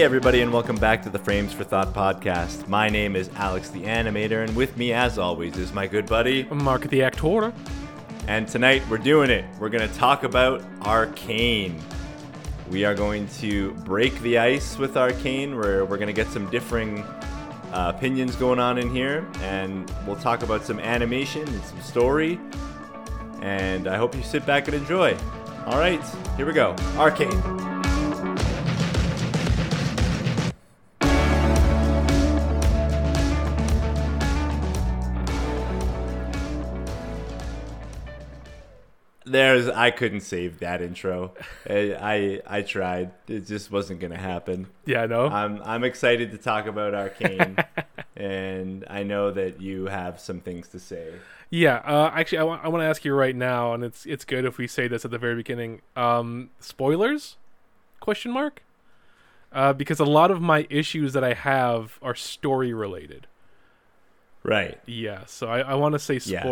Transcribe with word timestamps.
Hey, 0.00 0.06
everybody, 0.06 0.40
and 0.40 0.50
welcome 0.50 0.76
back 0.76 1.02
to 1.02 1.10
the 1.10 1.18
Frames 1.18 1.52
for 1.52 1.62
Thought 1.62 1.92
podcast. 1.92 2.66
My 2.68 2.88
name 2.88 3.14
is 3.14 3.28
Alex 3.34 3.68
the 3.68 3.82
Animator, 3.82 4.42
and 4.42 4.56
with 4.56 4.78
me, 4.78 4.94
as 4.94 5.18
always, 5.18 5.58
is 5.58 5.74
my 5.74 5.86
good 5.86 6.06
buddy. 6.06 6.44
Mark 6.44 6.88
the 6.88 7.02
Actor. 7.02 7.52
And 8.26 8.48
tonight, 8.48 8.82
we're 8.88 8.96
doing 8.96 9.28
it. 9.28 9.44
We're 9.58 9.68
going 9.68 9.86
to 9.86 9.94
talk 9.96 10.24
about 10.24 10.62
Arcane. 10.86 11.78
We 12.70 12.86
are 12.86 12.94
going 12.94 13.28
to 13.40 13.72
break 13.84 14.18
the 14.22 14.38
ice 14.38 14.78
with 14.78 14.96
Arcane, 14.96 15.54
where 15.54 15.84
we're 15.84 15.98
going 15.98 16.06
to 16.06 16.14
get 16.14 16.28
some 16.28 16.48
differing 16.48 17.00
uh, 17.70 17.92
opinions 17.94 18.36
going 18.36 18.58
on 18.58 18.78
in 18.78 18.88
here, 18.88 19.28
and 19.42 19.92
we'll 20.06 20.16
talk 20.16 20.42
about 20.42 20.64
some 20.64 20.80
animation 20.80 21.46
and 21.46 21.62
some 21.64 21.80
story. 21.82 22.40
And 23.42 23.86
I 23.86 23.98
hope 23.98 24.14
you 24.14 24.22
sit 24.22 24.46
back 24.46 24.66
and 24.66 24.74
enjoy. 24.74 25.14
All 25.66 25.78
right, 25.78 26.02
here 26.38 26.46
we 26.46 26.54
go. 26.54 26.74
Arcane. 26.96 27.69
There's 39.30 39.68
I 39.68 39.90
couldn't 39.90 40.22
save 40.22 40.60
that 40.60 40.82
intro. 40.82 41.32
I, 41.68 42.40
I 42.48 42.58
I 42.58 42.62
tried. 42.62 43.12
It 43.28 43.46
just 43.46 43.70
wasn't 43.70 44.00
gonna 44.00 44.18
happen. 44.18 44.66
Yeah, 44.86 45.02
I 45.02 45.06
know. 45.06 45.28
I'm 45.28 45.62
I'm 45.64 45.84
excited 45.84 46.32
to 46.32 46.38
talk 46.38 46.66
about 46.66 46.94
Arcane, 46.94 47.56
and 48.16 48.84
I 48.88 49.02
know 49.02 49.30
that 49.30 49.60
you 49.60 49.86
have 49.86 50.18
some 50.18 50.40
things 50.40 50.68
to 50.68 50.78
say. 50.80 51.12
Yeah, 51.50 51.76
uh, 51.84 52.10
actually, 52.14 52.38
I 52.38 52.42
want 52.44 52.64
I 52.64 52.68
want 52.68 52.82
to 52.82 52.86
ask 52.86 53.04
you 53.04 53.14
right 53.14 53.34
now, 53.36 53.72
and 53.72 53.84
it's 53.84 54.06
it's 54.06 54.24
good 54.24 54.44
if 54.44 54.58
we 54.58 54.66
say 54.66 54.88
this 54.88 55.04
at 55.04 55.10
the 55.10 55.18
very 55.18 55.36
beginning. 55.36 55.82
Um, 55.96 56.50
spoilers? 56.58 57.36
Question 58.00 58.32
mark? 58.32 58.62
Uh, 59.52 59.72
because 59.72 59.98
a 59.98 60.04
lot 60.04 60.30
of 60.30 60.40
my 60.40 60.66
issues 60.70 61.12
that 61.12 61.24
I 61.24 61.34
have 61.34 61.98
are 62.02 62.14
story 62.14 62.72
related. 62.72 63.26
Right. 64.42 64.80
Yeah, 64.86 65.24
so 65.26 65.48
I, 65.48 65.60
I 65.60 65.74
want 65.74 65.94
to 65.94 65.98
say 65.98 66.20
Yeah. 66.24 66.42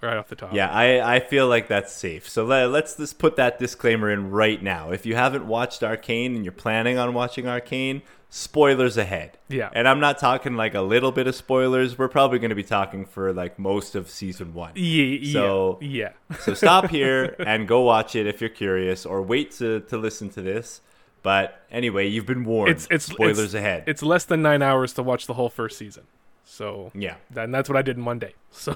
Right 0.00 0.16
off 0.16 0.28
the 0.28 0.36
top. 0.36 0.52
Yeah, 0.52 0.70
I, 0.70 1.16
I 1.16 1.20
feel 1.20 1.48
like 1.48 1.68
that's 1.68 1.92
safe. 1.92 2.28
So 2.28 2.44
let, 2.44 2.70
let's 2.70 2.96
just 2.96 3.18
put 3.18 3.36
that 3.36 3.58
disclaimer 3.58 4.10
in 4.10 4.30
right 4.30 4.62
now. 4.62 4.90
If 4.90 5.06
you 5.06 5.14
haven't 5.14 5.46
watched 5.46 5.82
Arcane 5.82 6.34
and 6.34 6.44
you're 6.44 6.52
planning 6.52 6.98
on 6.98 7.14
watching 7.14 7.46
Arcane, 7.48 8.02
spoilers 8.28 8.96
ahead. 8.96 9.38
Yeah. 9.48 9.70
And 9.72 9.88
I'm 9.88 10.00
not 10.00 10.18
talking 10.18 10.54
like 10.54 10.74
a 10.74 10.82
little 10.82 11.12
bit 11.12 11.26
of 11.26 11.34
spoilers. 11.34 11.98
We're 11.98 12.08
probably 12.08 12.38
going 12.38 12.50
to 12.50 12.56
be 12.56 12.62
talking 12.62 13.04
for 13.04 13.32
like 13.32 13.58
most 13.58 13.94
of 13.94 14.10
season 14.10 14.54
one. 14.54 14.72
Yeah. 14.74 15.32
So- 15.32 15.78
yeah. 15.80 16.12
So 16.40 16.54
stop 16.54 16.90
here 16.90 17.34
and 17.46 17.66
go 17.66 17.80
watch 17.80 18.14
it 18.14 18.26
if 18.26 18.40
you're 18.40 18.50
curious, 18.50 19.06
or 19.06 19.22
wait 19.22 19.52
to, 19.52 19.80
to 19.80 19.96
listen 19.96 20.28
to 20.30 20.42
this. 20.42 20.80
But 21.22 21.60
anyway, 21.72 22.06
you've 22.06 22.26
been 22.26 22.44
warned. 22.44 22.70
It's 22.70 22.86
it's 22.88 23.04
spoilers 23.04 23.38
it's, 23.40 23.54
ahead. 23.54 23.84
It's 23.88 24.00
less 24.02 24.24
than 24.24 24.42
nine 24.42 24.62
hours 24.62 24.92
to 24.92 25.02
watch 25.02 25.26
the 25.26 25.34
whole 25.34 25.48
first 25.48 25.76
season. 25.76 26.04
So 26.44 26.92
yeah. 26.94 27.16
and 27.34 27.52
that's 27.52 27.68
what 27.68 27.76
I 27.76 27.82
did 27.82 27.96
in 27.96 28.04
one 28.04 28.18
day. 28.18 28.34
So, 28.52 28.74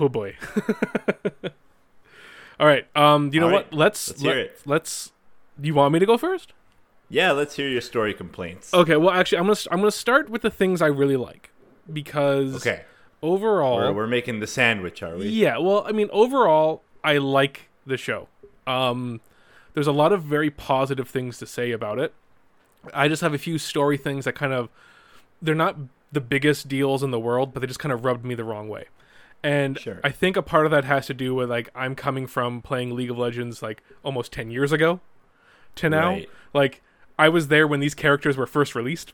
oh 0.00 0.08
boy. 0.08 0.36
All 2.58 2.66
right. 2.66 2.86
Um. 2.96 3.30
You 3.32 3.40
know 3.40 3.46
All 3.46 3.52
what? 3.52 3.64
right. 3.64 3.72
Let's 3.74 4.08
Let's 4.08 4.22
hear 4.22 4.30
let- 4.34 4.38
it. 4.38 4.60
Let's. 4.66 5.12
Do 5.60 5.66
you 5.66 5.74
want 5.74 5.92
me 5.92 5.98
to 5.98 6.06
go 6.06 6.16
first? 6.16 6.52
Yeah, 7.08 7.32
let's 7.32 7.56
hear 7.56 7.68
your 7.68 7.80
story 7.80 8.14
complaints. 8.14 8.72
Okay. 8.72 8.96
Well, 8.96 9.10
actually, 9.10 9.38
I'm 9.38 9.46
gonna 9.46 9.58
I'm 9.70 9.78
gonna 9.80 9.90
start 9.90 10.30
with 10.30 10.42
the 10.42 10.50
things 10.50 10.80
I 10.80 10.86
really 10.86 11.16
like 11.16 11.50
because 11.92 12.54
Okay. 12.56 12.82
overall, 13.22 13.76
We're, 13.78 13.92
we're 13.92 14.06
making 14.06 14.40
the 14.40 14.46
sandwich, 14.46 15.02
are 15.02 15.16
we? 15.16 15.28
yeah. 15.28 15.58
Well, 15.58 15.84
I 15.86 15.92
mean, 15.92 16.08
overall, 16.12 16.82
I 17.02 17.18
like 17.18 17.68
the 17.84 17.96
show. 17.96 18.28
Um, 18.66 19.20
there's 19.74 19.86
a 19.88 19.92
lot 19.92 20.12
of 20.12 20.22
very 20.22 20.50
positive 20.50 21.08
things 21.08 21.38
to 21.38 21.46
say 21.46 21.72
about 21.72 21.98
it. 21.98 22.12
I 22.94 23.08
just 23.08 23.22
have 23.22 23.34
a 23.34 23.38
few 23.38 23.58
story 23.58 23.96
things 23.96 24.24
that 24.24 24.34
kind 24.34 24.52
of 24.52 24.68
they're 25.42 25.54
not 25.54 25.76
the 26.12 26.20
biggest 26.20 26.68
deals 26.68 27.02
in 27.02 27.10
the 27.10 27.20
world, 27.20 27.52
but 27.54 27.60
they 27.60 27.66
just 27.66 27.80
kind 27.80 27.92
of 27.92 28.04
rubbed 28.04 28.24
me 28.24 28.34
the 28.34 28.44
wrong 28.44 28.68
way. 28.68 28.86
And 29.42 29.78
Sure. 29.78 30.00
I 30.04 30.10
think 30.10 30.36
a 30.36 30.42
part 30.42 30.66
of 30.66 30.72
that 30.72 30.84
has 30.84 31.06
to 31.06 31.14
do 31.14 31.34
with 31.34 31.48
like 31.50 31.70
I'm 31.74 31.94
coming 31.94 32.26
from 32.26 32.60
playing 32.62 32.94
League 32.94 33.10
of 33.10 33.18
Legends 33.18 33.62
like 33.62 33.82
almost 34.02 34.32
10 34.32 34.50
years 34.50 34.72
ago 34.72 35.00
to 35.76 35.88
now. 35.88 36.08
Right. 36.10 36.30
Like 36.52 36.82
I 37.18 37.28
was 37.28 37.48
there 37.48 37.66
when 37.66 37.80
these 37.80 37.94
characters 37.94 38.36
were 38.36 38.46
first 38.46 38.74
released, 38.74 39.12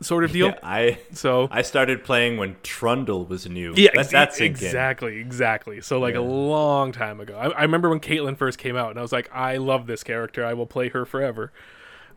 sort 0.00 0.24
of 0.24 0.32
deal. 0.32 0.48
Yeah, 0.48 0.58
I 0.62 0.98
So 1.12 1.46
I 1.52 1.62
started 1.62 2.02
playing 2.02 2.36
when 2.36 2.56
Trundle 2.64 3.26
was 3.26 3.48
new. 3.48 3.74
yeah, 3.76 3.90
that 3.94 4.40
in. 4.40 4.46
exactly, 4.46 5.18
exactly. 5.18 5.80
So 5.80 6.00
like 6.00 6.14
a 6.16 6.20
long 6.20 6.90
time 6.90 7.20
ago, 7.20 7.36
I, 7.38 7.48
I 7.50 7.62
remember 7.62 7.88
when 7.90 8.00
Caitlyn 8.00 8.36
first 8.36 8.58
came 8.58 8.76
out, 8.76 8.90
and 8.90 8.98
I 8.98 9.02
was 9.02 9.12
like, 9.12 9.30
I 9.32 9.56
love 9.58 9.86
this 9.86 10.02
character. 10.02 10.44
I 10.44 10.54
will 10.54 10.66
play 10.66 10.88
her 10.88 11.04
forever. 11.04 11.52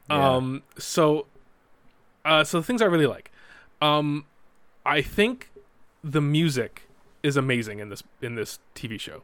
Yeah. 0.09 0.35
Um, 0.37 0.63
so, 0.77 1.27
uh, 2.25 2.43
so 2.43 2.59
the 2.59 2.63
things 2.63 2.81
I 2.81 2.85
really 2.85 3.05
like, 3.07 3.31
um, 3.81 4.25
I 4.85 5.01
think 5.01 5.51
the 6.03 6.21
music 6.21 6.83
is 7.23 7.37
amazing 7.37 7.79
in 7.79 7.89
this 7.89 8.03
in 8.21 8.35
this 8.35 8.59
TV 8.75 8.99
show. 8.99 9.23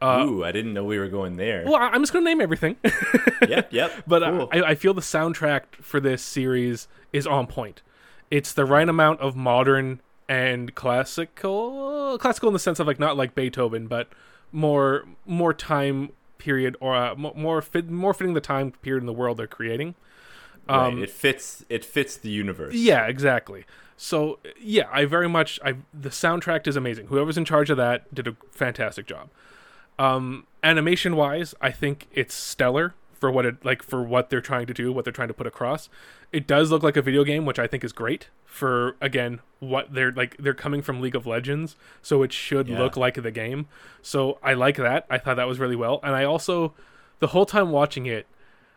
Uh, 0.00 0.26
Ooh, 0.26 0.44
I 0.44 0.50
didn't 0.50 0.74
know 0.74 0.82
we 0.82 0.98
were 0.98 1.08
going 1.08 1.36
there. 1.36 1.62
well, 1.64 1.76
I'm 1.76 2.02
just 2.02 2.12
gonna 2.12 2.24
name 2.24 2.40
everything. 2.40 2.76
yep, 3.48 3.72
yep. 3.72 3.92
But 4.06 4.22
cool. 4.24 4.48
I, 4.52 4.62
I 4.70 4.74
feel 4.74 4.94
the 4.94 5.00
soundtrack 5.00 5.76
for 5.80 6.00
this 6.00 6.22
series 6.22 6.88
is 7.12 7.26
on 7.26 7.46
point. 7.46 7.82
It's 8.30 8.52
the 8.52 8.64
right 8.64 8.88
amount 8.88 9.20
of 9.20 9.36
modern 9.36 10.00
and 10.28 10.74
classical, 10.74 12.18
classical 12.18 12.48
in 12.48 12.52
the 12.52 12.58
sense 12.58 12.80
of 12.80 12.86
like 12.86 12.98
not 12.98 13.16
like 13.16 13.34
Beethoven, 13.34 13.86
but 13.86 14.08
more 14.50 15.04
more 15.24 15.54
time 15.54 16.10
period 16.38 16.76
or 16.80 16.96
uh, 16.96 17.14
more 17.14 17.62
fit, 17.62 17.88
more 17.88 18.12
fitting 18.12 18.34
the 18.34 18.40
time 18.40 18.72
period 18.72 19.02
in 19.02 19.06
the 19.06 19.12
world 19.12 19.36
they're 19.36 19.46
creating. 19.46 19.94
Right. 20.68 20.86
Um, 20.86 21.02
It 21.02 21.10
fits. 21.10 21.64
It 21.68 21.84
fits 21.84 22.16
the 22.16 22.30
universe. 22.30 22.74
yeah, 22.74 23.06
exactly. 23.06 23.64
So 23.96 24.38
yeah, 24.60 24.88
I 24.92 25.04
very 25.04 25.28
much 25.28 25.60
I 25.64 25.74
the 25.94 26.08
soundtrack 26.10 26.66
is 26.66 26.76
amazing. 26.76 27.06
Whoever's 27.06 27.38
in 27.38 27.44
charge 27.44 27.70
of 27.70 27.76
that 27.76 28.12
did 28.14 28.26
a 28.26 28.36
fantastic 28.50 29.06
job. 29.06 29.28
Um, 29.98 30.46
animation 30.64 31.16
wise, 31.16 31.54
I 31.60 31.70
think 31.70 32.08
it's 32.12 32.34
stellar 32.34 32.94
for 33.12 33.30
what 33.30 33.46
it 33.46 33.64
like 33.64 33.82
for 33.82 34.02
what 34.02 34.30
they're 34.30 34.40
trying 34.40 34.66
to 34.66 34.74
do, 34.74 34.90
what 34.92 35.04
they're 35.04 35.12
trying 35.12 35.28
to 35.28 35.34
put 35.34 35.46
across. 35.46 35.88
It 36.32 36.46
does 36.46 36.70
look 36.72 36.82
like 36.82 36.96
a 36.96 37.02
video 37.02 37.22
game, 37.24 37.44
which 37.44 37.58
I 37.58 37.66
think 37.66 37.84
is 37.84 37.92
great 37.92 38.28
for 38.44 38.96
again 39.00 39.40
what 39.60 39.92
they're 39.94 40.10
like 40.12 40.36
they're 40.38 40.54
coming 40.54 40.82
from 40.82 41.00
League 41.00 41.14
of 41.14 41.26
Legends, 41.26 41.76
so 42.00 42.22
it 42.22 42.32
should 42.32 42.68
Yeah. 42.68 42.78
look 42.80 42.96
like 42.96 43.22
the 43.22 43.30
game. 43.30 43.66
So 44.00 44.38
I 44.42 44.54
like 44.54 44.76
that. 44.76 45.06
I 45.08 45.18
thought 45.18 45.36
that 45.36 45.46
was 45.46 45.60
really 45.60 45.76
well. 45.76 46.00
And 46.02 46.16
I 46.16 46.24
also 46.24 46.72
the 47.20 47.28
whole 47.28 47.46
time 47.46 47.70
watching 47.70 48.06
it, 48.06 48.26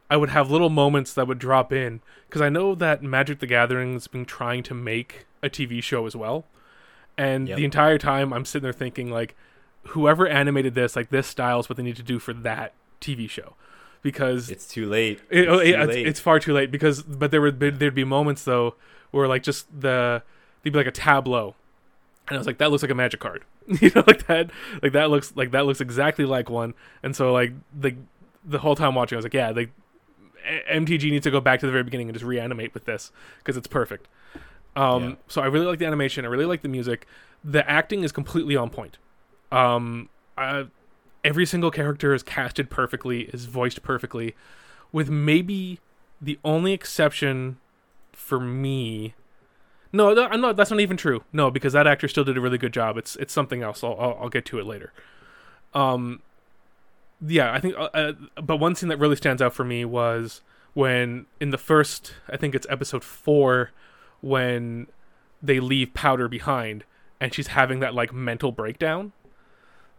I 0.09 0.17
would 0.17 0.29
have 0.29 0.51
little 0.51 0.69
moments 0.69 1.13
that 1.13 1.27
would 1.27 1.39
drop 1.39 1.73
in 1.73 2.01
because 2.27 2.41
I 2.41 2.49
know 2.49 2.75
that 2.75 3.01
Magic 3.01 3.39
the 3.39 3.47
Gathering's 3.47 4.07
been 4.07 4.25
trying 4.25 4.61
to 4.63 4.73
make 4.73 5.25
a 5.41 5.49
TV 5.49 5.81
show 5.81 6.05
as 6.05 6.15
well. 6.15 6.45
And 7.17 7.47
Yep. 7.47 7.57
the 7.57 7.65
entire 7.65 7.97
time 7.97 8.33
I'm 8.33 8.45
sitting 8.45 8.63
there 8.63 8.73
thinking 8.73 9.09
like 9.09 9.35
whoever 9.89 10.27
animated 10.27 10.75
this, 10.75 10.95
like 10.95 11.09
this 11.09 11.27
style 11.27 11.59
is 11.59 11.69
what 11.69 11.77
they 11.77 11.83
need 11.83 11.95
to 11.95 12.03
do 12.03 12.19
for 12.19 12.33
that 12.33 12.73
TV 13.01 13.29
show. 13.29 13.55
Because 14.01 14.51
It's 14.51 14.67
too 14.67 14.85
late. 14.87 15.21
it, 15.31 15.47
oh, 15.47 15.57
It's 15.59 15.69
yeah, 15.71 15.81
too 15.85 15.87
late. 15.91 16.07
it's 16.07 16.19
far 16.19 16.39
too 16.39 16.53
late 16.53 16.69
because 16.71 17.01
but 17.01 17.31
there 17.31 17.41
would 17.41 17.57
be, 17.57 17.69
there'd 17.71 17.95
be 17.95 18.03
moments 18.03 18.43
though 18.43 18.75
where 19.11 19.27
like 19.27 19.41
just 19.43 19.67
the 19.71 20.21
there'd 20.61 20.73
be 20.73 20.77
like 20.77 20.85
a 20.87 20.91
tableau 20.91 21.55
and 22.27 22.35
I 22.35 22.39
was 22.39 22.45
like 22.45 22.59
that 22.59 22.69
looks 22.69 22.83
like 22.83 22.91
a 22.91 22.95
magic 22.95 23.19
card 23.19 23.43
you 23.67 23.89
know 23.95 24.03
like 24.05 24.27
that 24.27 24.51
like 24.83 24.91
that 24.91 25.09
looks 25.09 25.33
like 25.35 25.49
that 25.51 25.65
looks 25.65 25.81
exactly 25.81 26.25
like 26.25 26.49
one 26.51 26.75
and 27.01 27.15
so 27.15 27.33
like 27.33 27.53
the 27.75 27.95
the 28.43 28.59
whole 28.59 28.75
time 28.75 28.93
watching 28.93 29.15
I 29.15 29.17
was 29.17 29.25
like 29.25 29.33
yeah 29.33 29.49
like 29.49 29.71
MTG 30.69 31.09
needs 31.11 31.23
to 31.23 31.31
go 31.31 31.39
back 31.41 31.59
to 31.59 31.65
the 31.65 31.71
very 31.71 31.83
beginning 31.83 32.07
and 32.09 32.15
just 32.15 32.25
reanimate 32.25 32.73
with 32.73 32.85
this 32.85 33.11
because 33.39 33.57
it's 33.57 33.67
perfect 33.67 34.07
um 34.75 35.03
Yeah. 35.03 35.15
so 35.27 35.41
I 35.41 35.45
really 35.45 35.65
like 35.65 35.79
the 35.79 35.85
animation 35.85 36.25
I 36.25 36.27
really 36.27 36.45
like 36.45 36.61
the 36.61 36.67
music 36.69 37.07
the 37.43 37.67
acting 37.69 38.03
is 38.03 38.11
completely 38.11 38.55
on 38.55 38.69
point 38.69 38.97
um 39.51 40.09
I, 40.37 40.65
every 41.23 41.45
single 41.45 41.71
character 41.71 42.13
is 42.13 42.21
casted 42.23 42.69
perfectly, 42.69 43.21
is 43.33 43.45
voiced 43.45 43.81
perfectly, 43.81 44.35
with 44.91 45.09
maybe 45.09 45.79
the 46.21 46.37
only 46.45 46.71
exception 46.73 47.57
for 48.11 48.39
me. 48.39 49.13
No, 49.93 50.13
th- 50.13 50.27
I'm 50.29 50.41
not. 50.41 50.55
That's 50.57 50.69
not 50.71 50.81
even 50.81 50.97
true. 50.97 51.23
No, 51.31 51.49
because 51.49 51.73
that 51.73 51.87
actor 51.87 52.07
still 52.07 52.25
did 52.25 52.37
a 52.37 52.41
really 52.41 52.57
good 52.57 52.73
job. 52.73 52.97
It's 52.97 53.15
it's 53.15 53.33
something 53.33 53.63
else. 53.63 53.83
I'll 53.83 53.95
I'll, 53.99 54.17
I'll 54.23 54.29
get 54.29 54.45
to 54.47 54.59
it 54.59 54.65
later. 54.65 54.91
Um, 55.73 56.21
yeah, 57.27 57.53
I 57.53 57.59
think. 57.59 57.75
Uh, 57.77 57.89
uh, 57.93 58.13
but 58.41 58.57
one 58.57 58.75
scene 58.75 58.89
that 58.89 58.97
really 58.97 59.15
stands 59.15 59.41
out 59.41 59.53
for 59.53 59.63
me 59.63 59.85
was 59.85 60.41
when 60.73 61.25
in 61.39 61.49
the 61.51 61.57
first, 61.57 62.13
I 62.29 62.37
think 62.37 62.55
it's 62.55 62.67
episode 62.69 63.03
four, 63.03 63.71
when 64.21 64.87
they 65.41 65.59
leave 65.59 65.93
Powder 65.93 66.27
behind, 66.27 66.83
and 67.19 67.33
she's 67.33 67.47
having 67.47 67.79
that 67.79 67.93
like 67.93 68.13
mental 68.13 68.51
breakdown 68.51 69.13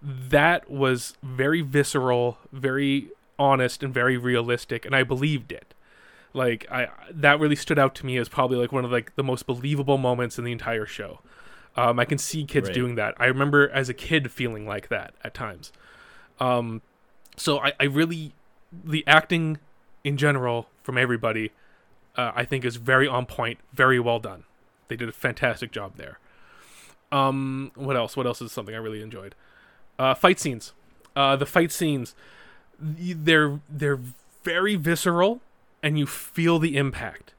that 0.03 0.71
was 0.71 1.17
very 1.23 1.63
visceral, 1.63 2.39
very 2.53 3.09
honest, 3.39 3.83
and 3.83 3.93
very 3.93 4.17
realistic, 4.17 4.85
and 4.85 4.95
I 4.95 5.03
believed 5.03 5.53
it. 5.53 5.75
Like 6.33 6.67
I, 6.71 6.89
that 7.11 7.41
really 7.41 7.57
stood 7.57 7.79
out 7.79 7.95
to 7.97 8.07
me 8.07 8.19
as 8.19 8.29
probably 8.29 8.59
like 8.59 8.73
one 8.73 8.85
of 8.85 8.93
like 8.93 9.15
the 9.17 9.25
most 9.25 9.47
believable 9.47 9.97
moments 9.99 10.39
in 10.39 10.45
the 10.45 10.53
entire 10.53 10.87
show. 10.87 11.21
Um, 11.77 11.99
I 11.99 12.05
can 12.05 12.19
see 12.19 12.45
kids 12.45 12.69
Right. 12.69 12.75
doing 12.75 12.95
that. 12.97 13.15
I 13.19 13.27
remember 13.27 13.69
as 13.71 13.89
a 13.89 13.95
kid 13.95 14.31
feeling 14.31 14.67
like 14.67 14.89
that 14.89 15.15
at 15.25 15.35
times. 15.35 15.73
Um, 16.41 16.83
so 17.37 17.59
I, 17.61 17.73
I 17.79 17.85
really, 17.85 18.33
the 18.73 19.05
acting 19.07 19.59
in 20.05 20.17
general 20.17 20.69
from 20.83 20.99
everybody, 20.99 21.53
uh, 22.17 22.33
I 22.35 22.45
think 22.45 22.65
is 22.65 22.77
very 22.77 23.07
on 23.07 23.27
point, 23.27 23.59
very 23.73 24.01
well 24.01 24.19
done. 24.19 24.45
They 24.89 24.97
did 24.97 25.09
a 25.09 25.13
fantastic 25.13 25.73
job 25.73 25.97
there. 25.97 26.19
Um, 27.13 27.73
what 27.75 27.97
else? 27.97 28.17
What 28.17 28.27
else 28.27 28.41
is 28.41 28.53
something 28.53 28.75
I 28.75 28.79
really 28.79 29.03
enjoyed? 29.03 29.35
Uh, 29.99 30.15
fight 30.15 30.39
scenes. 30.39 30.73
Uh, 31.15 31.37
the 31.37 31.47
fight 31.47 31.73
scenes, 31.73 32.15
they're 32.79 33.61
they're 33.69 34.01
very 34.43 34.77
visceral, 34.77 35.41
and 35.83 35.99
you 35.99 36.07
feel 36.07 36.59
the 36.59 36.77
impact. 36.77 37.33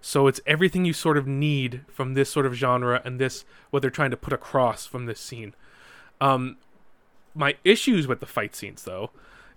So 0.00 0.26
it's 0.26 0.40
everything 0.46 0.84
you 0.84 0.92
sort 0.92 1.18
of 1.18 1.26
need 1.26 1.82
from 1.88 2.14
this 2.14 2.30
sort 2.30 2.46
of 2.46 2.54
genre 2.54 3.02
and 3.04 3.18
this 3.18 3.44
what 3.70 3.80
they're 3.80 3.90
trying 3.90 4.10
to 4.10 4.16
put 4.16 4.32
across 4.32 4.86
from 4.86 5.06
this 5.06 5.20
scene. 5.20 5.54
Um, 6.20 6.56
my 7.34 7.56
issues 7.64 8.06
with 8.06 8.20
the 8.20 8.26
fight 8.26 8.56
scenes 8.56 8.82
though 8.82 9.10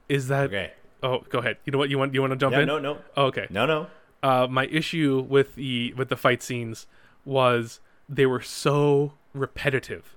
is 0.09 0.27
that 0.27 0.45
Okay. 0.45 0.71
oh 1.01 1.23
go 1.29 1.39
ahead. 1.39 1.57
You 1.65 1.71
know 1.71 1.77
what? 1.77 1.89
You 1.89 1.97
want 1.97 2.13
you 2.13 2.21
want 2.21 2.31
to 2.31 2.37
jump 2.37 2.53
Yeah, 2.53 2.61
in? 2.61 2.67
no, 2.67 2.79
no. 2.79 2.97
oh, 3.17 3.25
okay. 3.25 3.47
No, 3.49 3.65
no. 3.65 3.87
uh, 4.21 4.47
my 4.49 4.65
issue 4.67 5.25
with 5.27 5.55
the 5.55 5.93
with 5.93 6.09
the 6.09 6.17
fight 6.17 6.41
scenes 6.43 6.87
was 7.25 7.79
they 8.09 8.25
were 8.25 8.41
so 8.41 9.13
repetitive, 9.33 10.15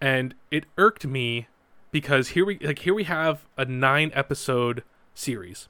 and 0.00 0.34
it 0.50 0.64
irked 0.78 1.06
me 1.06 1.48
because 1.90 2.28
here 2.30 2.44
we 2.44 2.58
like 2.60 2.80
here 2.80 2.94
we 2.94 3.04
have 3.04 3.44
a 3.56 3.64
nine 3.64 4.10
episode 4.14 4.82
series, 5.14 5.68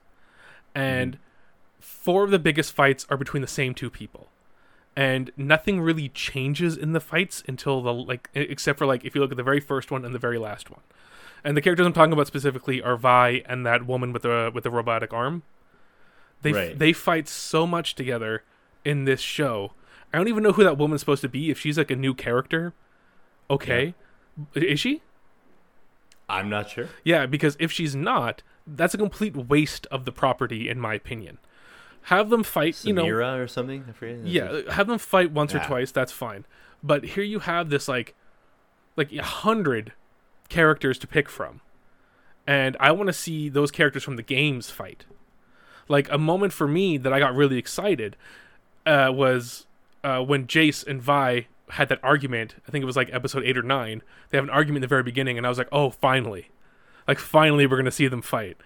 and 0.74 1.18
four 1.80 2.24
of 2.24 2.30
the 2.30 2.38
biggest 2.38 2.72
fights 2.72 3.06
are 3.10 3.16
between 3.16 3.40
the 3.42 3.46
same 3.48 3.74
two 3.74 3.90
people, 3.90 4.28
and 4.96 5.30
nothing 5.36 5.80
really 5.80 6.08
changes 6.08 6.76
in 6.76 6.92
the 6.92 7.00
fights 7.00 7.42
until 7.48 7.82
the 7.82 7.92
like 7.92 8.28
except 8.34 8.78
for 8.78 8.86
like 8.86 9.04
if 9.04 9.14
you 9.14 9.20
look 9.20 9.30
at 9.30 9.36
the 9.36 9.42
very 9.42 9.60
first 9.60 9.90
one 9.90 10.04
and 10.04 10.14
the 10.14 10.18
very 10.18 10.38
last 10.38 10.70
one, 10.70 10.80
and 11.44 11.56
the 11.56 11.60
characters 11.60 11.86
I'm 11.86 11.92
talking 11.92 12.12
about 12.12 12.26
specifically 12.26 12.82
are 12.82 12.96
Vi 12.96 13.42
and 13.46 13.64
that 13.66 13.86
woman 13.86 14.12
with 14.12 14.22
the 14.22 14.50
with 14.54 14.64
the 14.64 14.70
robotic 14.70 15.12
arm. 15.12 15.42
They 16.42 16.52
Right. 16.52 16.78
they 16.78 16.92
fight 16.92 17.28
so 17.28 17.66
much 17.66 17.94
together 17.94 18.42
in 18.84 19.04
this 19.04 19.20
show. 19.20 19.72
I 20.12 20.18
don't 20.18 20.28
even 20.28 20.42
know 20.42 20.52
who 20.52 20.64
that 20.64 20.78
woman's 20.78 21.00
supposed 21.00 21.22
to 21.22 21.28
be. 21.28 21.50
If 21.50 21.58
she's 21.58 21.76
like 21.78 21.90
a 21.90 21.96
new 21.96 22.14
character, 22.14 22.72
okay, 23.50 23.94
is 24.54 24.78
she? 24.80 25.02
I'm 26.28 26.48
not 26.48 26.70
sure. 26.70 26.88
Yeah, 27.02 27.26
because 27.26 27.56
if 27.60 27.70
she's 27.70 27.94
not, 27.94 28.42
that's 28.66 28.94
a 28.94 28.98
complete 28.98 29.36
waste 29.36 29.86
of 29.90 30.04
the 30.04 30.12
property, 30.12 30.68
in 30.68 30.80
my 30.80 30.94
opinion. 30.94 31.38
Have 32.08 32.30
them 32.30 32.42
fight, 32.42 32.84
you 32.84 32.92
know, 32.92 33.04
Samira 33.04 33.38
or 33.42 33.48
something? 33.48 33.84
Yeah, 34.24 34.70
have 34.72 34.86
them 34.86 34.98
fight 34.98 35.32
once 35.32 35.54
or 35.54 35.58
twice. 35.60 35.90
That's 35.90 36.12
fine. 36.12 36.44
But 36.82 37.04
here 37.04 37.24
you 37.24 37.40
have 37.40 37.70
this 37.70 37.88
like, 37.88 38.14
like 38.96 39.10
a 39.12 39.22
hundred 39.22 39.92
characters 40.48 40.98
to 40.98 41.06
pick 41.06 41.28
from, 41.28 41.60
and 42.46 42.76
I 42.80 42.92
want 42.92 43.06
to 43.08 43.12
see 43.12 43.48
those 43.48 43.70
characters 43.70 44.02
from 44.02 44.16
the 44.16 44.22
games 44.22 44.70
fight. 44.70 45.04
Like 45.88 46.10
a 46.10 46.18
moment 46.18 46.52
for 46.52 46.66
me 46.66 46.96
that 46.98 47.12
I 47.12 47.18
got 47.18 47.34
really 47.34 47.58
excited 47.58 48.16
uh, 48.86 49.10
was 49.12 49.66
uh, 50.02 50.20
when 50.20 50.46
Jayce 50.46 50.86
and 50.86 51.00
Vi 51.02 51.46
had 51.70 51.88
that 51.88 52.00
argument. 52.02 52.56
I 52.66 52.70
think 52.70 52.82
it 52.82 52.86
was 52.86 52.96
like 52.96 53.12
episode 53.12 53.44
eight 53.44 53.56
or 53.58 53.62
nine. 53.62 54.02
They 54.30 54.38
have 54.38 54.44
an 54.44 54.50
argument 54.50 54.78
in 54.78 54.82
the 54.82 54.88
very 54.88 55.02
beginning, 55.02 55.36
and 55.38 55.46
I 55.46 55.48
was 55.50 55.58
like, 55.58 55.68
oh, 55.72 55.90
finally, 55.90 56.48
like 57.08 57.18
finally 57.18 57.66
we're 57.66 57.76
gonna 57.76 57.90
see 57.90 58.08
them 58.08 58.22
fight, 58.22 58.56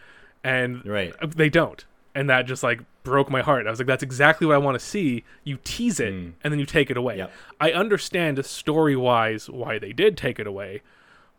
and 0.44 0.84
Right. 0.86 1.12
they 1.36 1.48
don't 1.48 1.84
and 2.14 2.28
that 2.30 2.46
just 2.46 2.62
like 2.62 2.80
broke 3.04 3.30
my 3.30 3.42
heart 3.42 3.66
i 3.66 3.70
was 3.70 3.78
like 3.78 3.86
that's 3.86 4.02
exactly 4.02 4.46
what 4.46 4.54
i 4.54 4.58
want 4.58 4.74
to 4.74 4.84
see 4.84 5.24
you 5.44 5.58
tease 5.62 6.00
it 6.00 6.12
Mm. 6.12 6.32
and 6.42 6.50
then 6.52 6.58
you 6.58 6.64
take 6.64 6.90
it 6.90 6.96
away 6.96 7.18
Yep. 7.18 7.32
i 7.60 7.70
understand 7.70 8.44
story 8.46 8.96
wise 8.96 9.50
why 9.50 9.78
they 9.78 9.92
did 9.92 10.16
take 10.16 10.38
it 10.40 10.46
away 10.46 10.80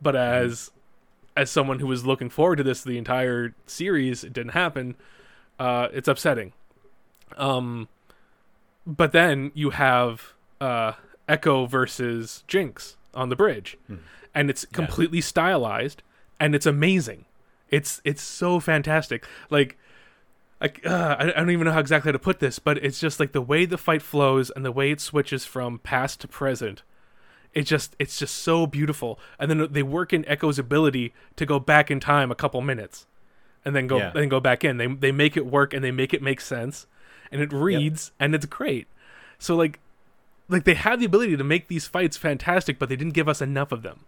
but 0.01 0.15
as 0.15 0.71
as 1.37 1.49
someone 1.49 1.79
who 1.79 1.87
was 1.87 2.05
looking 2.05 2.29
forward 2.29 2.57
to 2.57 2.63
this 2.63 2.83
the 2.83 2.97
entire 2.97 3.53
series 3.65 4.23
it 4.23 4.33
didn't 4.33 4.51
happen 4.53 4.95
uh 5.59 5.87
it's 5.93 6.07
upsetting. 6.07 6.53
Um 7.37 7.87
but 8.85 9.11
then 9.11 9.51
you 9.53 9.71
have 9.71 10.33
uh 10.59 10.93
Ekko 11.27 11.69
versus 11.69 12.43
jinx 12.47 12.97
on 13.13 13.29
the 13.29 13.35
bridge. 13.35 13.77
And 14.33 14.49
it's 14.49 14.65
completely 14.65 15.21
stylized 15.21 16.01
and 16.39 16.55
it's 16.55 16.65
amazing. 16.65 17.25
It's 17.69 18.01
it's 18.03 18.21
so 18.21 18.59
fantastic. 18.59 19.25
Like 19.49 19.77
like 20.61 20.85
uh, 20.85 21.15
I, 21.19 21.23
I 21.29 21.31
don't 21.31 21.51
even 21.51 21.65
know 21.65 21.71
how 21.71 21.79
exactly 21.79 22.11
to 22.11 22.19
put 22.19 22.39
this 22.39 22.59
but 22.59 22.77
it's 22.83 22.99
just 22.99 23.19
like 23.19 23.31
the 23.31 23.41
way 23.41 23.65
the 23.65 23.77
fight 23.77 24.01
flows 24.01 24.49
and 24.49 24.65
the 24.65 24.71
way 24.71 24.91
it 24.91 24.99
switches 24.99 25.45
from 25.45 25.79
past 25.79 26.19
to 26.21 26.27
present 26.27 26.83
it 27.53 27.63
just 27.63 27.95
it's 27.99 28.19
just 28.19 28.35
so 28.35 28.67
beautiful. 28.67 29.19
And 29.39 29.49
then 29.49 29.67
they 29.71 29.83
work 29.83 30.13
in 30.13 30.23
Ekko's 30.25 30.59
ability 30.59 31.13
to 31.35 31.45
go 31.45 31.59
back 31.59 31.89
in 31.89 31.99
time 31.99 32.31
a 32.31 32.35
couple 32.35 32.61
minutes 32.61 33.05
and 33.65 33.75
then 33.75 33.87
go 33.87 33.97
Yeah. 33.97 34.11
then 34.13 34.29
go 34.29 34.39
back 34.39 34.63
in. 34.63 34.77
They 34.77 34.87
they 34.87 35.11
make 35.11 35.35
it 35.35 35.45
work 35.45 35.73
and 35.73 35.83
they 35.83 35.91
make 35.91 36.13
it 36.13 36.21
make 36.21 36.41
sense. 36.41 36.85
And 37.31 37.41
it 37.41 37.51
reads 37.53 38.11
and 38.19 38.33
it's 38.35 38.45
great. 38.45 38.87
So 39.39 39.55
like 39.55 39.79
like 40.47 40.63
they 40.63 40.73
had 40.75 40.99
the 40.99 41.05
ability 41.05 41.37
to 41.37 41.43
make 41.43 41.67
these 41.67 41.87
fights 41.87 42.17
fantastic 42.17 42.79
but 42.79 42.89
they 42.89 42.95
didn't 42.95 43.13
give 43.13 43.27
us 43.29 43.41
enough 43.41 43.71
of 43.71 43.81
them. 43.81 44.05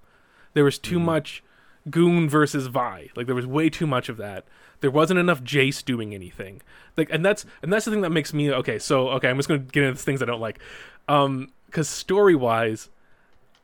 There 0.53 0.63
was 0.63 0.77
too 0.77 0.99
much 0.99 1.43
goon 1.89 2.29
versus 2.29 2.67
vi. 2.67 3.09
Like 3.15 3.25
there 3.25 3.35
was 3.35 3.47
way 3.47 3.69
too 3.69 3.87
much 3.87 4.07
of 4.09 4.17
that. 4.17 4.45
There 4.81 4.91
wasn't 4.91 5.19
enough 5.19 5.41
Jayce 5.43 5.83
doing 5.83 6.13
anything. 6.13 6.61
Like 6.95 7.09
and 7.11 7.25
that's 7.25 7.45
and 7.63 7.73
that's 7.73 7.85
the 7.85 7.91
thing 7.91 8.01
that 8.01 8.11
makes 8.11 8.33
me 8.33 8.51
okay 8.51 8.77
so 8.77 9.09
okay 9.09 9.29
i'm 9.29 9.37
just 9.37 9.47
gonna 9.49 9.59
get 9.59 9.83
into 9.83 9.99
things 9.99 10.21
i 10.21 10.25
don't 10.25 10.41
like. 10.41 10.59
Um 11.07 11.51
because 11.65 11.87
story 11.89 12.35
wise 12.35 12.89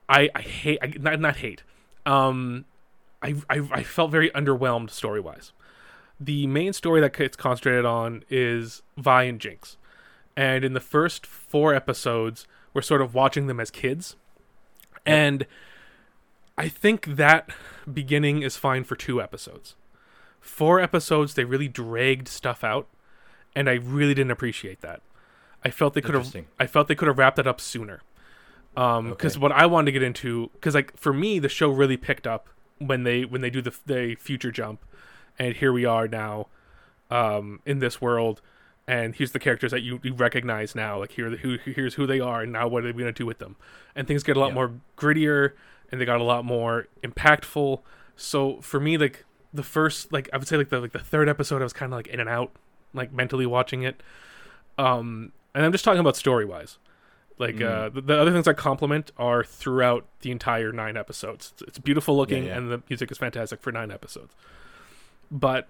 i 0.10 0.30
i 0.36 0.42
hate 0.42 0.80
I, 0.82 0.94
not, 1.00 1.20
not 1.20 1.38
hate. 1.38 1.64
Um 2.06 2.66
I, 3.22 3.36
I 3.50 3.62
i 3.72 3.84
felt 3.84 4.12
very 4.12 4.30
underwhelmed 4.32 4.90
story 4.90 5.20
wise 5.20 5.52
the 6.20 6.48
main 6.48 6.74
story 6.74 7.00
that 7.02 7.20
it's 7.20 7.38
concentrated 7.38 7.86
on 7.86 8.24
is 8.30 8.82
vi 8.98 9.24
and 9.24 9.40
jinx. 9.40 9.78
And 10.36 10.66
in 10.66 10.74
the 10.74 10.80
first 10.80 11.26
four 11.26 11.74
episodes 11.74 12.48
we're 12.74 12.82
sort 12.82 13.02
of 13.02 13.14
watching 13.14 13.48
them 13.48 13.60
as 13.60 13.72
kids. 13.72 14.16
And 15.06 15.46
i 16.58 16.68
think 16.68 17.06
that 17.06 17.50
beginning 17.92 18.42
is 18.42 18.58
fine 18.58 18.84
for 18.84 18.96
two 18.96 19.22
episodes. 19.22 19.76
Four 20.40 20.80
episodes 20.80 21.34
they 21.34 21.44
really 21.44 21.68
dragged 21.68 22.28
stuff 22.28 22.64
out 22.64 22.88
and 23.56 23.70
i 23.70 23.74
really 23.74 24.14
didn't 24.14 24.32
appreciate 24.32 24.82
that. 24.82 25.02
I 25.66 25.70
felt 25.72 25.94
they 25.96 26.02
could 26.02 26.16
have 26.16 26.36
i 26.60 26.68
felt 26.68 26.88
they 26.88 26.96
could 26.96 27.08
have 27.08 27.18
wrapped 27.18 27.38
that 27.38 27.48
up 27.48 27.60
sooner 27.60 28.02
um 28.78 29.10
because 29.10 29.36
Okay. 29.36 29.42
what 29.42 29.52
i 29.52 29.66
wanted 29.66 29.86
to 29.88 29.92
get 29.92 30.04
into 30.04 30.50
because 30.54 30.74
like 30.76 30.96
for 30.96 31.12
me 31.12 31.40
the 31.40 31.50
show 31.50 31.70
really 31.70 31.98
picked 31.98 32.26
up 32.26 32.48
when 32.78 33.04
they 33.04 33.26
when 33.26 33.42
they 33.42 33.50
do 33.50 33.62
the 33.62 33.76
the 33.86 34.16
future 34.16 34.52
jump 34.52 34.86
and 35.40 35.56
here 35.58 35.74
we 35.74 35.84
are 35.84 36.08
now 36.08 36.48
um 37.12 37.60
in 37.66 37.80
this 37.80 38.00
world 38.00 38.42
and 38.90 39.16
here's 39.16 39.32
the 39.34 39.40
characters 39.40 39.72
that 39.72 39.82
you, 39.82 40.00
you 40.04 40.14
recognize 40.14 40.74
now 40.76 41.00
like 41.00 41.12
here 41.14 41.30
who 41.38 41.58
here's 41.66 41.96
who 41.96 42.06
they 42.08 42.20
are 42.22 42.42
and 42.44 42.54
now 42.54 42.68
what 42.68 42.84
are 42.86 42.88
we 42.88 42.94
going 43.02 43.06
to 43.06 43.12
do 43.12 43.26
with 43.26 43.40
them 43.40 43.56
and 43.96 44.08
things 44.08 44.24
get 44.24 44.38
a 44.38 44.40
lot 44.40 44.50
Yeah. 44.50 44.54
more 44.56 44.72
grittier 44.98 45.54
and 45.92 46.00
they 46.00 46.06
got 46.06 46.22
a 46.22 46.24
lot 46.24 46.46
more 46.46 46.88
impactful 47.04 47.82
so 48.16 48.62
for 48.62 48.80
me 48.80 48.98
like 48.98 49.26
the 49.54 49.64
first 49.64 50.12
like 50.14 50.30
i 50.34 50.38
would 50.38 50.48
say 50.48 50.56
like 50.58 50.70
the 50.70 50.80
like 50.80 50.92
the 50.92 51.00
third 51.00 51.28
episode 51.30 51.62
i 51.62 51.64
was 51.64 51.74
kind 51.74 51.92
of 51.92 51.98
like 51.98 52.08
in 52.08 52.20
and 52.20 52.30
out 52.30 52.52
like 52.94 53.12
mentally 53.12 53.46
watching 53.46 53.84
it 53.84 54.02
um 54.78 55.32
and 55.56 55.66
i'm 55.66 55.72
just 55.72 55.84
talking 55.84 56.00
about 56.00 56.16
story 56.16 56.46
wise 56.46 56.78
like 57.38 57.62
uh 57.62 57.90
the, 57.90 58.02
the 58.02 58.20
other 58.20 58.32
things 58.32 58.48
i 58.48 58.54
compliment 58.54 59.12
are 59.18 59.44
throughout 59.44 60.06
the 60.22 60.32
entire 60.32 60.72
nine 60.72 60.98
episodes 60.98 61.52
it's, 61.54 61.62
it's 61.64 61.80
beautiful 61.80 62.16
looking 62.18 62.46
yeah. 62.46 62.58
and 62.58 62.72
the 62.72 62.82
music 62.90 63.12
is 63.12 63.18
fantastic 63.18 63.62
for 63.62 63.72
nine 63.72 63.92
episodes 63.92 64.34
but 65.32 65.68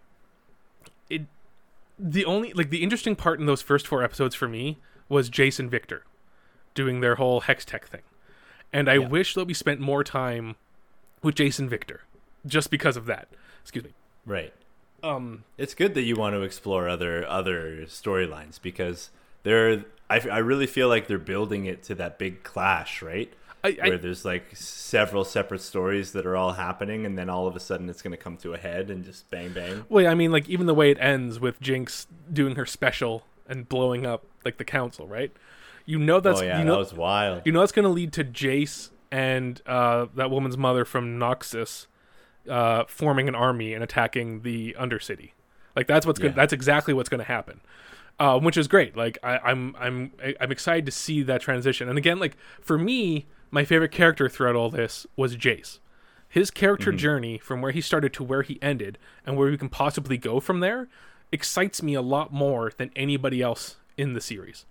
it 1.10 1.24
the 2.00 2.26
only 2.26 2.54
like 2.54 2.70
the 2.70 2.84
interesting 2.84 3.16
part 3.16 3.40
in 3.40 3.46
those 3.46 3.62
first 3.62 3.88
four 3.88 4.04
episodes 4.04 4.36
for 4.36 4.48
me 4.48 4.78
was 5.10 5.30
Jayce 5.30 5.60
and 5.60 5.72
Viktor 5.72 6.04
doing 6.76 7.00
their 7.02 7.16
whole 7.16 7.42
hex 7.42 7.66
tech 7.66 7.88
thing. 7.88 8.02
And 8.72 8.90
I 8.90 8.96
Yeah. 8.96 9.08
wish 9.08 9.34
that 9.34 9.46
we 9.46 9.54
spent 9.54 9.80
more 9.80 10.04
time 10.04 10.56
with 11.24 11.36
Jayce 11.36 11.60
and 11.60 11.70
Viktor 11.70 12.02
just 12.46 12.70
because 12.70 12.98
of 12.98 13.06
that. 13.06 13.30
Excuse 13.62 13.86
me. 13.86 13.92
Right. 14.26 14.54
Um 15.02 15.44
It's 15.58 15.74
good 15.74 15.96
that 15.96 16.04
you 16.04 16.16
want 16.16 16.36
to 16.36 16.42
explore 16.42 16.88
other 16.88 17.26
other 17.28 17.86
storylines 17.86 18.62
because 18.62 19.10
they're. 19.44 19.86
I, 20.10 20.20
I 20.20 20.38
really 20.38 20.68
feel 20.68 20.88
like 20.88 21.08
they're 21.08 21.18
building 21.18 21.66
it 21.66 21.84
to 21.84 21.96
that 21.96 22.18
big 22.18 22.44
clash, 22.44 23.02
right? 23.02 23.32
I, 23.64 23.72
Where 23.72 23.98
there's 23.98 24.24
like 24.24 24.56
several 24.56 25.26
separate 25.26 25.62
stories 25.62 26.14
that 26.14 26.26
are 26.26 26.38
all 26.38 26.54
happening, 26.54 27.06
and 27.06 27.18
then 27.18 27.30
all 27.30 27.48
of 27.48 27.56
a 27.56 27.60
sudden 27.60 27.90
it's 27.90 28.02
going 28.02 28.12
to 28.12 28.18
come 28.18 28.38
to 28.38 28.54
a 28.54 28.58
head 28.58 28.90
and 28.90 29.04
just 29.04 29.30
bang 29.30 29.52
bang. 29.52 29.86
well, 29.90 30.08
I 30.08 30.14
mean 30.14 30.32
like 30.32 30.48
even 30.48 30.66
the 30.66 30.74
way 30.74 30.92
it 30.92 30.98
ends 31.00 31.40
with 31.40 31.60
Jinx 31.60 32.08
doing 32.32 32.56
her 32.56 32.66
special 32.66 33.24
and 33.48 33.68
blowing 33.68 34.06
up 34.06 34.26
like 34.46 34.58
the 34.58 34.66
council, 34.66 35.08
right? 35.08 35.32
You 35.86 36.00
know 36.00 36.20
that's 36.20 36.40
oh 36.40 36.44
yeah, 36.44 36.60
you 36.60 36.66
that 36.66 36.78
was 36.78 36.94
wild. 36.94 37.42
you 37.46 37.52
know 37.52 37.60
that's 37.62 37.72
going 37.72 37.84
to 37.84 37.90
lead 37.90 38.14
to 38.14 38.24
Jayce 38.24 38.92
and 39.12 39.62
uh, 39.66 40.08
that 40.16 40.30
woman's 40.30 40.58
mother 40.58 40.86
from 40.86 41.18
Noxus 41.18 41.88
uh, 42.50 42.84
forming 42.88 43.28
an 43.28 43.36
army 43.36 43.74
and 43.74 43.84
attacking 43.84 44.42
the 44.42 44.76
Undercity. 44.80 45.32
Like 45.76 45.88
that's 45.88 46.06
what's. 46.06 46.20
Yeah. 46.20 46.30
That's 46.30 46.54
exactly 46.54 46.94
what's 46.94 47.10
going 47.10 47.20
to 47.20 47.26
happen, 47.26 47.62
uh, 48.20 48.40
which 48.40 48.58
is 48.58 48.68
great. 48.68 48.96
Like 48.98 49.18
I, 49.24 49.38
I'm 49.40 49.76
I'm 49.80 50.12
I'm 50.40 50.52
excited 50.52 50.86
to 50.86 50.92
see 50.92 51.24
that 51.24 51.42
transition. 51.42 51.90
And 51.90 51.98
again, 51.98 52.20
like 52.20 52.38
for 52.62 52.78
me, 52.78 53.26
my 53.52 53.64
favorite 53.66 53.92
character 53.92 54.28
throughout 54.30 54.56
all 54.56 54.70
this 54.70 55.06
was 55.16 55.36
Jayce. 55.36 55.80
His 56.30 56.52
character 56.52 56.92
journey 56.92 57.38
from 57.38 57.62
where 57.62 57.72
he 57.72 57.80
started 57.82 58.14
to 58.14 58.24
where 58.24 58.42
he 58.42 58.60
ended, 58.62 58.98
and 59.26 59.38
where 59.38 59.50
we 59.50 59.58
can 59.58 59.70
possibly 59.70 60.18
go 60.18 60.40
from 60.40 60.60
there, 60.60 60.88
excites 61.32 61.82
me 61.82 61.94
a 61.94 62.02
lot 62.02 62.34
more 62.34 62.72
than 62.78 62.92
anybody 62.96 63.42
else 63.42 63.78
in 63.98 64.14
the 64.14 64.22
series. 64.22 64.66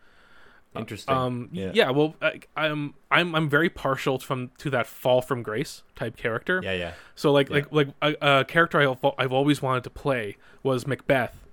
Interesting. 0.75 1.15
Um, 1.15 1.49
yeah. 1.53 1.71
yeah. 1.73 1.91
well, 1.91 2.15
I, 2.21 2.41
I'm 2.57 2.95
I'm 3.11 3.35
I'm 3.35 3.49
very 3.49 3.71
partial 3.71 4.19
from 4.19 4.51
to 4.59 4.69
that 4.71 4.87
fall 4.87 5.23
from 5.23 5.43
grace 5.43 5.83
type 5.95 6.17
character. 6.19 6.61
Yeah, 6.63 6.73
yeah. 6.75 6.93
So 7.15 7.33
like 7.33 7.49
Yeah. 7.49 7.63
like 7.71 7.73
like 7.73 7.89
a, 8.21 8.41
a 8.41 8.45
character 8.45 8.79
I've, 8.81 8.99
I've 9.19 9.33
always 9.33 9.63
wanted 9.63 9.85
to 9.85 9.91
play 9.91 10.37
was 10.63 10.87
Macbeth, 10.87 11.46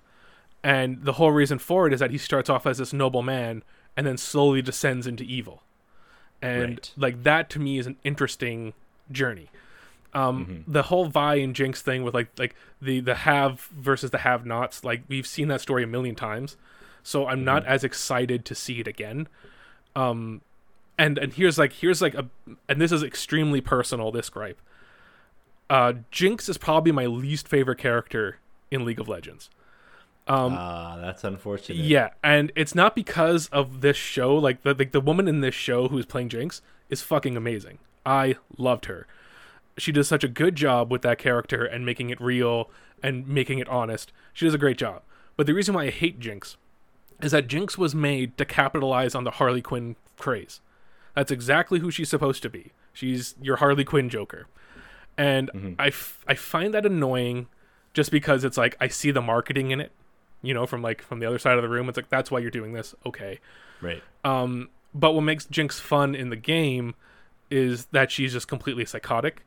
and 0.64 1.04
the 1.04 1.14
whole 1.14 1.32
reason 1.32 1.60
for 1.60 1.88
it 1.88 1.94
is 1.94 2.00
that 2.00 2.12
he 2.12 2.18
starts 2.18 2.50
off 2.50 2.66
as 2.66 2.78
this 2.78 2.94
noble 2.94 3.22
man 3.22 3.64
and 3.98 4.08
then 4.08 4.18
slowly 4.18 4.62
descends 4.62 5.06
into 5.08 5.24
evil, 5.24 5.62
and 6.42 6.70
Right. 6.72 6.92
like 6.98 7.24
that 7.24 7.50
to 7.52 7.60
me 7.60 7.78
is 7.78 7.86
an 7.88 7.98
interesting 8.04 8.74
journey. 9.12 9.50
Um, 10.16 10.46
Mm-hmm. 10.46 10.72
the 10.72 10.84
whole 10.84 11.06
Vi 11.06 11.36
and 11.36 11.56
Jinx 11.56 11.82
thing 11.82 12.04
with 12.04 12.14
like 12.14 12.30
like 12.38 12.56
the 12.82 13.00
the 13.00 13.16
have 13.16 13.62
versus 13.76 14.12
the 14.12 14.20
have 14.20 14.46
nots, 14.46 14.84
like 14.84 15.04
we've 15.08 15.26
seen 15.28 15.48
that 15.50 15.60
story 15.62 15.84
a 15.84 15.88
million 15.88 16.16
times, 16.16 16.56
so 17.02 17.28
I'm 17.28 17.44
not 17.44 17.64
Mm-hmm. 17.64 17.72
as 17.72 17.84
excited 17.84 18.46
to 18.46 18.56
see 18.56 18.80
it 18.80 18.88
again. 18.88 19.28
Um, 19.96 20.42
and 21.00 21.18
and 21.18 21.34
here's 21.34 21.58
like 21.58 21.74
here's 21.74 22.02
like 22.02 22.14
a 22.14 22.28
and 22.70 22.80
this 22.80 22.92
is 22.92 23.02
extremely 23.04 23.60
personal. 23.62 24.12
This 24.12 24.30
gripe. 24.30 24.60
Uh, 25.70 25.94
Jinx 26.12 26.48
is 26.50 26.58
probably 26.58 26.92
my 26.92 27.06
least 27.08 27.48
favorite 27.48 27.80
character 27.80 28.38
in 28.70 28.86
League 28.86 29.00
of 29.00 29.08
Legends. 29.08 29.50
Um, 30.28 30.54
Ah, 30.58 30.98
that's 31.02 31.24
unfortunate. 31.26 31.80
yeah, 31.80 32.10
and 32.24 32.52
it's 32.56 32.74
not 32.74 32.96
because 32.96 33.48
of 33.48 33.82
this 33.82 33.98
show. 33.98 34.34
Like 34.36 34.64
the 34.64 34.74
like 34.74 34.92
the 34.94 35.02
woman 35.02 35.28
in 35.28 35.42
this 35.42 35.56
show 35.56 35.90
who's 35.90 36.06
playing 36.06 36.30
Jinx 36.30 36.62
is 36.90 37.02
fucking 37.02 37.36
amazing. 37.36 37.80
I 38.06 38.36
loved 38.58 38.86
her. 38.86 39.06
She 39.78 39.92
does 39.92 40.08
such 40.08 40.24
a 40.24 40.28
good 40.28 40.56
job 40.56 40.92
with 40.92 41.02
that 41.02 41.18
character 41.18 41.66
and 41.66 41.86
making 41.86 42.10
it 42.10 42.22
real 42.22 42.70
and 43.02 43.28
making 43.28 43.60
it 43.60 43.68
honest. 43.68 44.12
She 44.34 44.46
does 44.46 44.54
a 44.54 44.58
great 44.60 44.78
job. 44.78 45.02
But 45.36 45.46
the 45.48 45.54
reason 45.54 45.74
why 45.74 45.86
I 45.86 45.90
hate 45.90 46.20
Jinx 46.20 46.58
is 47.22 47.32
that 47.32 47.48
Jinx 47.48 47.78
was 47.78 47.96
made 47.96 48.38
to 48.38 48.46
capitalize 48.46 49.16
on 49.16 49.24
the 49.24 49.32
Harley 49.32 49.62
Quinn 49.62 49.96
craze. 50.18 50.62
That's 51.16 51.32
exactly 51.32 51.80
who 51.80 51.90
she's 51.92 52.10
supposed 52.10 52.44
to 52.44 52.50
be. 52.50 52.72
She's 52.94 53.36
your 53.42 53.56
Harley 53.58 53.84
Quinn 53.84 54.10
Joker. 54.10 54.48
And 55.18 55.76
I, 55.80 55.88
f- 55.88 56.24
I 56.28 56.36
find 56.36 56.74
that 56.74 56.86
annoying 56.86 57.48
just 57.94 58.12
because 58.12 58.44
it's 58.44 58.58
like 58.58 58.76
I 58.80 58.88
see 58.88 59.12
the 59.12 59.22
marketing 59.22 59.72
in 59.72 59.80
it, 59.82 59.92
you 60.44 60.54
know, 60.54 60.68
from 60.68 60.82
like 60.84 61.02
from 61.02 61.18
the 61.20 61.26
other 61.26 61.40
side 61.40 61.58
of 61.58 61.64
the 61.64 61.70
room. 61.70 61.90
It's 61.90 61.98
like 61.98 62.10
that's 62.10 62.30
why 62.30 62.38
you're 62.40 62.52
doing 62.52 62.74
this. 62.74 62.94
Okay. 63.06 63.40
Right. 63.82 64.04
Um, 64.24 64.70
but 64.94 65.14
what 65.14 65.22
makes 65.22 65.46
Jinx 65.46 65.80
fun 65.80 66.14
in 66.14 66.30
the 66.30 66.36
game 66.36 66.94
is 67.50 67.88
that 67.88 68.12
she's 68.12 68.34
just 68.34 68.48
completely 68.48 68.86
psychotic 68.86 69.44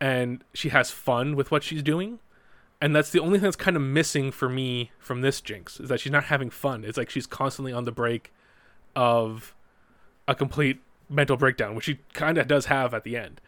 and 0.00 0.44
she 0.52 0.68
has 0.70 0.90
fun 0.90 1.34
with 1.36 1.50
what 1.50 1.62
she's 1.62 1.82
doing. 1.82 2.18
And 2.80 2.94
that's 2.94 3.10
the 3.10 3.20
only 3.20 3.38
thing 3.38 3.44
that's 3.44 3.56
kind 3.56 3.76
of 3.76 3.82
missing 3.82 4.30
for 4.30 4.48
me 4.48 4.90
from 4.98 5.22
this 5.22 5.40
Jinx 5.40 5.80
is 5.80 5.88
that 5.88 6.00
she's 6.00 6.12
not 6.12 6.24
having 6.24 6.50
fun. 6.50 6.84
It's 6.84 6.98
like 6.98 7.08
she's 7.08 7.26
constantly 7.26 7.72
on 7.72 7.84
the 7.84 7.92
break 7.92 8.32
of 8.94 9.54
a 10.28 10.34
complete 10.34 10.80
mental 11.08 11.36
breakdown, 11.36 11.74
which 11.74 11.84
she 11.84 12.00
kind 12.12 12.36
of 12.38 12.46
does 12.46 12.66
have 12.66 12.92
at 12.92 13.04
the 13.04 13.16
end. 13.16 13.40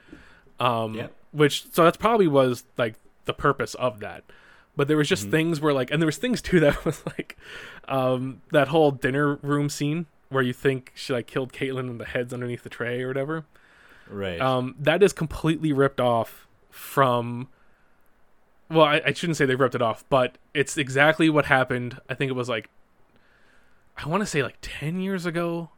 Um, 0.58 0.94
Yep. 0.94 1.12
which 1.32 1.70
so 1.70 1.84
that's 1.84 1.96
probably 1.98 2.26
was 2.28 2.64
like 2.78 2.94
the 3.26 3.34
purpose 3.34 3.74
of 3.74 4.00
that. 4.00 4.24
But 4.76 4.88
there 4.88 4.96
was 4.96 5.08
just 5.08 5.28
things 5.28 5.60
where 5.60 5.72
like, 5.72 5.90
and 5.90 6.02
there 6.02 6.06
was 6.06 6.18
things 6.18 6.42
too 6.42 6.60
that 6.60 6.84
was 6.84 7.02
like, 7.06 7.36
um, 7.88 8.42
that 8.52 8.68
whole 8.68 8.90
dinner 8.90 9.36
room 9.36 9.68
scene 9.68 10.06
where 10.28 10.42
you 10.42 10.52
think 10.52 10.92
she 10.94 11.12
like 11.12 11.26
killed 11.26 11.52
Caitlyn 11.52 11.88
and 11.90 12.00
the 12.00 12.04
heads 12.04 12.32
underneath 12.32 12.62
the 12.62 12.68
tray 12.68 13.02
or 13.02 13.08
whatever. 13.08 13.44
Right. 14.08 14.40
Um, 14.40 14.74
that 14.78 15.02
is 15.02 15.12
completely 15.12 15.72
ripped 15.72 16.00
off 16.00 16.46
from. 16.70 17.48
Well, 18.68 18.84
I, 18.84 19.00
I 19.06 19.12
shouldn't 19.12 19.36
say 19.36 19.46
they 19.46 19.54
ripped 19.54 19.76
it 19.76 19.82
off, 19.82 20.04
but 20.08 20.38
it's 20.52 20.76
exactly 20.76 21.30
what 21.30 21.46
happened. 21.46 22.00
I 22.08 22.14
think 22.14 22.30
it 22.30 22.34
was 22.34 22.48
like, 22.48 22.68
I 23.96 24.08
want 24.08 24.22
to 24.22 24.26
say 24.26 24.42
like 24.42 24.58
ten 24.60 25.00
years 25.00 25.24
ago, 25.24 25.70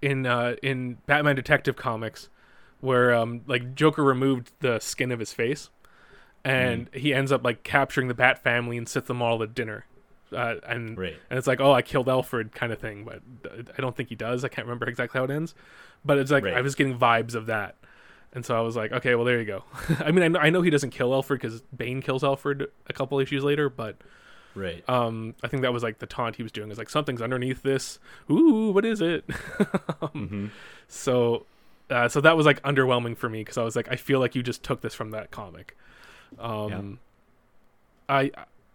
in 0.00 0.26
uh, 0.26 0.56
in 0.62 0.98
Batman 1.06 1.36
Detective 1.36 1.76
Comics, 1.76 2.28
where 2.80 3.14
um 3.14 3.42
like 3.46 3.74
Joker 3.74 4.04
removed 4.04 4.52
the 4.60 4.78
skin 4.78 5.10
of 5.10 5.18
his 5.18 5.32
face, 5.32 5.70
and 6.44 6.88
he 6.92 7.14
ends 7.14 7.32
up 7.32 7.44
like 7.44 7.62
capturing 7.62 8.08
the 8.08 8.14
Bat 8.14 8.42
family 8.42 8.76
and 8.76 8.88
sits 8.88 9.08
them 9.08 9.22
all 9.22 9.42
at 9.42 9.54
dinner, 9.54 9.86
uh, 10.32 10.56
and 10.66 10.96
Right. 10.98 11.16
and 11.30 11.38
it's 11.38 11.46
like 11.46 11.60
oh 11.60 11.72
I 11.72 11.82
killed 11.82 12.08
Alfred 12.08 12.52
kind 12.52 12.72
of 12.72 12.78
thing, 12.78 13.04
but 13.04 13.20
I 13.76 13.80
don't 13.80 13.96
think 13.96 14.08
he 14.10 14.14
does. 14.14 14.44
I 14.44 14.48
can't 14.48 14.66
remember 14.66 14.86
exactly 14.88 15.18
how 15.18 15.24
it 15.24 15.30
ends, 15.30 15.54
but 16.04 16.18
it's 16.18 16.30
like 16.30 16.44
Right. 16.44 16.54
I 16.54 16.60
was 16.60 16.74
getting 16.74 16.98
vibes 16.98 17.34
of 17.34 17.46
that. 17.46 17.76
And 18.36 18.44
so 18.44 18.56
I 18.56 18.62
was 18.62 18.74
like, 18.74 18.90
okay, 18.90 19.14
well, 19.14 19.24
there 19.24 19.38
you 19.38 19.44
go. 19.46 19.62
I 20.00 20.10
mean, 20.10 20.24
I 20.24 20.28
know, 20.28 20.40
I 20.40 20.50
know 20.50 20.60
he 20.60 20.68
doesn't 20.70 20.90
kill 20.90 21.14
Alfred 21.14 21.40
because 21.40 21.60
Bane 21.76 22.02
kills 22.02 22.24
Alfred 22.24 22.66
a 22.88 22.92
couple 22.92 23.20
issues 23.20 23.44
later, 23.44 23.68
but 23.70 23.96
right. 24.56 24.82
um, 24.88 25.36
I 25.44 25.46
think 25.46 25.62
that 25.62 25.72
was 25.72 25.84
like 25.84 26.00
the 26.00 26.06
taunt 26.06 26.34
he 26.34 26.42
was 26.42 26.50
doing. 26.50 26.68
Is 26.72 26.76
like 26.76 26.90
something's 26.90 27.22
underneath 27.22 27.62
this. 27.62 28.00
Ooh, 28.28 28.72
what 28.72 28.84
is 28.84 29.00
it? 29.00 29.22
hmm 30.12 30.46
So, 30.88 31.46
uh, 31.90 32.08
so 32.08 32.20
that 32.22 32.36
was 32.36 32.44
like 32.44 32.60
underwhelming 32.62 33.16
for 33.16 33.28
me 33.28 33.42
because 33.42 33.56
I 33.56 33.62
was 33.62 33.76
like, 33.76 33.86
I 33.88 33.94
feel 33.94 34.18
like 34.18 34.34
you 34.34 34.42
just 34.42 34.64
took 34.64 34.80
this 34.80 34.94
from 34.94 35.12
that 35.12 35.30
comic. 35.30 35.76
Um, 36.38 36.98
I, 38.08 38.30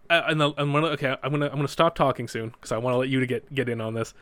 I 0.08 0.18
and 0.30 0.40
the, 0.40 0.52
okay, 0.54 1.16
I'm 1.22 1.30
gonna 1.30 1.46
I'm 1.46 1.56
gonna 1.56 1.68
stop 1.68 1.94
talking 1.94 2.28
soon 2.28 2.50
because 2.50 2.72
I 2.72 2.78
want 2.78 2.94
to 2.94 2.98
let 2.98 3.08
you 3.08 3.20
to 3.20 3.26
get 3.26 3.52
get 3.54 3.68
in 3.68 3.80
on 3.80 3.94
this. 3.94 4.14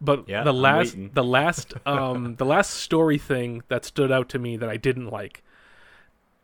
But 0.00 0.28
Yeah, 0.28 0.44
the 0.44 0.52
last 0.52 0.96
the 1.14 1.24
last 1.24 1.74
um 1.86 2.36
the 2.36 2.44
last 2.44 2.70
story 2.70 3.18
thing 3.18 3.62
that 3.68 3.84
stood 3.84 4.12
out 4.12 4.28
to 4.30 4.38
me 4.38 4.56
that 4.56 4.68
I 4.68 4.76
didn't 4.76 5.08
like. 5.08 5.42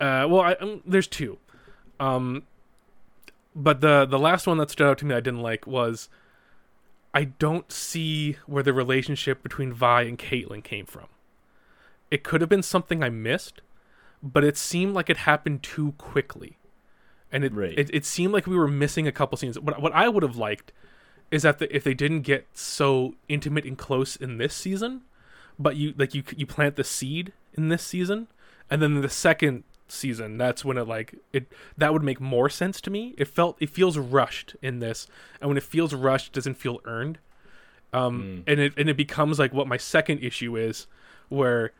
Uh, 0.00 0.26
well, 0.28 0.42
I, 0.42 0.52
um, 0.54 0.82
there's 0.86 1.08
two. 1.08 1.38
Um, 1.98 2.44
but 3.54 3.80
the 3.80 4.06
the 4.06 4.18
last 4.18 4.46
one 4.46 4.58
that 4.58 4.70
stood 4.70 4.86
out 4.86 4.98
to 4.98 5.06
me 5.06 5.14
I 5.14 5.20
didn't 5.20 5.42
like 5.42 5.66
was 5.66 6.08
I 7.14 7.24
don't 7.24 7.70
see 7.72 8.36
where 8.46 8.62
the 8.62 8.72
relationship 8.72 9.42
between 9.42 9.72
Vi 9.72 10.02
and 10.02 10.18
Caitlyn 10.18 10.62
came 10.62 10.86
from. 10.86 11.06
It 12.10 12.22
could 12.22 12.40
have 12.40 12.50
been 12.50 12.62
something 12.62 13.02
I 13.02 13.10
missed, 13.10 13.60
but 14.22 14.44
it 14.44 14.56
seemed 14.56 14.94
like 14.94 15.08
it 15.10 15.18
happened 15.18 15.62
too 15.62 15.92
quickly. 15.98 16.58
And 17.30 17.44
it, 17.44 17.52
Right. 17.52 17.78
it 17.78 17.90
it 17.92 18.04
seemed 18.06 18.32
like 18.32 18.46
we 18.46 18.56
were 18.56 18.68
missing 18.68 19.06
a 19.06 19.12
couple 19.12 19.36
scenes. 19.36 19.58
What 19.58 19.80
what 19.82 19.92
I 19.92 20.08
would 20.08 20.22
have 20.22 20.36
liked 20.36 20.72
is 21.30 21.42
that 21.42 21.58
the, 21.58 21.74
if 21.74 21.84
they 21.84 21.94
didn't 21.94 22.22
get 22.22 22.46
so 22.54 23.14
intimate 23.28 23.64
and 23.66 23.76
close 23.76 24.16
in 24.16 24.38
this 24.38 24.54
season, 24.54 25.02
but 25.58 25.76
you 25.76 25.94
like 25.96 26.14
you 26.14 26.22
you 26.36 26.46
plant 26.46 26.76
the 26.76 26.84
seed 26.84 27.32
in 27.54 27.68
this 27.68 27.82
season, 27.82 28.28
and 28.70 28.80
then 28.80 29.00
the 29.02 29.08
second 29.10 29.64
season 29.90 30.36
that's 30.36 30.66
when 30.66 30.76
it 30.76 30.86
like 30.86 31.14
it 31.32 31.50
that 31.76 31.92
would 31.92 32.02
make 32.02 32.20
more 32.20 32.48
sense 32.48 32.80
to 32.80 32.90
me. 32.90 33.14
It 33.18 33.26
felt 33.28 33.56
it 33.60 33.68
feels 33.70 33.98
rushed 33.98 34.56
in 34.62 34.78
this, 34.78 35.06
and 35.40 35.48
when 35.48 35.56
it 35.58 35.62
feels 35.62 35.92
rushed, 35.92 36.28
it 36.28 36.32
doesn't 36.32 36.54
feel 36.56 36.80
earned. 36.86 37.18
Um, 37.92 38.44
and 38.46 38.60
it 38.60 38.72
and 38.76 38.88
it 38.88 38.96
becomes 38.96 39.38
like 39.38 39.52
what 39.52 39.66
my 39.66 39.76
second 39.78 40.20
issue 40.20 40.56
is, 40.56 40.86
where 41.28 41.72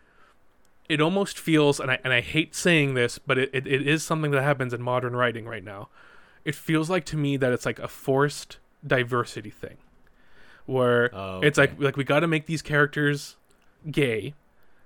it 0.89 1.01
almost 1.01 1.39
feels 1.39 1.79
and 1.81 1.91
I 1.91 1.99
and 2.05 2.13
I 2.13 2.21
hate 2.21 2.55
saying 2.55 2.95
this, 2.95 3.19
but 3.19 3.39
it, 3.39 3.51
it, 3.53 3.67
it 3.67 3.87
is 3.87 4.03
something 4.03 4.31
that 4.33 4.43
happens 4.43 4.73
in 4.73 4.83
modern 4.83 5.15
writing 5.15 5.47
right 5.47 5.65
now. 5.65 5.89
It 6.45 6.55
feels 6.55 6.89
like 6.89 7.05
to 7.07 7.17
me 7.17 7.37
that 7.37 7.53
it's 7.53 7.67
like 7.67 7.79
a 7.79 7.89
forced 7.89 8.59
diversity 8.87 9.51
thing. 9.51 9.77
Where 10.67 11.11
Oh, 11.15 11.41
it's 11.41 11.59
like 11.59 11.81
like 11.81 11.97
we 11.97 12.05
gotta 12.05 12.27
make 12.27 12.47
these 12.47 12.63
characters 12.63 13.37
gay, 13.91 14.35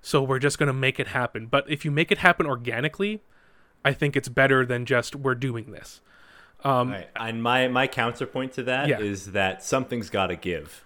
so 0.01 0.23
we're 0.23 0.39
just 0.39 0.59
gonna 0.59 0.73
make 0.73 1.01
it 1.01 1.09
happen. 1.09 1.47
But 1.47 1.69
if 1.69 1.85
you 1.85 1.91
make 1.91 2.13
it 2.13 2.19
happen 2.19 2.47
organically, 2.47 3.21
I 3.85 3.93
think 3.93 4.17
it's 4.17 4.29
better 4.29 4.65
than 4.65 4.87
just 4.87 5.17
we're 5.17 5.35
doing 5.35 5.73
this. 5.73 6.01
Um 6.65 6.91
Right. 6.93 7.09
And 7.17 7.43
my 7.43 7.67
my 7.69 7.87
counterpoint 7.89 8.53
to 8.53 8.63
that 8.65 9.01
is 9.01 9.27
Yeah. 9.27 9.33
that 9.33 9.65
something's 9.65 10.09
got 10.11 10.29
to 10.29 10.37
give, 10.37 10.85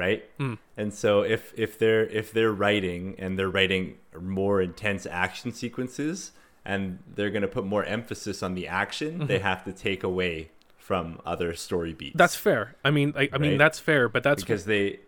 right? 0.00 0.38
Mm. 0.38 0.58
And 0.76 0.94
so 0.94 1.20
if 1.20 1.52
if 1.56 1.78
they're 1.78 2.06
if 2.06 2.32
they're 2.32 2.52
writing 2.52 3.14
and 3.18 3.38
they're 3.38 3.50
writing 3.50 3.98
more 4.18 4.62
intense 4.62 5.04
action 5.04 5.52
sequences 5.52 6.32
and 6.64 6.98
they're 7.14 7.30
going 7.30 7.42
to 7.42 7.48
put 7.48 7.66
more 7.66 7.84
emphasis 7.84 8.42
on 8.42 8.54
the 8.54 8.66
action, 8.66 9.26
they 9.26 9.38
have 9.38 9.62
to 9.64 9.72
take 9.72 10.02
away 10.02 10.50
from 10.78 11.20
other 11.24 11.54
story 11.54 11.92
beats. 11.92 12.12
Mm-hmm. 12.12 12.18
That's 12.18 12.34
fair. 12.34 12.74
I 12.82 12.90
mean, 12.90 13.12
I, 13.16 13.28
I 13.32 13.38
mean 13.38 13.58
that's 13.58 13.78
fair, 13.78 14.08
but 14.08 14.22
that's 14.22 14.42
because 14.42 14.64
they 14.64 15.00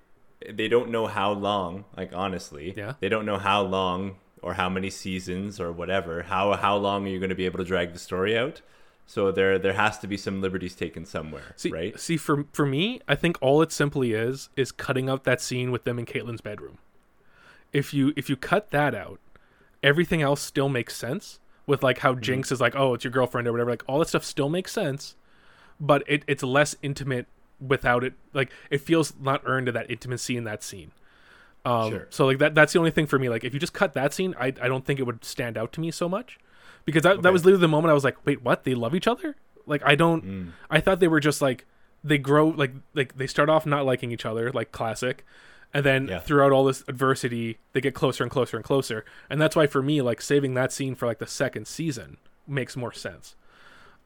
they 0.48 0.68
don't 0.68 0.90
know 0.90 1.06
how 1.06 1.32
long, 1.32 1.86
like 1.96 2.12
honestly. 2.14 2.74
Yeah. 2.76 2.94
They 3.00 3.08
don't 3.08 3.24
know 3.24 3.38
how 3.38 3.62
long 3.62 4.16
or 4.42 4.54
how 4.54 4.68
many 4.68 4.90
seasons 4.90 5.58
or 5.58 5.72
whatever. 5.72 6.22
How 6.22 6.52
how 6.52 6.76
long 6.76 7.06
are 7.06 7.10
you 7.10 7.18
going 7.18 7.30
to 7.30 7.36
be 7.36 7.46
able 7.46 7.58
to 7.58 7.64
drag 7.64 7.94
the 7.94 7.98
story 7.98 8.36
out? 8.36 8.60
So 9.06 9.30
there 9.30 9.58
there 9.58 9.74
has 9.74 9.98
to 9.98 10.06
be 10.06 10.16
some 10.16 10.40
liberties 10.40 10.74
taken 10.74 11.04
somewhere, 11.04 11.54
see, 11.56 11.70
right? 11.70 11.98
See, 12.00 12.16
for 12.16 12.44
for 12.52 12.64
me, 12.64 13.00
I 13.06 13.14
think 13.14 13.36
all 13.40 13.60
it 13.60 13.72
simply 13.72 14.12
is 14.12 14.48
is 14.56 14.72
cutting 14.72 15.08
out 15.10 15.24
that 15.24 15.40
scene 15.40 15.70
with 15.70 15.84
them 15.84 15.98
in 15.98 16.06
Caitlyn's 16.06 16.40
bedroom. 16.40 16.78
If 17.72 17.92
you 17.92 18.12
if 18.16 18.30
you 18.30 18.36
cut 18.36 18.70
that 18.70 18.94
out, 18.94 19.18
everything 19.82 20.22
else 20.22 20.40
still 20.40 20.68
makes 20.68 20.96
sense. 20.96 21.40
With 21.66 21.82
like 21.82 21.98
how 21.98 22.14
Jinx 22.14 22.50
is 22.50 22.60
like, 22.60 22.74
oh, 22.74 22.94
it's 22.94 23.04
your 23.04 23.12
girlfriend 23.12 23.46
or 23.46 23.52
whatever. 23.52 23.70
Like 23.70 23.84
all 23.86 24.00
that 24.00 24.08
stuff 24.08 24.24
still 24.24 24.48
makes 24.48 24.72
sense, 24.72 25.14
but 25.78 26.02
it, 26.08 26.24
it's 26.26 26.42
less 26.42 26.74
intimate 26.82 27.26
without 27.60 28.02
it. 28.02 28.14
Like 28.32 28.50
it 28.70 28.80
feels 28.80 29.14
not 29.20 29.42
earned 29.44 29.66
to 29.66 29.72
that 29.72 29.88
intimacy 29.90 30.36
in 30.36 30.44
that 30.44 30.62
scene. 30.64 30.90
Um, 31.64 31.90
Sure. 31.90 32.06
So 32.10 32.26
like 32.26 32.38
that 32.38 32.54
that's 32.54 32.72
the 32.72 32.78
only 32.80 32.90
thing 32.90 33.06
for 33.06 33.18
me. 33.18 33.28
Like 33.28 33.44
if 33.44 33.54
you 33.54 33.60
just 33.60 33.72
cut 33.72 33.94
that 33.94 34.12
scene, 34.12 34.34
I 34.40 34.46
I 34.46 34.68
don't 34.68 34.84
think 34.84 34.98
it 34.98 35.04
would 35.04 35.24
stand 35.24 35.56
out 35.56 35.72
to 35.74 35.80
me 35.80 35.90
so 35.92 36.08
much, 36.08 36.38
because 36.84 37.02
that 37.02 37.22
that 37.22 37.32
was 37.32 37.44
literally 37.44 37.60
the 37.62 37.68
moment 37.68 37.90
I 37.90 37.94
was 37.94 38.04
like, 38.04 38.16
wait, 38.26 38.42
what? 38.42 38.64
They 38.64 38.74
love 38.74 38.94
each 38.94 39.06
other? 39.06 39.36
Like 39.66 39.82
I 39.84 39.94
don't. 39.94 40.24
Mm. 40.24 40.52
I 40.70 40.80
thought 40.80 41.00
they 41.00 41.08
were 41.08 41.20
just 41.20 41.40
like 41.42 41.64
they 42.04 42.18
grow 42.18 42.48
like 42.48 42.72
like 42.94 43.16
they 43.16 43.26
start 43.26 43.48
off 43.48 43.64
not 43.66 43.84
liking 43.86 44.10
each 44.12 44.26
other, 44.26 44.50
like 44.52 44.72
classic, 44.72 45.24
and 45.72 45.84
then 45.86 46.08
Yeah. 46.08 46.18
throughout 46.20 46.50
all 46.52 46.64
this 46.64 46.82
adversity, 46.88 47.58
they 47.72 47.80
get 47.80 47.94
closer 47.94 48.24
and 48.24 48.30
closer 48.30 48.56
and 48.56 48.64
closer. 48.64 49.04
And 49.30 49.40
that's 49.40 49.54
why 49.54 49.66
for 49.66 49.82
me, 49.82 50.02
like 50.02 50.20
saving 50.20 50.54
that 50.54 50.72
scene 50.72 50.94
for 50.94 51.06
like 51.06 51.18
the 51.18 51.26
second 51.26 51.66
season 51.68 52.16
makes 52.46 52.76
more 52.76 52.92
sense. 52.92 53.36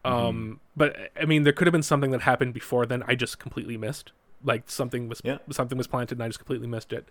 Mm-hmm. 0.04 0.26
Um, 0.26 0.60
but 0.76 1.10
I 1.20 1.24
mean, 1.24 1.42
there 1.44 1.52
could 1.52 1.66
have 1.66 1.72
been 1.72 1.82
something 1.82 2.10
that 2.10 2.20
happened 2.22 2.52
before 2.54 2.84
then. 2.86 3.02
I 3.08 3.14
just 3.14 3.38
completely 3.38 3.76
missed. 3.76 4.12
Like 4.44 4.64
something 4.70 5.08
was 5.08 5.20
Yeah. 5.24 5.38
something 5.50 5.78
was 5.78 5.86
planted, 5.86 6.16
and 6.18 6.22
I 6.24 6.28
just 6.28 6.38
completely 6.38 6.66
missed 6.68 6.92
it. 6.92 7.08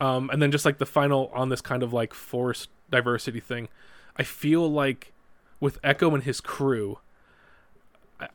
Um, 0.00 0.30
and 0.30 0.40
then 0.40 0.50
just 0.50 0.64
like 0.64 0.78
the 0.78 0.86
final 0.86 1.30
on 1.34 1.48
this 1.48 1.60
kind 1.60 1.82
of 1.82 1.92
like 1.92 2.14
forced 2.14 2.70
diversity 2.90 3.40
thing, 3.40 3.68
I 4.18 4.22
feel 4.24 4.68
like 4.70 5.12
with 5.60 5.80
Ekko 5.82 6.14
and 6.14 6.22
his 6.22 6.40
crew, 6.40 6.98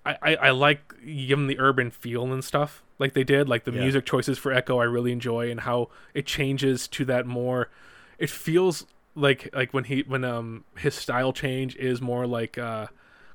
I, 0.06 0.18
I, 0.22 0.36
I 0.36 0.50
like 0.52 0.94
giving 1.06 1.48
the 1.48 1.60
urban 1.60 1.92
feel 1.92 2.32
and 2.32 2.44
stuff 2.44 2.84
like 3.00 3.13
they 3.13 3.24
did. 3.24 3.50
Like 3.50 3.66
the 3.66 3.72
Yeah. 3.74 3.82
music 3.82 4.06
choices 4.06 4.38
for 4.38 4.54
Ekko, 4.54 4.80
I 4.82 4.86
really 4.86 5.12
enjoy, 5.12 5.52
and 5.52 5.62
how 5.62 5.90
it 6.13 6.25
changes 6.25 6.88
to 6.90 7.06
that 7.06 7.25
more. 7.25 7.70
It 8.18 8.30
feels 8.30 8.86
like 9.16 9.50
like 9.54 9.74
when 9.74 9.84
he 9.86 10.04
when 10.08 10.24
um 10.24 10.63
his 10.78 10.96
style 10.96 11.34
change 11.34 11.75
is 11.75 12.02
more 12.02 12.25
like 12.25 12.58
uh 12.58 12.88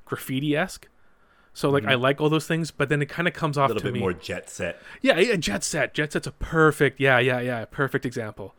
graffiti 0.05 0.55
esque. 0.55 0.87
So 1.53 1.69
like 1.69 1.85
I 1.85 1.95
like 1.95 2.19
all 2.21 2.29
those 2.29 2.47
things, 2.47 2.71
but 2.71 2.89
then 2.89 3.01
it 3.01 3.09
kind 3.09 3.27
of 3.27 3.33
comes 3.33 3.57
off 3.57 3.69
Mm-hmm. 3.69 3.75
little 3.75 3.81
to 3.81 3.87
bit 3.87 3.93
me. 3.93 3.99
more 3.99 4.13
jet 4.13 4.49
set. 4.49 4.81
Yeah, 5.01 5.19
yeah, 5.19 5.35
Jet 5.35 5.63
Set. 5.63 5.93
Jet 5.93 6.13
Set's 6.13 6.25
a 6.27 6.31
perfect, 6.31 6.99
yeah, 6.99 7.19
yeah, 7.19 7.39
yeah, 7.41 7.65
perfect 7.65 8.05
example. 8.05 8.55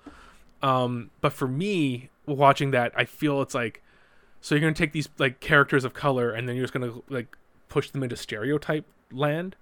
Um, 0.62 1.10
but 1.22 1.32
for 1.32 1.48
me, 1.48 2.10
watching 2.26 2.70
that, 2.72 2.92
I 2.96 3.04
feel 3.04 3.42
it's 3.42 3.54
like, 3.54 3.82
so 4.40 4.54
you're 4.54 4.62
gonna 4.62 4.74
take 4.74 4.92
these 4.92 5.08
like 5.18 5.40
characters 5.40 5.84
of 5.84 5.94
color, 5.94 6.30
and 6.32 6.48
then 6.48 6.56
you're 6.56 6.64
just 6.64 6.72
gonna 6.72 6.92
like 7.08 7.36
push 7.68 7.90
them 7.90 8.02
into 8.02 8.16
stereotype 8.16 8.84
land, 9.12 9.56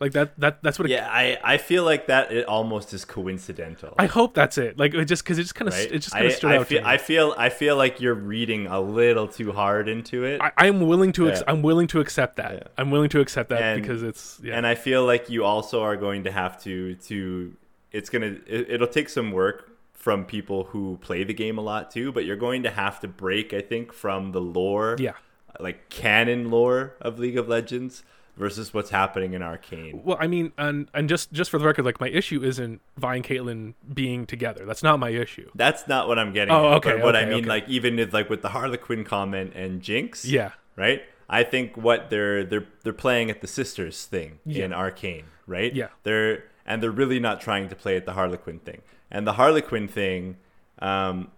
like 0.00 0.12
that. 0.12 0.38
That 0.38 0.62
that's 0.62 0.78
what. 0.78 0.86
It, 0.86 0.92
Yeah, 0.92 1.08
I, 1.10 1.38
I 1.42 1.56
feel 1.58 1.84
like 1.84 2.06
that 2.06 2.30
it 2.32 2.46
almost 2.46 2.92
is 2.94 3.04
coincidental. 3.04 3.94
I 3.98 4.06
hope 4.06 4.34
that's 4.34 4.58
it. 4.58 4.78
Like 4.78 4.94
it 4.94 5.04
just 5.06 5.22
because 5.24 5.38
it 5.38 5.42
just 5.42 5.54
kind 5.54 5.68
of 5.68 5.74
right? 5.74 5.90
it 5.90 5.98
just 5.98 6.12
kind 6.12 6.26
of 6.26 6.32
I, 6.32 6.34
stood 6.34 6.50
I 6.52 6.56
out 6.58 6.66
feel, 6.66 6.78
to 6.80 6.84
me. 6.84 6.90
I 6.90 6.98
feel 6.98 7.34
I 7.36 7.48
feel 7.48 7.76
like 7.76 8.00
you're 8.00 8.14
reading 8.14 8.66
a 8.66 8.80
little 8.80 9.26
too 9.28 9.52
hard 9.52 9.88
into 9.88 10.24
it. 10.24 10.40
I, 10.40 10.52
I'm 10.58 10.80
willing 10.86 11.12
to. 11.12 11.30
Ex- 11.30 11.40
Yeah. 11.40 11.44
I'm 11.52 11.62
willing 11.62 11.86
to 11.88 12.00
accept 12.00 12.36
that. 12.36 12.52
Yeah. 12.52 12.62
I'm 12.78 12.90
willing 12.90 13.08
to 13.10 13.20
accept 13.20 13.48
that 13.50 13.62
And- 13.62 13.82
because 13.82 14.02
it's 14.02 14.40
yeah. 14.42 14.56
and 14.56 14.66
I 14.66 14.74
feel 14.74 15.04
like 15.04 15.28
you 15.30 15.44
also 15.44 15.82
are 15.82 15.96
going 15.96 16.24
to 16.24 16.30
have 16.32 16.62
to 16.64 16.94
to 16.94 17.54
it's 17.92 18.10
gonna 18.10 18.36
it, 18.46 18.70
it'll 18.70 18.86
take 18.88 19.08
some 19.08 19.30
work 19.32 19.72
from 20.06 20.24
people 20.24 20.62
who 20.70 20.96
play 21.02 21.24
the 21.24 21.34
game 21.34 21.58
a 21.58 21.60
lot 21.60 21.90
too, 21.90 22.12
but 22.12 22.24
you're 22.24 22.36
going 22.36 22.62
to 22.62 22.70
have 22.70 23.00
to 23.00 23.08
break 23.08 23.52
I 23.52 23.60
think 23.60 23.92
from 23.92 24.30
the 24.30 24.40
lore, 24.40 24.94
yeah. 25.00 25.14
like 25.58 25.88
canon 25.88 26.48
lore 26.48 26.94
of 27.00 27.18
League 27.18 27.36
of 27.36 27.48
Legends 27.48 28.04
versus 28.36 28.72
what's 28.72 28.90
happening 28.90 29.32
in 29.32 29.42
Arcane. 29.42 30.02
Well, 30.04 30.16
I 30.20 30.28
mean, 30.28 30.52
and 30.56 30.88
and 30.94 31.08
just 31.08 31.32
just 31.32 31.50
for 31.50 31.58
the 31.58 31.64
record, 31.66 31.84
like 31.84 31.98
my 32.00 32.08
issue 32.08 32.44
isn't 32.44 32.80
Vi 32.96 33.16
and 33.16 33.24
Caitlyn 33.24 33.74
being 33.92 34.26
together. 34.26 34.64
That's 34.64 34.84
not 34.84 35.00
my 35.00 35.08
issue. 35.10 35.50
That's 35.56 35.88
not 35.88 36.06
what 36.06 36.20
I'm 36.20 36.32
getting. 36.32 36.54
Oh, 36.54 36.70
at, 36.70 36.76
okay, 36.76 36.92
But 36.92 37.02
what 37.02 37.16
I 37.16 37.24
mean, 37.24 37.38
okay. 37.38 37.48
like 37.48 37.68
even 37.68 37.96
with, 37.96 38.14
like 38.14 38.30
with 38.30 38.42
the 38.42 38.50
Harley 38.50 38.78
Quinn 38.78 39.02
comment 39.02 39.54
and 39.56 39.82
Jinx, 39.82 40.24
Yeah. 40.24 40.52
right? 40.76 41.02
I 41.28 41.42
think 41.42 41.76
what 41.76 42.10
they're 42.10 42.44
they're 42.44 42.68
they're 42.84 42.92
playing 42.92 43.28
at 43.28 43.40
the 43.40 43.48
sisters 43.48 44.04
thing 44.04 44.38
Yeah. 44.46 44.66
in 44.66 44.72
Arcane, 44.72 45.24
right? 45.48 45.74
Yeah. 45.74 45.88
They're 46.04 46.44
and 46.64 46.80
they're 46.80 46.92
really 47.02 47.18
not 47.18 47.40
trying 47.40 47.68
to 47.70 47.74
play 47.74 47.96
at 47.96 48.06
the 48.06 48.12
Harley 48.12 48.38
Quinn 48.38 48.60
thing. 48.60 48.82
And 49.10 49.26
the 49.26 49.34
Harley 49.34 49.62
Quinn 49.62 49.88
thing, 49.88 50.36
um, 50.80 51.30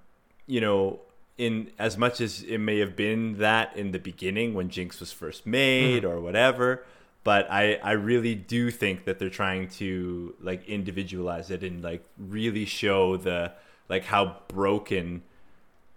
you 0.46 0.60
know, 0.60 1.00
in 1.36 1.70
as 1.78 1.96
much 1.96 2.20
as 2.20 2.42
it 2.42 2.58
may 2.58 2.78
have 2.78 2.96
been 2.96 3.38
that 3.38 3.76
in 3.76 3.92
the 3.92 3.98
beginning 3.98 4.54
when 4.54 4.70
Jinx 4.70 4.98
was 5.00 5.12
first 5.12 5.46
made 5.46 6.02
Mm-hmm. 6.02 6.10
or 6.10 6.20
whatever, 6.20 6.84
but 7.24 7.50
I 7.50 7.74
I 7.76 7.92
really 7.92 8.34
do 8.34 8.70
think 8.70 9.04
that 9.04 9.18
they're 9.18 9.30
trying 9.30 9.68
to 9.78 10.34
like 10.40 10.66
individualize 10.66 11.50
it 11.50 11.62
and 11.62 11.82
like 11.82 12.04
really 12.18 12.64
show 12.64 13.16
the 13.16 13.52
like 13.88 14.04
how 14.04 14.36
broken 14.48 15.22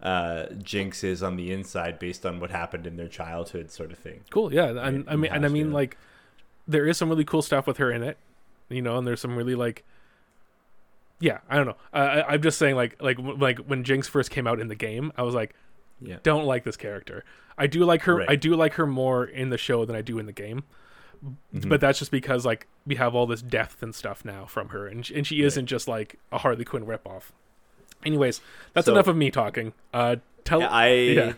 uh, 0.02 0.48
Jinx 0.62 1.04
is 1.04 1.22
on 1.24 1.36
the 1.36 1.52
inside 1.52 2.00
based 2.00 2.26
on 2.26 2.40
what 2.40 2.52
happened 2.52 2.88
in 2.88 2.98
their 2.98 3.08
childhood, 3.08 3.72
sort 3.72 3.92
of 3.92 4.00
thing. 4.00 4.22
Cool. 4.32 4.54
Yeah. 4.54 4.70
And 4.70 5.08
I 5.08 5.16
mean, 5.16 5.32
and 5.32 5.46
I 5.46 5.50
mean, 5.50 5.72
like, 5.72 5.98
there 6.68 6.88
is 6.88 6.98
some 6.98 7.10
really 7.10 7.26
cool 7.26 7.42
stuff 7.42 7.68
with 7.68 7.78
her 7.78 7.92
in 7.92 8.02
it, 8.02 8.18
you 8.70 8.82
know, 8.82 8.98
and 8.98 9.06
there's 9.06 9.22
some 9.22 9.36
really 9.36 9.54
like, 9.56 9.84
yeah, 11.22 11.38
I 11.50 11.56
don't 11.56 11.68
know. 11.68 11.78
I, 11.94 12.02
I, 12.02 12.34
I'm 12.34 12.42
just 12.42 12.58
saying, 12.60 12.76
like, 12.76 13.02
like, 13.02 13.18
like 13.20 13.60
when 13.60 13.84
Jinx 13.86 14.08
first 14.10 14.30
came 14.32 14.46
out 14.48 14.60
in 14.60 14.68
the 14.68 14.76
game, 14.76 15.14
I 15.16 15.22
was 15.24 15.34
like, 15.34 15.56
Yeah. 16.02 16.18
don't 16.24 16.46
like 16.46 16.64
this 16.66 16.76
character. 16.76 17.24
I 17.58 17.68
do 17.68 17.86
like 17.86 18.02
her. 18.04 18.18
Right. 18.18 18.30
I 18.30 18.36
do 18.36 18.56
like 18.56 18.74
her 18.74 18.86
more 18.88 19.24
in 19.24 19.50
the 19.50 19.58
show 19.58 19.86
than 19.86 19.96
I 19.96 20.02
do 20.02 20.20
in 20.20 20.26
the 20.26 20.32
game. 20.34 20.64
Mm-hmm. 21.56 21.70
But 21.70 21.80
that's 21.82 22.00
just 22.00 22.10
because 22.12 22.46
like 22.46 22.68
we 22.88 22.96
have 22.96 23.14
all 23.14 23.28
this 23.28 23.42
depth 23.44 23.84
and 23.84 23.94
stuff 23.94 24.26
now 24.26 24.46
from 24.46 24.70
her, 24.70 24.88
and 24.88 25.08
and 25.12 25.28
she 25.28 25.44
isn't 25.44 25.68
just 25.68 25.88
like 25.88 26.18
a 26.32 26.40
Harley 26.40 26.66
Quinn 26.66 26.86
ripoff. 26.86 27.26
Anyways, 28.04 28.42
that's 28.74 28.86
So- 28.86 28.94
enough 28.94 29.08
of 29.08 29.16
me 29.16 29.30
talking. 29.30 29.74
Uh, 29.94 30.16
tell 30.44 30.62
Yeah, 30.62 30.70
I 30.70 30.88
yeah. 30.94 31.34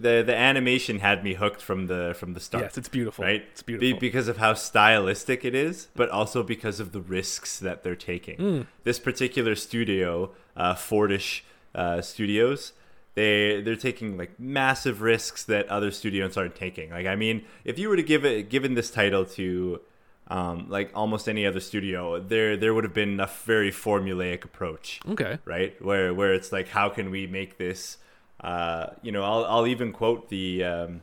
The 0.00 0.22
the 0.24 0.36
animation 0.36 1.00
had 1.00 1.24
me 1.24 1.34
hooked 1.34 1.60
from 1.60 1.88
the 1.88 2.14
from 2.16 2.34
the 2.34 2.40
start. 2.40 2.64
yes, 2.64 2.78
it's 2.78 2.88
beautiful. 2.88 3.24
right? 3.24 3.44
It's 3.50 3.62
Be- 3.62 3.76
beautiful. 3.76 4.00
because 4.00 4.28
of 4.28 4.36
how 4.36 4.54
stylistic 4.54 5.44
it 5.44 5.54
is, 5.54 5.88
but 5.96 6.08
also 6.08 6.42
because 6.42 6.78
of 6.78 6.92
the 6.92 7.00
risks 7.00 7.58
that 7.58 7.82
they're 7.82 7.96
taking. 7.96 8.36
Mm. 8.38 8.66
This 8.84 8.98
particular 8.98 9.54
studio, 9.56 10.30
uh, 10.56 10.74
Fortiche 10.74 11.44
uh, 11.74 12.00
Studios, 12.00 12.72
they 13.14 13.60
they're 13.60 13.74
taking 13.76 14.16
like 14.16 14.38
massive 14.38 15.02
risks 15.02 15.42
that 15.44 15.68
other 15.68 15.90
studios 15.90 16.36
aren't 16.36 16.54
taking. 16.54 16.90
Like, 16.90 17.06
I 17.06 17.16
mean, 17.16 17.44
if 17.64 17.78
you 17.78 17.88
were 17.88 17.96
to 17.96 18.02
give 18.02 18.24
it 18.24 18.48
given 18.48 18.74
this 18.74 18.90
title 18.90 19.24
to 19.24 19.80
um, 20.28 20.66
like 20.68 20.92
almost 20.94 21.28
any 21.28 21.44
other 21.44 21.60
studio, 21.60 22.20
there 22.20 22.56
there 22.56 22.72
would 22.74 22.84
have 22.84 22.94
been 22.94 23.18
a 23.18 23.26
very 23.44 23.72
formulaic 23.72 24.44
approach 24.44 25.00
okay. 25.08 25.38
right? 25.44 25.74
Where 25.82 26.14
where 26.14 26.32
it's 26.32 26.52
like, 26.52 26.68
how 26.68 26.88
can 26.88 27.10
we 27.10 27.26
make 27.26 27.58
this? 27.58 27.96
Uh, 28.40 28.88
you 29.02 29.10
know, 29.12 29.22
I'll 29.24 29.44
I'll 29.44 29.66
even 29.66 29.92
quote 29.92 30.28
the 30.28 30.64
um, 30.64 31.02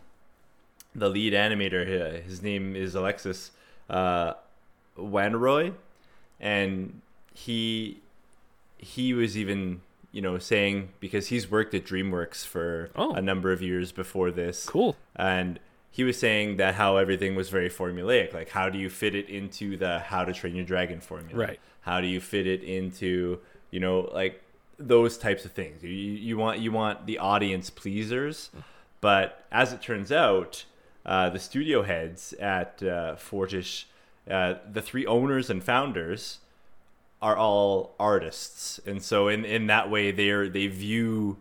the 0.95 1.09
lead 1.09 1.33
animator. 1.33 1.85
here. 1.85 2.21
His 2.25 2.41
name 2.41 2.75
is 2.75 2.95
Alexis 2.95 3.51
uh, 3.89 4.33
Wanneroy, 4.97 5.73
and 6.39 7.01
he 7.33 7.99
he 8.77 9.13
was 9.13 9.37
even 9.37 9.81
you 10.11 10.21
know 10.21 10.37
saying 10.37 10.89
because 10.99 11.27
he's 11.27 11.49
worked 11.51 11.73
at 11.73 11.83
DreamWorks 11.85 12.45
for 12.45 12.89
Oh. 12.95 13.13
a 13.13 13.21
number 13.21 13.51
of 13.51 13.61
years 13.61 13.91
before 13.91 14.31
this, 14.31 14.65
Cool. 14.65 14.95
and 15.15 15.59
he 15.91 16.03
was 16.03 16.17
saying 16.19 16.57
that 16.57 16.75
how 16.75 16.97
everything 16.97 17.35
was 17.35 17.49
very 17.49 17.69
formulaic 17.69 18.33
like 18.33 18.49
how 18.49 18.69
do 18.69 18.77
you 18.77 18.89
fit 18.89 19.15
it 19.15 19.29
into 19.29 19.77
the 19.77 19.99
how 19.99 20.25
to 20.25 20.33
train 20.33 20.53
your 20.55 20.65
dragon 20.65 20.99
formula 20.99 21.37
Right. 21.39 21.59
how 21.81 22.01
do 22.01 22.07
you 22.07 22.19
fit 22.19 22.45
it 22.47 22.63
into 22.63 23.39
you 23.71 23.79
know 23.79 24.09
like 24.13 24.41
those 24.77 25.17
types 25.17 25.45
of 25.45 25.51
things. 25.51 25.83
You, 25.83 25.89
you 25.89 26.37
want 26.37 26.59
you 26.59 26.71
want 26.71 27.05
the 27.05 27.17
audience 27.19 27.69
pleasers 27.69 28.49
but 29.01 29.45
as 29.51 29.71
it 29.71 29.81
turns 29.81 30.11
out 30.11 30.65
uh, 31.05 31.29
the 31.29 31.39
studio 31.39 31.83
heads 31.83 32.33
at 32.39 32.81
uh, 32.81 33.15
Fortiche 33.15 33.87
uh, 34.29 34.55
the 34.71 34.81
three 34.81 35.05
owners 35.05 35.49
and 35.49 35.63
founders 35.63 36.39
are 37.21 37.37
all 37.37 37.93
artists. 37.99 38.79
And 38.85 39.01
so 39.01 39.27
in, 39.27 39.45
in 39.45 39.67
that 39.67 39.89
way 39.89 40.11
they're 40.11 40.49
they 40.49 40.67
view 40.67 41.37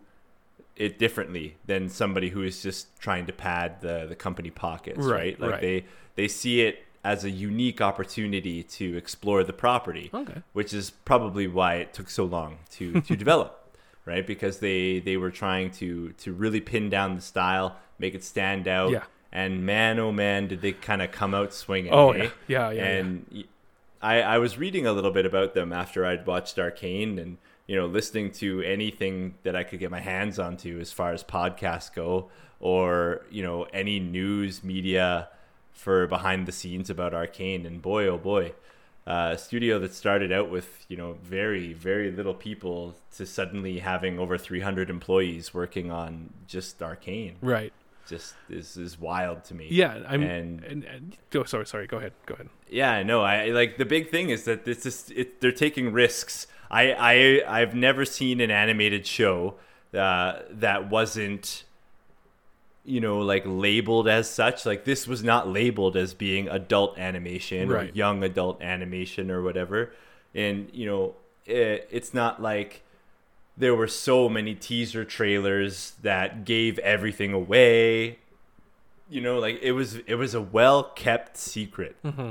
it 0.76 0.98
differently 0.98 1.56
than 1.66 1.88
somebody 1.88 2.30
who 2.30 2.42
is 2.42 2.62
just 2.62 2.98
trying 3.00 3.26
to 3.26 3.32
pad 3.32 3.80
the, 3.80 4.06
the 4.08 4.16
company 4.16 4.50
pockets 4.50 4.98
Right, 4.98 5.08
right, 5.08 5.40
like 5.40 5.50
right. 5.52 5.60
they 5.60 5.84
they 6.16 6.28
see 6.28 6.62
it 6.62 6.84
as 7.04 7.22
a 7.24 7.30
unique 7.30 7.80
opportunity 7.80 8.62
to 8.62 8.96
explore 8.96 9.44
the 9.44 9.52
property 9.52 10.10
Okay. 10.14 10.42
which 10.54 10.72
is 10.72 10.90
probably 10.90 11.46
why 11.46 11.74
it 11.76 11.92
took 11.92 12.08
so 12.10 12.24
long 12.24 12.58
to 12.72 13.00
to 13.02 13.14
develop 13.24 13.76
right 14.06 14.26
because 14.26 14.58
they 14.58 15.00
they 15.00 15.16
were 15.16 15.30
trying 15.30 15.70
to 15.72 16.12
to 16.12 16.32
really 16.32 16.60
pin 16.60 16.88
down 16.90 17.14
the 17.14 17.20
style 17.22 17.76
make 17.98 18.14
it 18.14 18.24
stand 18.24 18.66
out 18.66 18.90
Yeah. 18.90 19.04
and 19.32 19.64
man 19.66 19.98
oh 19.98 20.12
man 20.12 20.48
did 20.48 20.60
they 20.62 20.72
kind 20.72 21.02
of 21.02 21.10
come 21.12 21.34
out 21.34 21.52
swinging 21.52 21.92
Oh 21.92 22.10
eh? 22.12 22.16
yeah. 22.24 22.30
Yeah. 22.48 22.70
Yeah. 22.70 22.70
yeah. 22.70 22.84
and 22.96 23.26
y 23.32 23.44
I, 24.02 24.20
I 24.34 24.38
was 24.38 24.58
reading 24.58 24.86
a 24.86 24.92
little 24.92 25.10
bit 25.12 25.24
about 25.24 25.54
them 25.54 25.72
after 25.72 26.04
I'd 26.04 26.26
watched 26.26 26.58
Arcane 26.58 27.18
and 27.18 27.38
you 27.66 27.74
know 27.76 27.86
listening 27.86 28.30
to 28.32 28.60
anything 28.62 29.36
that 29.44 29.56
I 29.56 29.62
could 29.64 29.78
get 29.80 29.90
my 29.90 30.00
hands 30.00 30.38
onto 30.38 30.78
as 30.78 30.92
far 30.92 31.12
as 31.14 31.24
podcasts 31.24 31.90
go 31.94 32.28
or 32.60 33.22
you 33.30 33.42
know 33.42 33.62
any 33.72 34.00
news 34.00 34.62
media 34.62 35.28
for 35.74 36.06
behind 36.06 36.46
the 36.46 36.52
scenes 36.52 36.88
about 36.88 37.12
Arcane 37.12 37.66
and 37.66 37.82
boy 37.82 38.06
oh 38.06 38.16
boy 38.18 38.52
uh, 39.06 39.32
a 39.34 39.38
studio 39.38 39.78
that 39.80 39.92
started 39.92 40.32
out 40.32 40.48
with 40.48 40.87
you 40.88 40.96
know 40.96 41.16
very 41.22 41.72
very 41.74 42.10
little 42.10 42.32
people 42.34 42.94
to 43.16 43.26
suddenly 43.26 43.80
having 43.80 44.18
over 44.18 44.38
300 44.38 44.88
employees 44.88 45.52
working 45.52 45.90
on 45.90 46.30
just 46.46 46.82
Arcane 46.82 47.37
right. 47.42 47.72
just 48.08 48.34
is 48.48 48.76
is 48.78 48.98
wild 48.98 49.44
to 49.44 49.54
me 49.54 49.66
Yeah. 49.70 50.02
I'm. 50.08 50.22
And- 50.22 50.64
And, 50.64 50.84
and, 50.84 51.16
go. 51.30 51.44
Sorry. 51.44 51.66
Sorry. 51.66 51.87
Go 51.87 51.98
ahead. 51.98 52.12
Go 52.26 52.34
ahead. 52.34 52.48
yeah, 52.70 53.02
no, 53.02 53.20
I 53.22 53.48
like 53.48 53.76
the 53.76 53.84
big 53.84 54.10
thing 54.10 54.30
is 54.30 54.44
that 54.44 54.64
this 54.64 54.87
is 54.87 55.10
it, 55.14 55.40
they're 55.40 55.52
taking 55.66 55.92
risks. 55.92 56.46
I 56.70 56.92
I 57.12 57.60
I've 57.60 57.74
never 57.74 58.04
seen 58.06 58.40
an 58.40 58.50
animated 58.50 59.06
show 59.06 59.56
uh, 59.92 60.40
that 60.50 60.88
wasn't 60.90 61.64
you 62.84 63.00
know, 63.00 63.18
like 63.20 63.42
labeled 63.46 64.08
as 64.08 64.28
such. 64.28 64.66
Like 64.66 64.84
this 64.84 65.06
was 65.06 65.24
not 65.24 65.48
labeled 65.48 65.96
as 65.96 66.14
being 66.14 66.48
adult 66.48 66.98
animation 66.98 67.70
or 67.70 67.84
young 67.84 68.22
adult 68.22 68.62
animation 68.62 69.30
or 69.30 69.42
whatever. 69.42 69.92
And 70.34 70.68
you 70.72 70.86
know, 70.86 71.14
it, 71.46 71.88
it's 71.90 72.12
not 72.12 72.42
like 72.42 72.82
there 73.56 73.74
were 73.74 73.88
so 73.88 74.28
many 74.28 74.54
teaser 74.54 75.04
trailers 75.04 75.94
that 76.02 76.44
gave 76.44 76.78
everything 76.80 77.32
away. 77.32 78.18
You 79.08 79.20
know, 79.20 79.38
like 79.38 79.60
it 79.62 79.72
was 79.72 79.96
it 80.06 80.16
was 80.16 80.34
a 80.34 80.40
well 80.40 80.84
kept 80.84 81.36
secret. 81.36 81.96
Mm-hmm. 82.04 82.30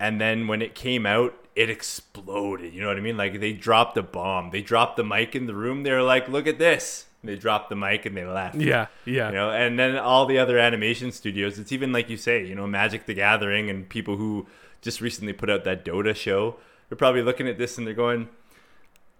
And 0.00 0.20
then 0.20 0.46
when 0.46 0.62
it 0.62 0.74
came 0.74 1.06
out, 1.06 1.34
it 1.54 1.70
exploded. 1.70 2.72
You 2.72 2.80
know 2.80 2.88
what 2.88 2.96
I 2.96 3.00
mean? 3.00 3.16
Like 3.16 3.40
they 3.40 3.52
dropped 3.52 3.96
a 3.96 4.02
bomb. 4.02 4.50
They 4.50 4.62
dropped 4.62 4.96
the 4.96 5.04
mic 5.04 5.34
in 5.36 5.46
the 5.46 5.54
room. 5.54 5.82
They 5.82 5.90
were 5.92 6.02
like, 6.02 6.28
"Look 6.28 6.46
at 6.46 6.58
this." 6.58 7.06
They 7.24 7.34
dropped 7.36 7.68
the 7.68 7.76
mic 7.76 8.06
and 8.06 8.16
they 8.16 8.24
left. 8.24 8.56
Yeah, 8.56 8.86
yeah. 9.04 9.28
You 9.28 9.34
know, 9.34 9.50
and 9.50 9.78
then 9.78 9.96
all 9.96 10.26
the 10.26 10.38
other 10.38 10.58
animation 10.58 11.10
studios. 11.10 11.58
It's 11.58 11.72
even 11.72 11.92
like 11.92 12.08
you 12.08 12.16
say, 12.16 12.44
you 12.44 12.54
know, 12.54 12.66
Magic 12.66 13.06
the 13.06 13.14
Gathering 13.14 13.68
and 13.70 13.88
people 13.88 14.16
who 14.16 14.46
just 14.82 15.00
recently 15.00 15.32
put 15.32 15.50
out 15.50 15.64
that 15.64 15.84
Dota 15.84 16.14
show. 16.14 16.56
They're 16.88 16.96
probably 16.96 17.22
looking 17.22 17.48
at 17.48 17.58
this 17.58 17.76
and 17.76 17.86
they're 17.86 17.94
going, 17.94 18.28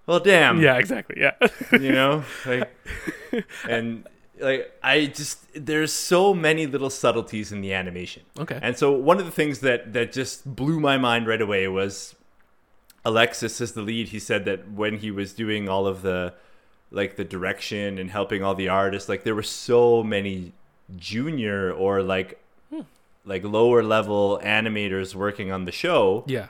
"Well, 0.07 0.21
damn." 0.21 0.61
yeah, 0.61 0.77
exactly. 0.79 1.17
Yeah. 1.21 1.33
you 1.73 1.93
know 1.93 2.25
like 2.47 2.71
and 3.69 4.07
like 4.41 4.73
i 4.83 5.07
just 5.07 5.45
there's 5.55 5.93
so 5.93 6.33
many 6.33 6.65
little 6.67 6.89
subtleties 6.91 7.51
in 7.53 7.61
the 7.61 7.73
animation 7.75 8.23
Okay. 8.39 8.59
and 8.63 8.79
so 8.79 8.93
one 8.93 9.19
of 9.19 9.27
the 9.27 9.33
things 9.33 9.59
that 9.61 9.93
that 9.93 10.13
just 10.13 10.55
blew 10.57 10.79
my 10.81 10.97
mind 10.97 11.27
right 11.27 11.43
away 11.43 11.67
was 11.67 12.15
alexis 13.05 13.61
as 13.61 13.73
the 13.73 13.83
lead 13.83 14.09
he 14.09 14.19
said 14.19 14.45
that 14.45 14.71
when 14.71 14.99
he 14.99 15.11
was 15.11 15.33
doing 15.33 15.69
all 15.69 15.87
of 15.89 16.03
the 16.03 16.33
like 16.91 17.17
the 17.17 17.25
direction 17.25 17.99
and 17.99 18.11
helping 18.11 18.43
all 18.43 18.55
the 18.55 18.69
artists 18.69 19.09
like 19.09 19.25
there 19.25 19.35
were 19.35 19.43
so 19.43 20.03
many 20.03 20.53
junior 20.97 21.71
or 21.71 22.03
like 22.03 22.43
hmm. 22.71 22.81
like 23.25 23.45
lower 23.45 23.83
level 23.83 24.41
animators 24.43 25.15
working 25.15 25.53
on 25.53 25.65
the 25.65 25.73
show. 25.73 26.25
Yeah. 26.27 26.49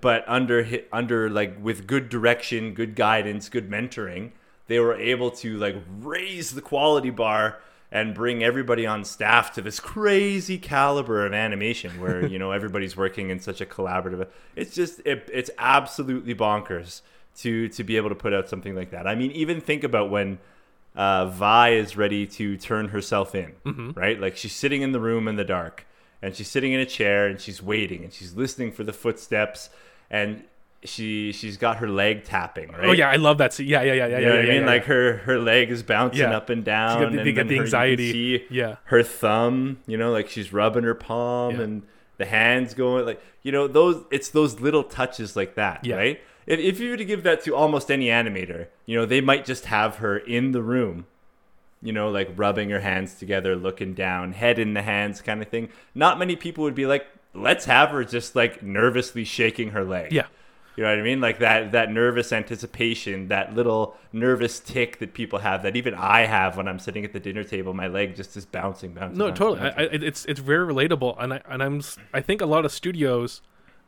but 0.00 0.24
under 0.26 0.66
under 0.92 1.28
like 1.28 1.56
with 1.62 1.86
good 1.86 2.08
direction, 2.08 2.74
good 2.74 2.94
guidance, 2.94 3.48
good 3.48 3.70
mentoring, 3.70 4.30
they 4.68 4.78
were 4.80 4.94
able 4.94 5.30
to 5.32 5.56
like 5.58 5.76
raise 6.00 6.52
the 6.52 6.62
quality 6.62 7.10
bar 7.10 7.58
and 7.92 8.14
bring 8.14 8.42
everybody 8.42 8.84
on 8.86 9.04
staff 9.04 9.52
to 9.54 9.62
this 9.62 9.78
crazy 9.78 10.58
caliber 10.58 11.24
of 11.24 11.32
animation 11.32 12.00
where 12.00 12.26
you 12.32 12.38
know 12.38 12.52
everybody's 12.52 12.96
working 12.96 13.30
in 13.30 13.38
such 13.38 13.60
a 13.60 13.66
collaborative 13.66 14.26
it's 14.56 14.74
just 14.74 15.00
it, 15.04 15.28
it's 15.32 15.50
absolutely 15.58 16.34
bonkers 16.34 17.02
to 17.36 17.68
to 17.68 17.84
be 17.84 17.96
able 17.96 18.08
to 18.08 18.14
put 18.14 18.32
out 18.32 18.48
something 18.48 18.74
like 18.74 18.90
that 18.90 19.06
i 19.06 19.14
mean 19.14 19.30
even 19.32 19.60
think 19.60 19.84
about 19.84 20.10
when 20.10 20.38
uh, 20.94 21.26
Vi 21.26 21.68
is 21.74 21.94
ready 21.94 22.26
to 22.26 22.56
turn 22.56 22.88
herself 22.88 23.34
in, 23.34 23.52
right? 23.94 24.18
Like 24.18 24.34
she's 24.34 24.54
sitting 24.54 24.80
in 24.80 24.92
the 24.92 24.98
room 25.00 25.28
in 25.28 25.36
the 25.36 25.44
dark, 25.44 25.86
and 26.22 26.34
she's 26.34 26.48
sitting 26.48 26.72
in 26.72 26.80
a 26.80 26.86
chair, 26.86 27.26
and 27.26 27.38
she's 27.38 27.62
waiting, 27.62 28.02
and 28.02 28.10
she's 28.14 28.34
listening 28.34 28.72
for 28.72 28.82
the 28.82 28.94
footsteps, 28.94 29.68
and 30.08 30.44
she 30.84 31.32
she's 31.32 31.58
got 31.58 31.76
her 31.78 31.88
leg 31.88 32.24
tapping, 32.24 32.70
right? 32.72 32.84
Oh 32.86 32.92
yeah, 32.92 33.10
I 33.10 33.16
love 33.16 33.36
that. 33.38 33.52
scene. 33.52 33.66
Yeah, 33.66 33.82
yeah, 33.82 33.92
yeah, 33.92 34.06
yeah. 34.06 34.18
You 34.20 34.24
know 34.24 34.32
yeah, 34.32 34.36
what 34.38 34.44
I 34.46 34.48
mean? 34.48 34.60
yeah, 34.62 34.66
like 34.66 34.84
her 34.86 35.18
her 35.18 35.38
leg 35.38 35.70
is 35.70 35.82
bouncing 35.82 36.20
Yeah. 36.20 36.34
up 36.34 36.48
and 36.48 36.64
down, 36.64 36.98
got 37.02 37.12
the- 37.12 37.20
and 37.20 37.34
get 37.34 37.46
the 37.48 37.56
her, 37.58 37.62
anxiety. 37.64 38.04
You 38.04 38.38
can 38.38 38.48
see 38.48 38.54
Yeah. 38.54 38.76
her 38.84 39.02
thumb, 39.02 39.76
you 39.86 39.98
know, 39.98 40.10
like 40.12 40.30
she's 40.30 40.50
rubbing 40.50 40.84
her 40.84 40.94
palm, 40.94 41.56
Yeah. 41.56 41.60
and 41.64 41.82
the 42.16 42.24
hands 42.24 42.72
going, 42.72 43.04
like 43.04 43.20
you 43.42 43.52
know, 43.52 43.68
those 43.68 44.02
it's 44.10 44.30
those 44.30 44.60
little 44.60 44.82
touches 44.82 45.36
like 45.36 45.56
that, 45.56 45.84
Yeah. 45.84 45.96
right? 45.96 46.20
If 46.46 46.60
if 46.60 46.80
you 46.80 46.90
were 46.90 46.96
to 46.96 47.04
give 47.04 47.22
that 47.24 47.42
to 47.44 47.54
almost 47.54 47.90
any 47.90 48.06
animator, 48.06 48.68
you 48.86 48.96
know, 48.96 49.06
they 49.06 49.20
might 49.20 49.44
just 49.44 49.66
have 49.66 49.96
her 49.96 50.16
in 50.16 50.52
the 50.52 50.62
room, 50.62 51.06
you 51.82 51.92
know, 51.92 52.08
like 52.08 52.30
rubbing 52.36 52.70
her 52.70 52.80
hands 52.80 53.14
together, 53.14 53.56
looking 53.56 53.94
down, 53.94 54.32
head 54.32 54.58
in 54.58 54.74
the 54.74 54.82
hands, 54.82 55.20
kind 55.20 55.42
of 55.42 55.48
thing. 55.48 55.68
Not 55.94 56.18
many 56.18 56.36
people 56.36 56.64
would 56.64 56.74
be 56.74 56.86
like, 56.86 57.06
let's 57.34 57.64
have 57.66 57.90
her 57.90 58.04
just 58.04 58.36
like 58.36 58.62
nervously 58.62 59.24
shaking 59.24 59.70
her 59.70 59.84
leg. 59.84 60.12
Yeah. 60.12 60.26
You 60.76 60.84
know 60.84 60.90
what 60.90 60.98
I 60.98 61.02
mean? 61.02 61.22
Like 61.22 61.38
that 61.38 61.72
that 61.72 61.90
nervous 61.90 62.32
anticipation, 62.32 63.28
that 63.28 63.54
little 63.54 63.96
nervous 64.12 64.60
tick 64.60 64.98
that 64.98 65.14
people 65.14 65.38
have, 65.38 65.62
that 65.62 65.74
even 65.74 65.94
I 65.94 66.26
have 66.26 66.58
when 66.58 66.68
I'm 66.68 66.78
sitting 66.78 67.02
at 67.02 67.14
the 67.14 67.20
dinner 67.20 67.44
table, 67.44 67.72
my 67.72 67.88
leg 67.88 68.14
just 68.14 68.36
is 68.36 68.44
bouncing, 68.44 68.92
bouncing. 68.92 69.16
No, 69.16 69.28
bouncing, 69.28 69.36
totally. 69.36 69.70
Bouncing. 69.70 70.02
I, 70.02 70.06
it's 70.06 70.26
it's 70.26 70.40
very 70.40 70.66
relatable, 70.66 71.16
and 71.18 71.32
I 71.32 71.40
and 71.48 71.62
I'm 71.62 71.80
I 72.12 72.20
think 72.20 72.42
a 72.42 72.46
lot 72.46 72.66
of 72.66 72.72
studios, 72.72 73.40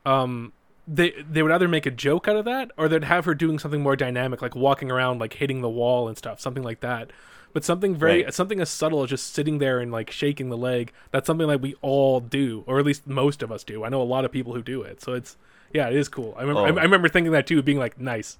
um, 0.06 0.54
they 0.90 1.10
they 1.30 1.42
would 1.42 1.52
either 1.52 1.68
make 1.68 1.84
a 1.86 1.90
joke 1.90 2.26
out 2.28 2.36
of 2.36 2.44
that, 2.46 2.70
or 2.78 2.88
they'd 2.88 3.04
have 3.04 3.24
her 3.26 3.34
doing 3.34 3.58
something 3.58 3.82
more 3.82 3.94
dynamic, 3.96 4.40
like 4.40 4.54
walking 4.56 4.90
around, 4.90 5.18
like 5.20 5.34
hitting 5.34 5.60
the 5.60 5.68
wall 5.68 6.08
and 6.08 6.16
stuff, 6.16 6.40
something 6.40 6.62
like 6.62 6.80
that. 6.80 7.10
But 7.52 7.64
something 7.64 7.94
very 7.96 8.24
Right. 8.24 8.34
something 8.34 8.60
as 8.60 8.68
subtle 8.70 9.02
as 9.02 9.10
just 9.10 9.32
sitting 9.34 9.58
there 9.58 9.80
and 9.80 9.90
like 9.92 10.10
shaking 10.10 10.48
the 10.50 10.56
leg. 10.56 10.92
That's 11.10 11.26
something 11.26 11.46
like 11.46 11.62
we 11.62 11.74
all 11.82 12.20
do, 12.20 12.64
or 12.66 12.78
at 12.78 12.84
least 12.86 13.06
most 13.06 13.42
of 13.42 13.50
us 13.52 13.64
do. 13.64 13.84
I 13.84 13.88
know 13.88 14.00
a 14.02 14.04
lot 14.04 14.24
of 14.24 14.32
people 14.32 14.54
who 14.54 14.62
do 14.62 14.82
it, 14.82 15.00
so 15.02 15.12
it's 15.14 15.36
yeah, 15.72 15.88
it 15.88 15.96
is 15.96 16.08
cool. 16.08 16.34
I 16.38 16.42
remember 16.42 16.60
I, 16.62 16.70
Oh. 16.70 16.76
I 16.78 16.82
remember 16.82 17.08
thinking 17.08 17.32
that 17.32 17.46
too, 17.46 17.62
being 17.62 17.78
like 17.78 18.00
nice. 18.00 18.38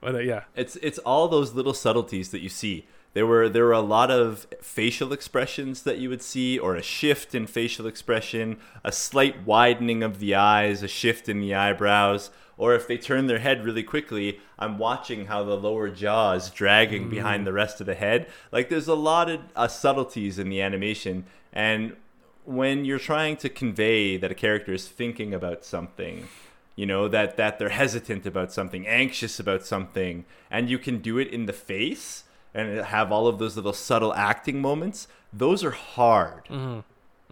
But, 0.00 0.14
uh, 0.14 0.18
yeah, 0.18 0.42
It's 0.54 0.76
it's 0.76 0.98
all 0.98 1.26
those 1.28 1.54
little 1.54 1.74
subtleties 1.74 2.30
that 2.30 2.40
you 2.40 2.48
see. 2.48 2.86
There 3.18 3.26
were 3.26 3.48
there 3.48 3.64
were 3.64 3.72
a 3.72 3.80
lot 3.80 4.12
of 4.12 4.46
facial 4.62 5.12
expressions 5.12 5.82
that 5.82 5.98
you 5.98 6.08
would 6.08 6.22
see, 6.22 6.56
or 6.56 6.76
a 6.76 6.82
shift 6.82 7.34
in 7.34 7.48
facial 7.48 7.88
expression, 7.88 8.58
a 8.84 8.92
slight 8.92 9.44
widening 9.44 10.04
of 10.04 10.20
the 10.20 10.36
eyes, 10.36 10.84
a 10.84 10.86
shift 10.86 11.28
in 11.28 11.40
the 11.40 11.52
eyebrows, 11.52 12.30
or 12.56 12.76
if 12.76 12.86
they 12.86 12.96
turn 12.96 13.26
their 13.26 13.40
head 13.40 13.64
really 13.64 13.82
quickly, 13.82 14.38
I'm 14.56 14.78
watching 14.78 15.26
how 15.26 15.42
the 15.42 15.56
lower 15.56 15.88
jaw 15.88 16.34
is 16.34 16.48
dragging 16.50 17.10
behind 17.10 17.44
the 17.44 17.52
rest 17.52 17.80
of 17.80 17.88
the 17.88 17.96
head. 17.96 18.28
Like 18.52 18.68
there's 18.68 18.86
a 18.86 18.94
lot 18.94 19.28
of 19.28 19.40
uh, 19.56 19.66
subtleties 19.66 20.38
in 20.38 20.48
the 20.48 20.62
animation, 20.62 21.24
and 21.52 21.96
when 22.44 22.84
you're 22.84 23.00
trying 23.00 23.36
to 23.38 23.48
convey 23.48 24.16
that 24.16 24.30
a 24.30 24.36
character 24.36 24.72
is 24.72 24.86
thinking 24.86 25.34
about 25.34 25.64
something 25.64 26.28
you 26.76 26.86
know 26.86 27.08
that 27.08 27.36
that 27.36 27.58
they're 27.58 27.70
hesitant 27.70 28.24
about 28.24 28.52
something 28.52 28.86
anxious 28.86 29.40
about 29.40 29.66
something 29.66 30.24
and 30.48 30.70
you 30.70 30.78
can 30.78 30.98
do 30.98 31.18
it 31.18 31.26
in 31.26 31.46
the 31.46 31.52
face 31.52 32.22
and 32.58 32.84
have 32.86 33.12
all 33.12 33.26
of 33.26 33.38
those 33.38 33.56
little 33.56 33.72
subtle 33.72 34.12
acting 34.14 34.60
moments 34.60 35.08
those 35.32 35.62
are 35.64 35.70
hard 35.70 36.44
mm-hmm. 36.46 36.80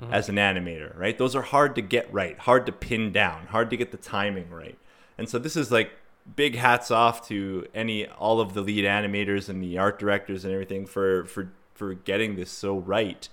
Mm-hmm. 0.02 0.12
as 0.12 0.28
an 0.28 0.36
animator 0.36 0.96
right 0.98 1.16
those 1.18 1.34
are 1.34 1.42
hard 1.42 1.74
to 1.74 1.82
get 1.82 2.12
right 2.12 2.38
hard 2.38 2.66
to 2.66 2.72
pin 2.72 3.12
down 3.12 3.46
hard 3.46 3.70
to 3.70 3.76
get 3.76 3.90
the 3.92 3.96
timing 3.96 4.50
right 4.50 4.78
and 5.18 5.28
so 5.28 5.38
this 5.38 5.56
is 5.56 5.70
like 5.72 5.90
big 6.34 6.56
hats 6.56 6.90
off 6.90 7.26
to 7.28 7.66
any 7.74 8.06
all 8.06 8.40
of 8.40 8.52
the 8.54 8.60
lead 8.60 8.84
animators 8.84 9.48
and 9.48 9.62
the 9.62 9.78
art 9.78 9.98
directors 9.98 10.44
and 10.44 10.52
everything 10.52 10.84
for 10.86 11.24
for 11.26 11.50
for 11.74 11.94
getting 11.94 12.36
this 12.36 12.50
so 12.50 12.76
right 12.78 13.28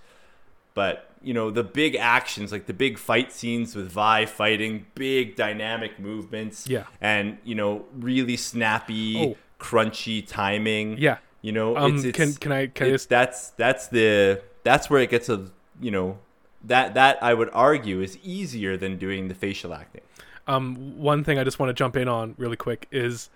but 0.73 1.09
you 1.21 1.33
know 1.33 1.49
the 1.51 1.63
big 1.63 1.95
actions 1.95 2.51
like 2.51 2.65
the 2.65 2.73
big 2.73 2.97
fight 2.97 3.31
scenes 3.31 3.75
with 3.75 3.89
Vi 3.91 4.25
fighting 4.25 4.85
big 4.95 5.35
dynamic 5.35 5.99
movements 5.99 6.67
Yeah. 6.67 6.83
and 7.01 7.37
you 7.43 7.55
know 7.55 7.85
really 7.97 8.37
snappy 8.37 9.17
Oh. 9.17 9.37
crunchy 9.59 10.25
timing 10.25 10.97
yeah. 10.97 11.17
You 11.43 11.51
know 11.51 11.77
Um, 11.77 11.95
it's, 11.97 12.05
it's, 12.05 12.17
can 12.17 12.33
can 12.33 12.51
I 12.51 12.67
can 12.67 12.87
I 12.87 12.89
just 12.91 13.09
that's 13.09 13.51
that's 13.51 13.87
the 13.89 14.41
that's 14.63 14.89
where 14.89 15.01
it 15.01 15.11
gets 15.11 15.29
a 15.29 15.51
you 15.79 15.91
know 15.91 16.17
that 16.63 16.95
that 16.95 17.21
I 17.21 17.33
would 17.35 17.49
argue 17.53 18.01
is 18.01 18.17
easier 18.23 18.75
than 18.77 18.97
doing 18.97 19.27
the 19.27 19.35
facial 19.35 19.73
acting 19.75 20.01
um 20.47 20.97
one 20.97 21.23
thing 21.23 21.37
I 21.39 21.43
just 21.43 21.59
want 21.59 21.69
to 21.69 21.73
jump 21.73 21.95
in 21.95 22.07
on 22.07 22.33
really 22.37 22.55
quick 22.57 22.87
is 22.91 23.29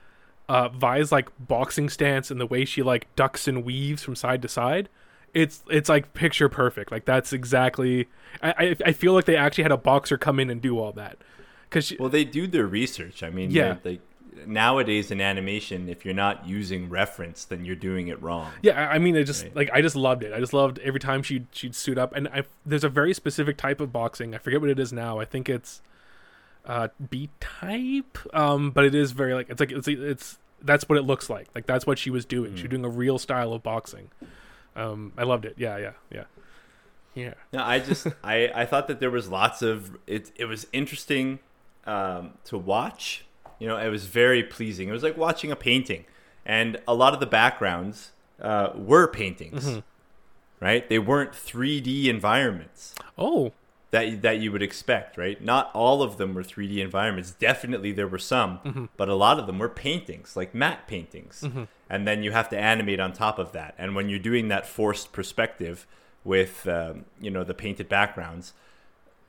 uh 0.49 0.69
Vi's 0.69 1.11
like 1.11 1.29
boxing 1.39 1.89
stance 1.89 2.31
and 2.31 2.39
the 2.41 2.45
way 2.47 2.65
she 2.65 2.81
like 2.81 3.13
ducks 3.15 3.47
and 3.47 3.63
weaves 3.63 4.01
from 4.03 4.15
side 4.15 4.41
to 4.41 4.47
side. 4.47 4.89
It's 5.33 5.61
it's 5.69 5.89
like 5.89 6.13
picture 6.13 6.49
perfect. 6.49 6.91
Like 6.91 7.05
that's 7.05 7.33
exactly. 7.33 8.07
I 8.41 8.49
I, 8.57 8.75
I 8.87 8.91
feel 8.93 9.13
like 9.13 9.25
they 9.25 9.35
actually 9.35 9.63
had 9.63 9.71
a 9.73 9.77
boxer 9.77 10.17
come 10.17 10.39
in 10.39 10.49
and 10.49 10.61
do 10.61 10.79
all 10.79 10.93
that 10.93 11.17
because 11.69 11.93
well 11.99 12.09
they 12.09 12.23
do 12.23 12.47
their 12.47 12.65
research 12.65 13.23
I 13.23 13.29
mean 13.29 13.51
Yeah. 13.51 13.75
like 13.83 14.01
nowadays 14.45 15.09
in 15.11 15.19
animation 15.21 15.89
if 15.89 16.05
you're 16.05 16.13
not 16.13 16.47
using 16.47 16.89
reference 16.89 17.45
then 17.45 17.65
you're 17.65 17.75
doing 17.75 18.07
it 18.07 18.21
wrong 18.21 18.51
Yeah, 18.61 18.87
I 18.89 18.99
mean, 18.99 19.15
I 19.17 19.23
just 19.23 19.43
Right. 19.43 19.55
like 19.55 19.69
I 19.73 19.81
just 19.81 19.95
loved 19.95 20.23
it. 20.23 20.33
I 20.33 20.39
just 20.39 20.53
loved 20.53 20.79
every 20.79 20.99
time 20.99 21.23
she 21.23 21.45
she'd 21.51 21.73
suit 21.75 21.97
up, 21.97 22.13
and 22.15 22.27
I, 22.29 22.43
there's 22.65 22.83
a 22.83 22.89
very 22.89 23.13
specific 23.13 23.57
type 23.57 23.79
of 23.81 23.91
boxing. 23.93 24.35
I 24.35 24.37
forget 24.37 24.61
what 24.61 24.69
it 24.69 24.79
is 24.79 24.91
now. 24.93 25.19
I 25.19 25.25
think 25.25 25.49
it's 25.49 25.81
uh, 26.65 26.89
B 27.09 27.29
type, 27.39 28.17
um, 28.35 28.71
but 28.71 28.83
it 28.85 28.93
is 28.93 29.11
very 29.13 29.33
like 29.33 29.49
it's 29.49 29.59
like 29.59 29.71
it's 29.71 29.87
it's 29.87 30.37
that's 30.61 30.89
what 30.89 30.97
it 30.97 31.03
looks 31.03 31.29
like. 31.29 31.47
Like 31.55 31.65
that's 31.65 31.85
what 31.87 31.97
she 31.97 32.09
was 32.09 32.25
doing. 32.25 32.55
She 32.55 32.63
was 32.63 32.69
doing 32.71 32.83
a 32.85 32.89
real 32.89 33.17
style 33.17 33.53
of 33.53 33.63
boxing. 33.63 34.09
Um, 34.75 35.13
I 35.17 35.23
loved 35.23 35.45
it. 35.45 35.55
Yeah, 35.57 35.77
yeah, 35.77 35.91
yeah, 36.11 36.23
yeah. 37.15 37.33
No, 37.53 37.63
I 37.63 37.79
just 37.79 38.07
I 38.23 38.51
I 38.53 38.65
thought 38.65 38.87
that 38.87 38.99
there 38.99 39.11
was 39.11 39.29
lots 39.29 39.61
of 39.61 39.97
it. 40.07 40.31
It 40.35 40.45
was 40.45 40.67
interesting 40.73 41.39
um, 41.85 42.31
to 42.45 42.57
watch. 42.57 43.23
You 43.59 43.67
know, 43.67 43.77
it 43.77 43.89
was 43.89 44.05
very 44.05 44.43
pleasing. 44.43 44.89
It 44.89 44.91
was 44.91 45.03
like 45.03 45.17
watching 45.17 45.51
a 45.51 45.55
painting, 45.55 46.05
and 46.45 46.79
a 46.87 46.93
lot 46.93 47.13
of 47.13 47.19
the 47.19 47.25
backgrounds 47.25 48.11
uh, 48.41 48.69
were 48.75 49.07
paintings, 49.07 49.81
right? 50.59 50.87
They 50.87 50.99
weren't 50.99 51.31
3D 51.31 52.05
environments 52.05 52.93
Oh, 53.17 53.51
that 53.91 54.21
that 54.21 54.39
you 54.39 54.51
would 54.51 54.61
expect, 54.61 55.17
right? 55.17 55.41
Not 55.43 55.71
all 55.73 56.03
of 56.03 56.17
them 56.17 56.33
were 56.33 56.43
3D 56.43 56.77
environments. 56.77 57.31
Definitely 57.31 57.91
there 57.91 58.07
were 58.07 58.19
some, 58.19 58.89
but 58.97 59.09
a 59.09 59.15
lot 59.15 59.39
of 59.39 59.47
them 59.47 59.59
were 59.59 59.69
paintings, 59.69 60.35
like 60.35 60.53
matte 60.53 60.87
paintings. 60.87 61.43
And 61.89 62.05
then 62.07 62.21
you 62.21 62.31
have 62.31 62.49
to 62.49 62.57
animate 62.59 62.99
on 62.99 63.13
top 63.13 63.39
of 63.39 63.53
that. 63.53 63.73
And 63.77 63.95
when 63.95 64.09
you're 64.09 64.19
doing 64.19 64.49
that 64.49 64.67
forced 64.67 65.13
perspective, 65.13 65.87
with 66.23 66.67
um, 66.67 67.05
you 67.21 67.31
know 67.31 67.43
the 67.43 67.53
painted 67.53 67.87
backgrounds. 67.89 68.53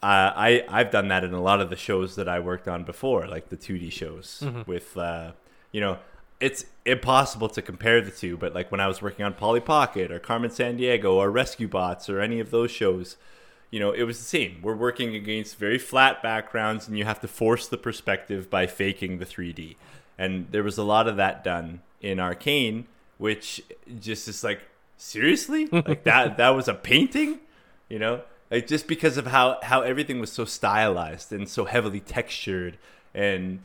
Uh, 0.03 0.33
I 0.37 0.65
I've 0.69 0.91
done 0.91 1.09
that 1.09 1.25
in 1.25 1.33
a 1.33 1.41
lot 1.41 1.61
of 1.61 1.71
the 1.71 1.77
shows 1.77 2.17
that 2.17 2.29
I 2.29 2.39
worked 2.41 2.69
on 2.69 2.85
before, 2.85 3.27
like 3.27 3.49
the 3.49 3.57
2D 3.57 3.91
shows 3.91 4.45
with 4.67 4.97
uh, 4.97 5.33
you 5.73 5.81
know 5.81 5.99
it's 6.41 6.67
impossible 6.85 7.49
to 7.49 7.63
compare 7.63 8.01
the 8.01 8.11
two, 8.11 8.37
but 8.37 8.55
like 8.55 8.71
when 8.71 8.81
I 8.81 8.87
was 8.87 9.03
working 9.03 9.25
on 9.25 9.35
Polly 9.35 9.61
Pocket 9.61 10.13
or 10.13 10.19
Carmen 10.19 10.51
Sandiego 10.51 11.13
or 11.13 11.31
Rescue 11.31 11.69
Bots 11.69 12.09
or 12.09 12.21
any 12.21 12.39
of 12.39 12.51
those 12.51 12.71
shows, 12.71 13.17
you 13.71 13.81
know, 13.81 13.91
it 13.91 14.05
was 14.05 14.19
the 14.19 14.25
same. 14.25 14.61
We're 14.63 14.77
working 14.77 15.15
against 15.15 15.59
very 15.59 15.79
flat 15.79 16.23
backgrounds 16.23 16.87
and 16.87 16.97
you 16.97 17.05
have 17.05 17.21
to 17.21 17.29
force 17.29 17.67
the 17.67 17.77
perspective 17.77 18.49
by 18.49 18.67
faking 18.67 19.19
the 19.19 19.27
3D. 19.27 19.77
And 20.17 20.47
there 20.51 20.63
was 20.63 20.79
a 20.79 20.85
lot 20.85 21.09
of 21.09 21.17
that 21.17 21.43
done 21.43 21.81
in 22.01 22.21
Arcane, 22.21 22.87
which 23.19 23.63
just 23.99 24.29
is 24.29 24.45
like, 24.45 24.61
seriously? 24.97 25.67
like 25.73 26.05
that 26.05 26.37
that 26.37 26.51
was 26.51 26.69
a 26.69 26.75
painting? 26.75 27.41
You 27.89 27.99
know? 27.99 28.23
Like 28.51 28.67
just 28.67 28.87
because 28.87 29.17
of 29.17 29.27
how 29.27 29.59
how 29.63 29.83
everything 29.83 30.21
was 30.21 30.33
so 30.33 30.45
stylized 30.45 31.33
and 31.33 31.49
so 31.49 31.65
heavily 31.67 32.01
textured. 32.01 32.79
And 33.15 33.61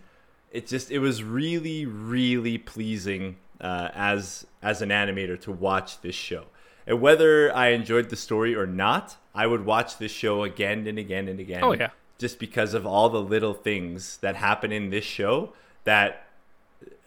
it 0.51 0.67
just 0.67 0.91
it 0.91 0.99
was 0.99 1.23
really 1.23 1.85
really 1.85 2.57
pleasing 2.57 3.37
uh, 3.61 3.89
as 3.93 4.45
as 4.61 4.81
an 4.81 4.89
animator 4.89 5.39
to 5.41 5.51
watch 5.51 6.01
this 6.01 6.15
show. 6.15 6.45
And 6.85 6.99
whether 6.99 7.55
i 7.55 7.67
enjoyed 7.69 8.09
the 8.09 8.17
story 8.17 8.53
or 8.53 8.65
not 8.67 9.15
i 9.33 9.47
would 9.47 9.65
watch 9.65 9.99
this 9.99 10.11
show 10.11 10.43
again 10.43 10.85
and 10.85 10.99
again 10.99 11.29
and 11.29 11.39
again. 11.39 11.63
Oh, 11.63 11.71
yeah. 11.73 11.91
just 12.17 12.39
because 12.39 12.73
of 12.73 12.85
all 12.85 13.07
the 13.09 13.21
little 13.21 13.53
things 13.53 14.17
that 14.17 14.35
happen 14.35 14.71
in 14.73 14.89
this 14.89 15.05
show 15.05 15.53
that 15.85 16.25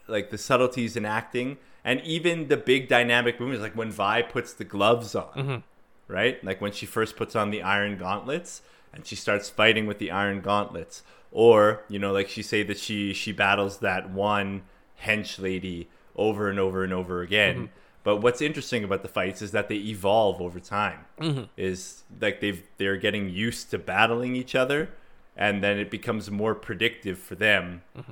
like 0.07 0.31
the 0.31 0.37
subtleties 0.37 0.97
in 0.97 1.05
acting 1.05 1.57
and 1.83 2.01
even 2.01 2.47
the 2.47 2.57
big 2.57 2.87
dynamic 2.87 3.39
movements 3.39 3.61
like 3.61 3.75
when 3.75 3.91
vi 3.91 4.21
puts 4.23 4.51
the 4.53 4.63
gloves 4.65 5.13
on 5.13 5.63
right? 6.07 6.43
Like 6.43 6.61
when 6.61 6.71
she 6.71 6.85
first 6.85 7.15
puts 7.15 7.35
on 7.35 7.51
the 7.51 7.61
iron 7.61 7.97
gauntlets 7.97 8.61
and 8.93 9.05
she 9.05 9.15
starts 9.15 9.49
fighting 9.49 9.85
with 9.87 9.99
the 9.99 10.11
iron 10.11 10.41
gauntlets. 10.41 11.03
Or 11.31 11.83
you 11.89 11.99
know 11.99 12.11
like 12.11 12.29
she 12.29 12.41
say 12.41 12.63
that 12.63 12.79
she 12.79 13.13
she 13.13 13.31
battles 13.31 13.79
that 13.79 14.09
one 14.09 14.63
hench 15.03 15.39
lady 15.39 15.89
over 16.15 16.49
and 16.49 16.59
over 16.59 16.83
and 16.83 16.93
over 16.93 17.21
again. 17.21 17.55
Mm-hmm. 17.55 17.65
But 18.03 18.17
what's 18.17 18.41
interesting 18.41 18.85
about 18.85 19.01
the 19.01 19.09
fights 19.09 19.41
is 19.41 19.51
that 19.51 19.67
they 19.67 19.75
evolve 19.75 20.41
over 20.41 20.59
time. 20.59 20.99
Mm-hmm. 21.19 21.43
Is 21.57 22.03
like 22.21 22.39
they've 22.39 22.63
they're 22.77 22.97
getting 22.97 23.29
used 23.29 23.69
to 23.71 23.77
battling 23.77 24.35
each 24.35 24.55
other 24.55 24.89
and 25.37 25.63
then 25.63 25.77
it 25.77 25.91
becomes 25.91 26.31
more 26.31 26.55
predictive 26.55 27.19
for 27.19 27.35
them. 27.35 27.83
Mm-hmm. 27.95 28.11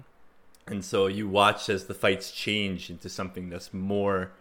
And 0.67 0.85
so 0.85 1.07
you 1.07 1.27
watch 1.27 1.69
as 1.69 1.85
the 1.85 1.93
fights 1.93 2.31
change 2.31 2.89
into 2.89 3.09
something 3.09 3.49
that's 3.49 3.73
more 3.73 4.31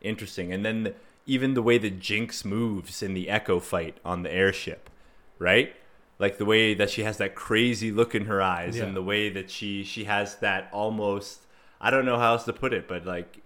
interesting. 0.00 0.52
And 0.52 0.64
then 0.64 0.82
the, 0.84 0.94
even 1.26 1.54
the 1.54 1.62
way 1.62 1.78
that 1.78 1.98
jinx 2.00 2.44
moves 2.44 3.02
in 3.02 3.14
the 3.14 3.26
Ekko 3.26 3.60
fight 3.62 3.98
on 4.04 4.22
the 4.22 4.32
airship 4.32 4.90
right 5.38 5.74
like 6.18 6.38
the 6.38 6.44
way 6.44 6.74
that 6.74 6.90
she 6.90 7.02
has 7.02 7.16
that 7.18 7.34
crazy 7.34 7.90
look 7.90 8.14
in 8.14 8.26
her 8.26 8.40
eyes 8.40 8.76
Yeah. 8.76 8.84
and 8.84 8.96
the 8.96 9.02
way 9.02 9.30
that 9.30 9.50
she 9.50 9.84
she 9.84 10.04
has 10.04 10.36
that 10.36 10.68
almost 10.72 11.40
i 11.80 11.90
don't 11.90 12.04
know 12.04 12.18
how 12.18 12.32
else 12.32 12.44
to 12.44 12.52
put 12.52 12.72
it 12.72 12.86
but 12.86 13.04
like 13.06 13.38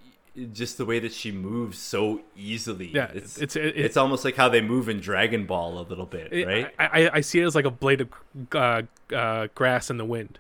just 0.52 0.78
the 0.78 0.84
way 0.84 1.00
that 1.00 1.12
she 1.12 1.32
moves 1.32 1.78
so 1.78 2.20
easily 2.36 2.90
Yeah, 2.94 3.10
it's 3.14 3.36
it's- 3.38 3.56
it's, 3.56 3.56
it- 3.56 3.76
it's 3.84 3.96
almost 3.96 4.24
like 4.24 4.36
how 4.36 4.48
they 4.48 4.60
move 4.60 4.88
in 4.88 5.00
dragon 5.00 5.46
ball 5.46 5.78
a 5.78 5.82
little 5.88 6.06
bit 6.06 6.32
It- 6.32 6.46
right 6.46 6.70
I, 6.78 6.86
I 7.06 7.10
I 7.14 7.20
see 7.22 7.40
it 7.40 7.44
as 7.46 7.54
like 7.56 7.64
a 7.64 7.70
blade 7.70 8.02
of 8.02 8.08
uh, 8.52 8.82
uh, 9.14 9.48
grass 9.54 9.90
in 9.90 9.96
the 9.96 10.04
wind. 10.04 10.38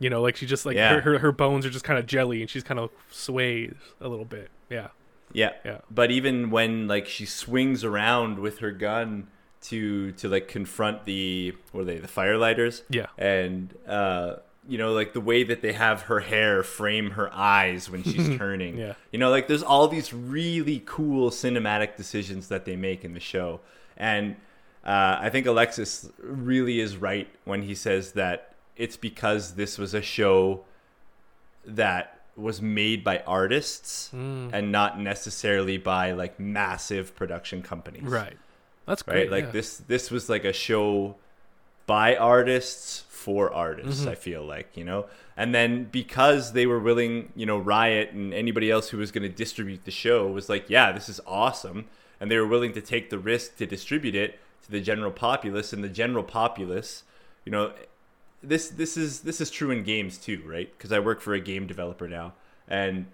You 0.00 0.10
know, 0.10 0.22
like 0.22 0.36
she 0.36 0.46
just 0.46 0.64
like 0.66 0.76
Yeah. 0.76 0.94
her, 0.94 1.00
her 1.02 1.18
her 1.18 1.32
bones 1.32 1.66
are 1.66 1.70
just 1.70 1.84
kind 1.84 1.98
of 1.98 2.06
jelly, 2.06 2.40
and 2.40 2.48
she's 2.50 2.62
kind 2.64 2.78
of 2.80 2.90
sways 3.10 3.74
a 4.00 4.08
little 4.08 4.24
bit. 4.24 4.48
Yeah, 4.70 4.88
Yeah. 5.32 5.52
Yeah. 5.64 5.78
But 5.90 6.10
even 6.10 6.50
when 6.50 6.88
like 6.88 7.06
she 7.06 7.26
swings 7.26 7.84
around 7.84 8.38
with 8.38 8.58
her 8.58 8.70
gun 8.70 9.28
to 9.60 10.12
to 10.12 10.28
like 10.28 10.48
confront 10.48 11.04
the 11.04 11.54
what 11.72 11.82
are 11.82 11.84
they, 11.84 11.98
the 11.98 12.08
firelighters? 12.08 12.82
Yeah. 12.88 13.06
And 13.16 13.74
uh 13.86 14.36
you 14.68 14.76
know, 14.76 14.92
like 14.92 15.14
the 15.14 15.20
way 15.20 15.44
that 15.44 15.62
they 15.62 15.72
have 15.72 16.02
her 16.02 16.20
hair 16.20 16.62
frame 16.62 17.12
her 17.12 17.32
eyes 17.32 17.88
when 17.88 18.02
she's 18.02 18.28
turning. 18.38 18.76
Yeah. 18.76 18.94
You 19.10 19.18
know, 19.18 19.30
like 19.30 19.48
there's 19.48 19.62
all 19.62 19.88
these 19.88 20.12
really 20.12 20.82
cool 20.84 21.30
cinematic 21.30 21.96
decisions 21.96 22.48
that 22.48 22.66
they 22.66 22.76
make 22.76 23.02
in 23.02 23.14
the 23.14 23.20
show. 23.20 23.60
And 23.96 24.36
uh, 24.84 25.18
I 25.20 25.30
think 25.30 25.46
Alexis 25.46 26.10
really 26.18 26.80
is 26.80 26.96
right 26.96 27.28
when 27.44 27.62
he 27.62 27.74
says 27.74 28.12
that 28.12 28.54
it's 28.76 28.96
because 28.96 29.54
this 29.54 29.78
was 29.78 29.94
a 29.94 30.02
show 30.02 30.64
that 31.64 32.17
was 32.38 32.62
made 32.62 33.02
by 33.04 33.18
artists 33.26 34.10
Mm. 34.14 34.50
and 34.52 34.72
not 34.72 34.98
necessarily 35.00 35.76
by 35.78 36.12
like 36.12 36.38
massive 36.40 37.14
production 37.16 37.62
companies. 37.62 38.04
right. 38.04 38.36
That's 38.86 39.06
Right? 39.06 39.14
great. 39.14 39.30
like 39.30 39.44
yeah. 39.46 39.50
this 39.50 39.76
this 39.78 40.10
was 40.10 40.28
like 40.30 40.44
a 40.44 40.52
show 40.52 41.16
by 41.86 42.16
artists 42.16 43.04
for 43.08 43.52
artists, 43.52 44.02
Mm-hmm. 44.02 44.10
I 44.10 44.14
feel 44.14 44.44
like, 44.44 44.76
you 44.76 44.84
know. 44.84 45.06
And 45.36 45.54
then 45.54 45.84
because 45.84 46.52
they 46.52 46.66
were 46.66 46.78
willing, 46.78 47.32
you 47.34 47.46
know, 47.46 47.58
Riot 47.58 48.12
and 48.12 48.32
anybody 48.34 48.70
else 48.70 48.88
who 48.90 48.98
was 48.98 49.10
going 49.10 49.22
to 49.22 49.28
distribute 49.28 49.84
the 49.84 49.90
show 49.90 50.26
was 50.28 50.48
like, 50.48 50.68
yeah, 50.70 50.92
this 50.92 51.08
is 51.08 51.20
awesome. 51.26 51.86
And 52.20 52.30
they 52.30 52.36
were 52.36 52.46
willing 52.46 52.72
to 52.74 52.80
take 52.80 53.10
the 53.10 53.18
risk 53.18 53.56
to 53.56 53.66
distribute 53.66 54.14
it 54.14 54.38
to 54.64 54.70
the 54.70 54.80
general 54.80 55.10
populace 55.10 55.72
and 55.72 55.82
the 55.84 55.88
general 55.88 56.24
populace, 56.24 57.04
you 57.44 57.52
know, 57.52 57.72
this 58.42 58.68
this 58.68 58.96
is 58.96 59.20
this 59.20 59.40
is 59.40 59.50
true 59.50 59.70
in 59.70 59.82
games 59.82 60.18
too, 60.18 60.42
right? 60.46 60.70
Because 60.76 60.92
I 60.92 60.98
work 60.98 61.20
for 61.20 61.34
a 61.34 61.40
game 61.40 61.66
developer 61.66 62.08
now, 62.08 62.34
and 62.68 63.06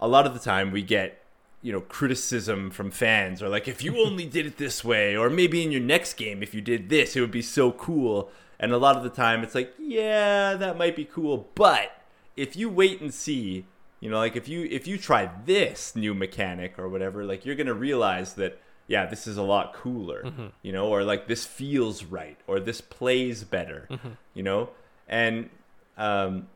a 0.00 0.08
lot 0.08 0.26
of 0.26 0.34
the 0.34 0.40
time 0.40 0.70
we 0.70 0.82
get 0.82 1.20
you 1.62 1.72
know 1.72 1.80
criticism 1.80 2.70
from 2.70 2.90
fans 2.90 3.42
or 3.42 3.48
like 3.48 3.68
if 3.68 3.82
you 3.82 3.98
only 4.06 4.24
did 4.26 4.46
it 4.46 4.56
this 4.56 4.84
way 4.84 5.16
or 5.16 5.28
maybe 5.28 5.62
in 5.62 5.70
your 5.70 5.80
next 5.80 6.14
game 6.14 6.42
if 6.42 6.54
you 6.54 6.60
did 6.60 6.88
this 6.88 7.16
it 7.16 7.20
would 7.20 7.30
be 7.30 7.42
so 7.42 7.72
cool 7.72 8.30
and 8.58 8.72
a 8.72 8.78
lot 8.78 8.96
of 8.96 9.02
the 9.02 9.10
time 9.10 9.42
it's 9.42 9.54
like 9.54 9.74
yeah 9.78 10.54
that 10.54 10.78
might 10.78 10.96
be 10.96 11.04
cool 11.04 11.48
but 11.54 12.02
if 12.36 12.56
you 12.56 12.68
wait 12.68 13.00
and 13.00 13.12
see 13.12 13.66
you 14.00 14.08
know 14.10 14.16
like 14.16 14.36
if 14.36 14.48
you 14.48 14.66
if 14.70 14.86
you 14.86 14.96
try 14.96 15.30
this 15.44 15.94
new 15.94 16.14
mechanic 16.14 16.78
or 16.78 16.88
whatever 16.88 17.24
like 17.24 17.44
you're 17.44 17.54
gonna 17.54 17.74
realize 17.74 18.34
that 18.34 18.58
yeah 18.94 19.06
this 19.06 19.26
is 19.26 19.36
a 19.38 19.42
lot 19.54 19.66
cooler 19.72 20.20
you 20.66 20.72
know 20.76 20.86
or 20.92 20.98
like 21.12 21.22
this 21.32 21.42
feels 21.46 21.96
right 22.04 22.38
or 22.48 22.58
this 22.68 22.80
plays 22.80 23.44
better 23.44 23.80
you 24.34 24.42
know 24.42 24.60
and 25.08 25.48
um 25.96 26.46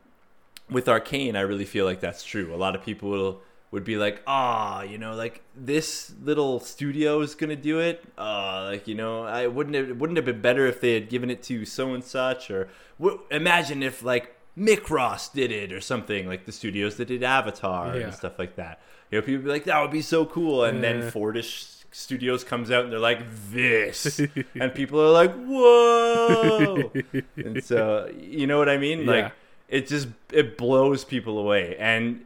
with 0.69 0.89
Arcane, 0.89 1.35
I 1.35 1.41
really 1.41 1.63
feel 1.65 1.85
like 1.85 1.99
that's 1.99 2.23
true. 2.23 2.51
A 2.51 2.57
lot 2.57 2.73
of 2.75 2.81
people 2.83 3.07
will, 3.11 3.41
would 3.69 3.83
be 3.83 3.97
like, 3.97 4.23
ah, 4.25 4.81
you 4.81 4.97
know, 4.97 5.13
like 5.13 5.43
this 5.55 6.11
little 6.23 6.59
studio 6.59 7.21
is 7.21 7.35
gonna 7.35 7.55
do 7.55 7.77
it. 7.79 8.03
Uh, 8.17 8.69
like 8.71 8.87
you 8.87 8.95
know, 8.95 9.21
I 9.25 9.45
wouldn't 9.45 9.75
have 9.75 9.97
wouldn't 9.99 10.17
have 10.17 10.25
been 10.25 10.41
better 10.41 10.65
if 10.65 10.81
they 10.81 10.95
had 10.95 11.07
given 11.07 11.29
it 11.29 11.43
to 11.43 11.65
so 11.65 11.93
and 11.93 12.03
such, 12.03 12.49
or 12.49 12.67
w- 12.99 13.19
imagine 13.29 13.83
if 13.83 14.01
like 14.01 14.35
Mick 14.57 14.89
Ross 14.89 15.29
did 15.29 15.51
it 15.51 15.71
or 15.71 15.81
something 15.81 16.27
like 16.27 16.47
the 16.47 16.51
studios 16.51 16.95
that 16.95 17.09
did 17.09 17.21
Avatar 17.21 17.95
Yeah. 17.95 18.05
and 18.05 18.13
stuff 18.15 18.39
like 18.39 18.55
that. 18.55 18.81
You 19.11 19.19
know, 19.19 19.25
people 19.25 19.43
be 19.43 19.49
like, 19.51 19.65
that 19.65 19.79
would 19.83 19.91
be 19.91 20.01
so 20.01 20.25
cool, 20.25 20.63
and 20.63 20.81
Yeah. 20.81 20.93
then 20.93 21.11
Fortiche 21.11 21.74
Studios 21.95 22.43
comes 22.43 22.71
out 22.71 22.83
and 22.83 22.91
they're 22.91 22.99
like 22.99 23.21
this, 23.51 24.19
and 24.59 24.73
people 24.73 24.99
are 25.01 25.11
like, 25.11 25.33
whoa, 25.33 26.91
and 27.37 27.63
so 27.63 28.11
you 28.19 28.47
know 28.47 28.57
what 28.57 28.67
I 28.67 28.77
mean, 28.77 29.05
like 29.05 29.31
it 29.69 29.87
just 29.87 30.09
it 30.31 30.57
blows 30.57 31.05
people 31.05 31.39
away. 31.39 31.77
And 31.77 32.25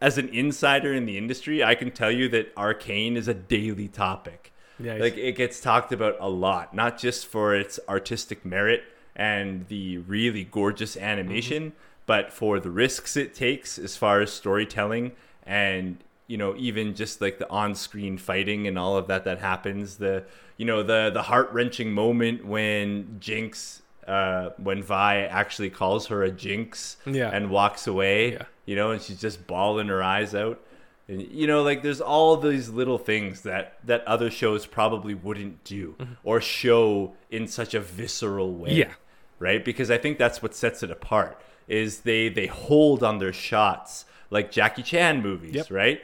as 0.00 0.16
an 0.18 0.28
insider 0.30 0.94
in 0.94 1.04
the 1.04 1.18
industry 1.18 1.62
i 1.62 1.74
can 1.74 1.90
tell 1.90 2.10
you 2.10 2.28
that 2.28 2.52
arcane 2.56 3.16
is 3.16 3.28
a 3.28 3.34
daily 3.34 3.88
topic. 3.88 4.52
Yeah, 4.78 4.94
like 4.94 5.18
it 5.18 5.32
gets 5.32 5.60
talked 5.60 5.92
about 5.92 6.16
a 6.20 6.28
lot 6.30 6.74
not 6.74 6.98
just 6.98 7.26
for 7.26 7.54
its 7.54 7.78
artistic 7.86 8.46
merit 8.46 8.82
and 9.14 9.68
the 9.68 9.98
really 9.98 10.44
gorgeous 10.44 10.96
mm-hmm. 10.96 11.04
animation 11.04 11.72
but 12.06 12.32
for 12.32 12.58
the 12.58 12.70
risks 12.70 13.14
it 13.14 13.34
takes 13.34 13.78
as 13.78 13.98
far 13.98 14.22
as 14.22 14.32
storytelling 14.32 15.12
and 15.44 15.98
you 16.30 16.36
know 16.36 16.54
even 16.56 16.94
just 16.94 17.20
like 17.20 17.36
the 17.38 17.48
on-screen 17.50 18.16
fighting 18.18 18.66
and 18.68 18.78
all 18.78 18.96
of 18.96 19.06
that 19.08 19.22
that 19.24 19.38
happens 19.40 19.96
the 19.96 20.22
you 20.56 20.64
know 20.70 20.82
the 20.82 21.10
the 21.12 21.22
heart-wrenching 21.30 21.90
moment 21.92 22.44
when 22.44 23.16
jinx 23.20 23.82
uh, 24.06 24.50
when 24.56 24.82
Vi 24.82 25.12
actually 25.40 25.70
calls 25.70 26.06
her 26.08 26.22
a 26.24 26.30
jinx 26.30 26.96
Yeah. 27.06 27.30
and 27.32 27.48
walks 27.50 27.86
away, 27.86 28.32
Yeah. 28.32 28.44
you 28.66 28.74
know, 28.74 28.90
and 28.92 29.00
she's 29.00 29.20
just 29.20 29.46
bawling 29.46 29.86
her 29.88 30.02
eyes 30.02 30.34
out. 30.34 30.58
And, 31.06 31.22
you 31.22 31.46
know, 31.46 31.62
like 31.62 31.82
there's 31.84 32.00
all 32.00 32.36
these 32.36 32.68
little 32.70 32.98
things 32.98 33.42
that 33.42 33.64
that 33.84 34.02
other 34.14 34.28
shows 34.30 34.66
probably 34.66 35.14
wouldn't 35.14 35.62
do 35.64 35.94
or 36.24 36.40
show 36.40 37.14
in 37.30 37.46
such 37.46 37.72
a 37.74 37.80
visceral 37.80 38.52
way. 38.54 38.70
Mm-hmm. 38.70 38.78
Yeah. 38.90 38.92
Right? 39.38 39.64
Because 39.64 39.90
I 39.92 39.98
think 39.98 40.18
that's 40.18 40.42
what 40.42 40.54
sets 40.54 40.82
it 40.82 40.90
apart 40.90 41.40
is 41.68 42.00
they 42.00 42.28
they 42.28 42.46
hold 42.46 43.02
on 43.04 43.18
their 43.18 43.32
shots 43.32 44.06
like 44.30 44.50
Jackie 44.50 44.82
Chan 44.82 45.22
movies, 45.22 45.54
Yep. 45.54 45.70
right? 45.70 46.00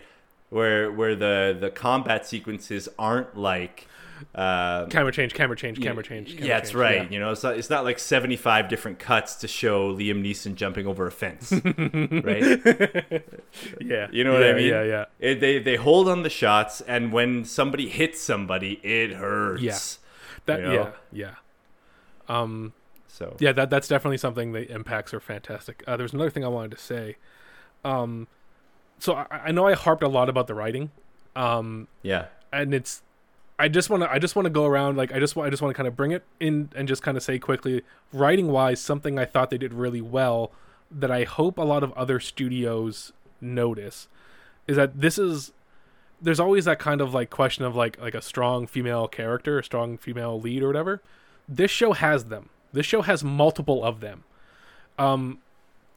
Where 0.50 0.90
where 0.92 1.14
the 1.16 1.56
the 1.58 1.70
combat 1.70 2.26
sequences 2.26 2.88
aren't 2.98 3.36
like 3.36 3.88
Uh, 4.34 4.86
camera 4.86 5.12
change, 5.12 5.34
camera 5.34 5.56
change, 5.56 5.76
you- 5.78 5.84
camera 5.84 6.02
change. 6.02 6.28
Camera 6.30 6.46
yeah, 6.46 6.54
that's 6.56 6.70
change. 6.70 6.80
right. 6.80 7.12
You 7.12 7.18
know, 7.20 7.32
it's 7.32 7.42
not, 7.42 7.58
it's 7.58 7.68
not 7.68 7.84
like 7.84 7.98
75 7.98 8.66
different 8.68 8.98
cuts 8.98 9.34
to 9.36 9.48
show 9.48 9.94
Liam 9.94 10.22
Neeson 10.24 10.54
jumping 10.54 10.86
over 10.86 11.06
a 11.06 11.10
fence, 11.12 11.52
right? 12.24 13.22
Yeah, 13.80 14.08
You 14.10 14.24
know 14.24 14.32
what 14.32 14.42
I 14.42 14.52
mean? 14.54 14.68
Yeah, 14.68 14.82
yeah. 14.84 15.04
It, 15.18 15.40
they 15.40 15.58
they 15.58 15.76
hold 15.76 16.08
on 16.08 16.22
the 16.22 16.30
shots, 16.30 16.80
and 16.80 17.12
when 17.12 17.44
somebody 17.44 17.88
hits 17.88 18.20
somebody, 18.20 18.80
it 18.82 19.12
hurts. 19.12 19.62
Yeah. 19.62 19.78
That 20.46 20.60
You 20.60 20.66
know? 20.66 20.92
yeah, 21.12 21.34
yeah. 22.28 22.34
Um, 22.40 22.72
So 23.08 23.36
yeah, 23.38 23.52
that 23.52 23.68
that's 23.70 23.88
definitely 23.88 24.18
something. 24.18 24.52
The 24.52 24.70
impacts 24.72 25.12
are 25.12 25.20
fantastic. 25.20 25.82
Uh, 25.86 25.96
there's 25.96 26.12
another 26.14 26.30
thing 26.30 26.44
I 26.44 26.48
wanted 26.48 26.70
to 26.72 26.82
say. 26.82 27.16
Um, 27.84 28.28
so 28.98 29.14
I, 29.14 29.26
I 29.30 29.52
know 29.52 29.66
I 29.66 29.74
harped 29.74 30.02
a 30.02 30.08
lot 30.08 30.28
about 30.28 30.46
the 30.46 30.54
writing. 30.54 30.90
Um, 31.34 31.88
yeah, 32.02 32.26
and 32.52 32.72
it's 32.72 33.02
I 33.58 33.68
just 33.68 33.88
want 33.88 34.02
to 34.02 34.10
I 34.10 34.18
just 34.18 34.36
want 34.36 34.44
to 34.46 34.50
go 34.50 34.66
around 34.66 34.96
like 34.96 35.12
I 35.12 35.18
just 35.18 35.34
want 35.34 35.46
I 35.46 35.50
just 35.50 35.62
want 35.62 35.74
to 35.74 35.76
kind 35.76 35.86
of 35.86 35.96
bring 35.96 36.12
it 36.12 36.24
in 36.40 36.70
and 36.74 36.86
just 36.86 37.02
kind 37.02 37.16
of 37.16 37.22
say 37.22 37.38
quickly 37.38 37.82
writing 38.12 38.48
wise 38.48 38.80
something 38.80 39.18
I 39.18 39.24
thought 39.24 39.50
they 39.50 39.58
did 39.58 39.72
really 39.72 40.00
well 40.00 40.50
that 40.90 41.10
I 41.10 41.24
hope 41.24 41.58
a 41.58 41.62
lot 41.62 41.82
of 41.82 41.92
other 41.92 42.20
studios 42.20 43.12
notice 43.40 44.08
is 44.66 44.76
that 44.76 45.00
this 45.00 45.18
is 45.18 45.52
there's 46.20 46.40
always 46.40 46.66
that 46.66 46.78
kind 46.78 47.00
of 47.00 47.14
like 47.14 47.30
question 47.30 47.64
of 47.64 47.74
like 47.74 47.98
like 48.00 48.14
a 48.14 48.22
strong 48.22 48.66
female 48.66 49.08
character, 49.08 49.58
a 49.58 49.64
strong 49.64 49.96
female 49.96 50.38
lead 50.38 50.62
or 50.62 50.66
whatever. 50.66 51.00
This 51.48 51.70
show 51.70 51.92
has 51.92 52.24
them. 52.26 52.50
This 52.72 52.86
show 52.86 53.02
has 53.02 53.24
multiple 53.24 53.82
of 53.82 54.00
them. 54.00 54.24
Um 54.98 55.38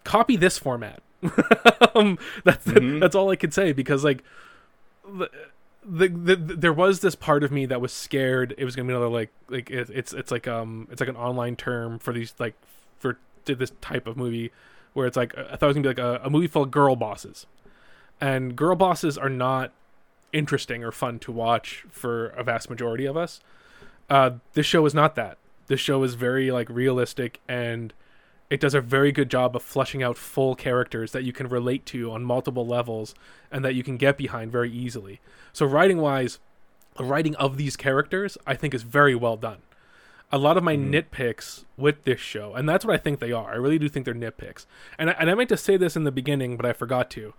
copy 0.05 0.37
this 0.37 0.57
format. 0.57 1.01
um, 1.95 2.17
that's 2.43 2.65
Mhm. 2.65 2.99
that's 2.99 3.15
all 3.15 3.29
I 3.29 3.35
could 3.35 3.53
say 3.53 3.73
because 3.73 4.03
like 4.03 4.23
the, 5.07 5.29
the, 5.85 6.07
the, 6.07 6.35
there 6.35 6.73
was 6.73 6.99
this 6.99 7.15
part 7.15 7.43
of 7.43 7.51
me 7.51 7.65
that 7.65 7.81
was 7.81 7.91
scared 7.91 8.53
it 8.57 8.65
was 8.65 8.75
gonna 8.75 8.87
be 8.87 8.93
another 8.93 9.09
like 9.09 9.31
like 9.49 9.69
it, 9.69 9.89
it's 9.89 10.13
it's 10.13 10.31
like 10.31 10.47
um 10.47 10.87
it's 10.91 10.99
like 10.99 11.09
an 11.09 11.15
online 11.15 11.55
term 11.55 11.99
for 11.99 12.13
these 12.13 12.33
like 12.39 12.53
for 12.99 13.17
to 13.45 13.55
this 13.55 13.71
type 13.81 14.07
of 14.07 14.15
movie 14.17 14.51
where 14.93 15.07
it's 15.07 15.17
like 15.17 15.37
I 15.37 15.55
thought 15.55 15.63
it 15.63 15.67
was 15.67 15.75
gonna 15.75 15.83
be 15.93 16.01
like 16.01 16.21
a, 16.21 16.21
a 16.25 16.29
movie 16.29 16.47
full 16.47 16.63
of 16.63 16.71
girl 16.71 16.95
bosses, 16.95 17.45
and 18.19 18.55
girl 18.55 18.75
bosses 18.75 19.17
are 19.17 19.29
not 19.29 19.71
interesting 20.33 20.83
or 20.83 20.91
fun 20.91 21.19
to 21.19 21.31
watch 21.31 21.85
for 21.89 22.27
a 22.29 22.43
vast 22.43 22.69
majority 22.69 23.05
of 23.05 23.15
us. 23.17 23.39
Uh, 24.09 24.31
this 24.53 24.65
show 24.65 24.85
is 24.85 24.93
not 24.93 25.15
that. 25.15 25.37
This 25.67 25.79
show 25.79 26.01
is 26.03 26.15
very 26.15 26.51
like 26.51 26.69
realistic 26.69 27.39
and 27.47 27.93
it 28.49 28.59
does 28.59 28.73
a 28.73 28.81
very 28.81 29.11
good 29.11 29.29
job 29.29 29.55
of 29.55 29.61
fleshing 29.61 30.01
out 30.01 30.17
full 30.17 30.55
characters 30.55 31.11
that 31.11 31.23
you 31.23 31.31
can 31.31 31.47
relate 31.47 31.85
to 31.87 32.11
on 32.11 32.23
multiple 32.23 32.65
levels 32.65 33.13
and 33.51 33.63
that 33.63 33.75
you 33.75 33.83
can 33.83 33.97
get 33.97 34.17
behind 34.17 34.51
very 34.51 34.71
easily. 34.71 35.19
So 35.53 35.65
writing 35.65 35.99
wise, 35.99 36.39
the 36.97 37.03
writing 37.03 37.35
of 37.35 37.57
these 37.57 37.75
characters 37.75 38.37
I 38.47 38.55
think 38.55 38.73
is 38.73 38.83
very 38.83 39.15
well 39.15 39.37
done. 39.37 39.59
A 40.31 40.37
lot 40.37 40.57
of 40.57 40.63
my 40.63 40.75
mm-hmm. 40.75 40.93
nitpicks 40.93 41.65
with 41.75 42.03
this 42.03 42.19
show, 42.19 42.53
and 42.53 42.69
that's 42.69 42.85
what 42.85 42.93
I 42.93 42.97
think 42.97 43.19
they 43.19 43.31
are. 43.31 43.51
I 43.51 43.55
really 43.55 43.79
do 43.79 43.89
think 43.89 44.05
they're 44.05 44.13
nitpicks. 44.13 44.67
And 44.97 45.09
I, 45.09 45.13
and 45.13 45.29
I 45.29 45.33
meant 45.33 45.49
to 45.49 45.57
say 45.57 45.75
this 45.75 45.95
in 45.95 46.03
the 46.03 46.11
beginning, 46.11 46.55
but 46.55 46.67
I 46.67 46.73
forgot 46.73 47.09
to. 47.11 47.33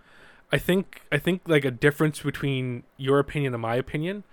I 0.51 0.57
think 0.57 1.03
I 1.11 1.17
think 1.17 1.41
like 1.47 1.63
a 1.63 1.71
difference 1.71 2.21
between 2.21 2.83
your 2.97 3.19
opinion 3.19 3.53
and 3.53 3.61
my 3.61 3.75
opinion 3.75 4.25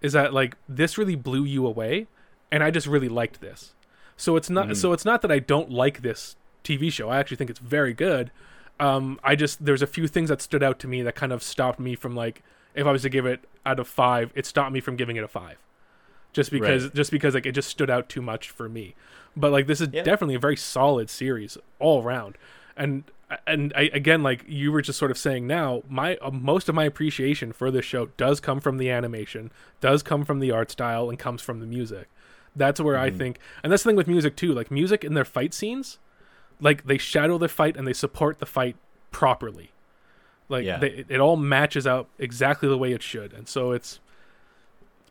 is 0.00 0.12
that 0.12 0.32
like 0.32 0.56
this 0.68 0.96
really 0.96 1.16
blew 1.16 1.44
you 1.44 1.66
away, 1.66 2.06
and 2.52 2.62
I 2.62 2.70
just 2.70 2.86
really 2.86 3.08
liked 3.08 3.40
this. 3.40 3.73
So 4.16 4.36
it's 4.36 4.48
not 4.50 4.76
so 4.76 4.92
it's 4.92 5.04
not 5.04 5.22
that 5.22 5.32
I 5.32 5.38
don't 5.38 5.70
like 5.70 6.02
this 6.02 6.36
TV 6.62 6.90
show. 6.92 7.08
I 7.08 7.18
actually 7.18 7.36
think 7.36 7.50
it's 7.50 7.58
very 7.58 7.92
good. 7.92 8.30
Um, 8.80 9.18
I 9.22 9.36
just 9.36 9.64
there's 9.64 9.82
a 9.82 9.86
few 9.86 10.08
things 10.08 10.28
that 10.30 10.40
stood 10.40 10.62
out 10.62 10.78
to 10.80 10.88
me 10.88 11.02
that 11.02 11.14
kind 11.14 11.32
of 11.32 11.42
stopped 11.42 11.78
me 11.80 11.94
from 11.94 12.14
like 12.14 12.42
if 12.74 12.86
I 12.86 12.92
was 12.92 13.02
to 13.02 13.08
give 13.08 13.26
it 13.26 13.44
out 13.64 13.78
of 13.78 13.86
five, 13.88 14.32
it 14.34 14.46
stopped 14.46 14.72
me 14.72 14.80
from 14.80 14.96
giving 14.96 15.16
it 15.16 15.22
a 15.24 15.28
five, 15.28 15.58
just 16.32 16.50
because 16.50 16.84
Right. 16.84 16.94
just 16.94 17.10
because 17.10 17.34
like 17.34 17.46
it 17.46 17.52
just 17.52 17.68
stood 17.68 17.90
out 17.90 18.08
too 18.08 18.22
much 18.22 18.50
for 18.50 18.68
me. 18.68 18.94
But 19.36 19.52
like 19.52 19.66
this 19.66 19.80
is 19.80 19.88
Yeah. 19.92 20.02
definitely 20.02 20.34
a 20.36 20.40
very 20.40 20.56
solid 20.56 21.10
series 21.10 21.58
all 21.78 22.02
around, 22.02 22.36
and 22.76 23.04
and 23.46 23.72
I 23.76 23.90
again 23.92 24.22
like 24.22 24.44
you 24.46 24.70
were 24.70 24.82
just 24.82 24.98
sort 24.98 25.10
of 25.10 25.18
saying 25.18 25.46
now 25.46 25.82
my 25.88 26.16
uh, 26.16 26.30
most 26.30 26.68
of 26.68 26.74
my 26.74 26.84
appreciation 26.84 27.52
for 27.52 27.70
this 27.70 27.84
show 27.84 28.06
does 28.16 28.38
come 28.40 28.60
from 28.60 28.78
the 28.78 28.90
animation, 28.90 29.50
does 29.80 30.02
come 30.02 30.24
from 30.24 30.38
the 30.40 30.50
art 30.52 30.70
style, 30.70 31.08
and 31.10 31.18
comes 31.18 31.42
from 31.42 31.60
the 31.60 31.66
music. 31.66 32.08
That's 32.56 32.80
where 32.80 32.96
I 32.98 33.10
think, 33.10 33.38
and 33.62 33.72
that's 33.72 33.82
the 33.82 33.90
thing 33.90 33.96
with 33.96 34.06
music 34.08 34.36
too. 34.36 34.52
Like 34.52 34.70
music 34.70 35.04
in 35.04 35.14
their 35.14 35.24
fight 35.24 35.52
scenes, 35.54 35.98
like 36.60 36.84
they 36.86 36.98
shadow 36.98 37.36
the 37.38 37.48
fight 37.48 37.76
and 37.76 37.86
they 37.86 37.92
support 37.92 38.38
the 38.38 38.46
fight 38.46 38.76
properly. 39.10 39.72
Like 40.48 40.64
Yeah. 40.64 40.78
they, 40.78 41.04
it- 41.08 41.20
all 41.20 41.36
matches 41.36 41.86
out 41.86 42.06
exactly 42.18 42.68
the 42.68 42.78
way 42.78 42.92
it 42.92 43.02
should, 43.02 43.32
and 43.32 43.48
so 43.48 43.72
it's 43.72 43.98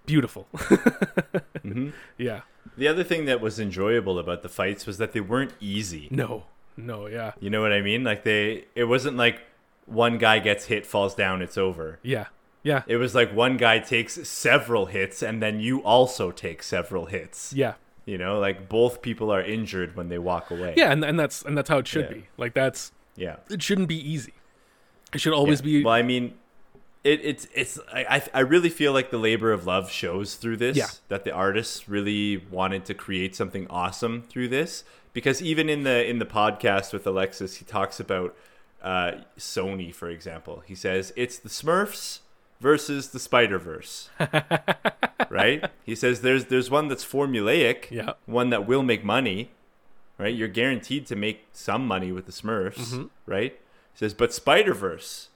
beautiful. 0.05 0.47
hmm 1.61 1.89
yeah. 2.17 2.41
The 2.77 2.87
other 2.87 3.03
thing 3.03 3.25
that 3.25 3.41
was 3.41 3.59
enjoyable 3.59 4.17
about 4.17 4.41
the 4.41 4.49
fights 4.49 4.85
was 4.85 4.97
that 4.97 5.11
they 5.11 5.21
weren't 5.21 5.53
easy. 5.59 6.07
No. 6.11 6.45
No. 6.77 7.07
Yeah. 7.07 7.33
You 7.39 7.49
know 7.49 7.61
what 7.61 7.71
I 7.73 7.81
mean? 7.81 8.03
Like 8.03 8.23
they, 8.23 8.65
it 8.73 8.85
wasn't 8.85 9.17
like 9.17 9.41
one 9.85 10.17
guy 10.17 10.39
gets 10.39 10.65
hit, 10.65 10.85
falls 10.85 11.13
down, 11.13 11.41
it's 11.41 11.57
over. 11.57 11.99
Yeah. 12.03 12.27
Yeah. 12.63 12.83
It 12.87 12.97
was 12.97 13.13
like 13.13 13.33
one 13.33 13.57
guy 13.57 13.79
takes 13.79 14.27
several 14.27 14.85
hits, 14.87 15.21
and 15.21 15.41
then 15.43 15.59
you 15.59 15.79
also 15.83 16.31
take 16.31 16.63
several 16.63 17.05
hits. 17.07 17.53
Yeah. 17.53 17.73
You 18.05 18.17
know, 18.17 18.39
like 18.39 18.67
both 18.69 19.01
people 19.01 19.31
are 19.31 19.41
injured 19.41 19.95
when 19.95 20.09
they 20.09 20.17
walk 20.17 20.49
away. 20.51 20.73
Yeah. 20.77 20.91
And 20.91 21.03
and 21.03 21.19
that's 21.19 21.41
and 21.43 21.57
that's 21.57 21.69
how 21.69 21.77
it 21.79 21.87
should 21.87 22.05
Yeah. 22.09 22.13
be. 22.17 22.25
Like 22.37 22.53
that's 22.53 22.91
Yeah. 23.15 23.37
it 23.49 23.61
shouldn't 23.61 23.87
be 23.87 23.97
easy. 23.97 24.33
It 25.13 25.21
should 25.21 25.33
always 25.33 25.59
Yeah. 25.61 25.65
be. 25.65 25.83
Well, 25.83 25.93
I 25.93 26.01
mean, 26.01 26.33
it, 27.03 27.19
it's 27.23 27.47
it's 27.53 27.79
I 27.93 28.23
I- 28.33 28.39
really 28.39 28.69
feel 28.69 28.93
like 28.93 29.09
the 29.11 29.17
labor 29.17 29.51
of 29.51 29.65
love 29.67 29.91
shows 29.91 30.35
through 30.35 30.57
this. 30.57 30.75
Yeah. 30.77 30.87
That 31.09 31.23
the 31.25 31.31
artists 31.31 31.87
really 31.89 32.37
wanted 32.49 32.85
to 32.85 32.93
create 32.93 33.35
something 33.35 33.67
awesome 33.69 34.23
through 34.29 34.47
this 34.49 34.83
because 35.13 35.41
even 35.41 35.69
in 35.69 35.83
the 35.83 36.05
in 36.09 36.19
the 36.19 36.25
podcast 36.25 36.91
with 36.93 37.05
Alexis, 37.07 37.55
he 37.57 37.65
talks 37.65 37.99
about 37.99 38.35
uh, 38.81 39.13
Sony, 39.37 39.93
for 39.95 40.09
example. 40.09 40.61
He 40.65 40.75
says 40.75 41.13
it's 41.15 41.37
the 41.37 41.47
Smurfs 41.49 42.19
versus 42.63 43.09
the 43.09 43.19
Spider 43.19 43.59
Verse. 43.59 44.09
right? 45.29 45.63
He 45.83 45.93
says 45.95 46.21
there's 46.21 46.45
there's 46.45 46.71
one 46.71 46.87
that's 46.87 47.05
formulaic, 47.05 47.91
Yeah. 47.91 48.13
one 48.25 48.49
that 48.49 48.65
will 48.65 48.81
make 48.83 49.03
money, 49.03 49.51
right? 50.17 50.33
You're 50.33 50.47
guaranteed 50.47 51.05
to 51.07 51.15
make 51.15 51.45
some 51.53 51.85
money 51.87 52.11
with 52.11 52.25
the 52.25 52.31
Smurfs, 52.31 52.77
Mm-hmm. 52.93 53.03
right? 53.27 53.51
He 53.93 53.97
says, 53.99 54.13
but 54.15 54.33
Spider 54.33 54.73
Verse 54.73 55.29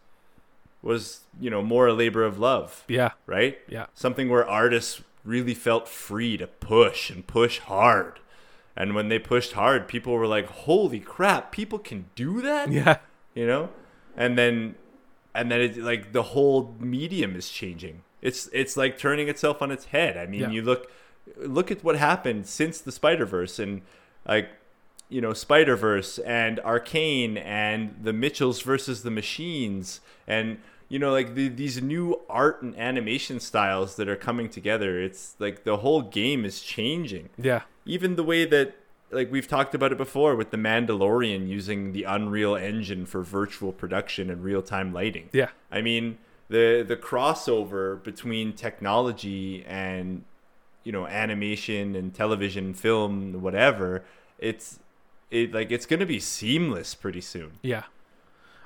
was, 0.81 1.21
you 1.39 1.49
know, 1.51 1.61
more 1.61 1.85
a 1.87 1.93
labor 1.93 2.23
of 2.23 2.39
love, 2.39 2.83
yeah. 2.87 3.11
right? 3.27 3.59
Yeah. 3.67 3.85
Something 3.93 4.29
where 4.29 4.47
artists 4.47 5.01
really 5.23 5.53
felt 5.53 5.87
free 5.87 6.37
to 6.37 6.47
push 6.47 7.09
and 7.11 7.27
push 7.27 7.59
hard. 7.59 8.19
And 8.75 8.95
when 8.95 9.09
they 9.09 9.19
pushed 9.19 9.53
hard, 9.53 9.87
people 9.87 10.13
were 10.13 10.27
like, 10.27 10.47
"Holy 10.65 10.99
crap, 10.99 11.51
people 11.51 11.79
can 11.79 12.05
do 12.15 12.41
that?" 12.41 12.71
Yeah. 12.71 12.97
you 13.35 13.45
know 13.45 13.69
and 14.19 14.35
then 14.37 14.73
and 15.37 15.49
then 15.51 15.61
it 15.61 15.77
like 15.91 16.03
the 16.11 16.23
whole 16.33 16.75
medium 16.79 17.31
is 17.41 17.47
changing 17.49 17.95
it's 18.21 18.41
it's 18.61 18.75
like 18.81 18.97
turning 18.97 19.27
itself 19.33 19.61
on 19.61 19.69
its 19.71 19.85
head 19.95 20.17
i 20.17 20.25
mean 20.25 20.41
Yeah. 20.41 20.49
you 20.55 20.61
look 20.71 20.91
look 21.57 21.69
at 21.71 21.83
what 21.83 21.95
happened 22.09 22.47
since 22.59 22.75
the 22.81 22.91
spider-verse 22.91 23.59
and 23.59 23.81
like 24.33 24.47
you 25.09 25.21
know 25.21 25.33
spider-verse 25.33 26.19
and 26.19 26.59
arcane 26.61 27.37
and 27.37 27.95
the 28.07 28.13
mitchells 28.13 28.61
versus 28.61 29.03
the 29.03 29.11
machines 29.11 30.01
and 30.27 30.57
you 30.89 30.99
know 30.99 31.11
like 31.11 31.35
the, 31.35 31.47
these 31.49 31.81
new 31.81 32.19
art 32.29 32.61
and 32.61 32.75
animation 32.77 33.39
styles 33.39 33.95
that 33.97 34.07
are 34.09 34.15
coming 34.15 34.47
together 34.49 34.91
it's 35.07 35.35
like 35.39 35.63
the 35.63 35.77
whole 35.77 36.01
game 36.01 36.41
is 36.45 36.61
changing 36.61 37.29
Yeah. 37.37 37.61
even 37.85 38.15
the 38.15 38.23
way 38.23 38.45
that 38.45 38.75
like 39.11 39.31
we've 39.31 39.47
talked 39.47 39.73
about 39.73 39.91
it 39.91 39.97
before 39.97 40.35
with 40.35 40.51
the 40.51 40.57
Mandalorian 40.57 41.47
using 41.47 41.93
the 41.93 42.03
Unreal 42.03 42.55
Engine 42.55 43.05
for 43.05 43.23
virtual 43.23 43.71
production 43.71 44.29
and 44.29 44.43
real-time 44.43 44.93
lighting. 44.93 45.29
Yeah. 45.31 45.49
I 45.71 45.81
mean, 45.81 46.17
the 46.49 46.83
the 46.87 46.97
crossover 46.97 48.01
between 48.03 48.53
technology 48.53 49.63
and 49.65 50.23
you 50.87 50.93
know, 50.93 51.05
animation 51.05 51.97
and 51.97 52.13
television, 52.13 52.73
film, 52.73 53.41
whatever, 53.41 54.05
it's 54.39 54.79
it 55.29 55.53
like 55.53 55.69
it's 55.69 55.85
going 55.85 55.99
to 55.99 56.05
be 56.05 56.17
seamless 56.17 56.95
pretty 56.95 57.19
soon. 57.19 57.59
Yeah. 57.61 57.83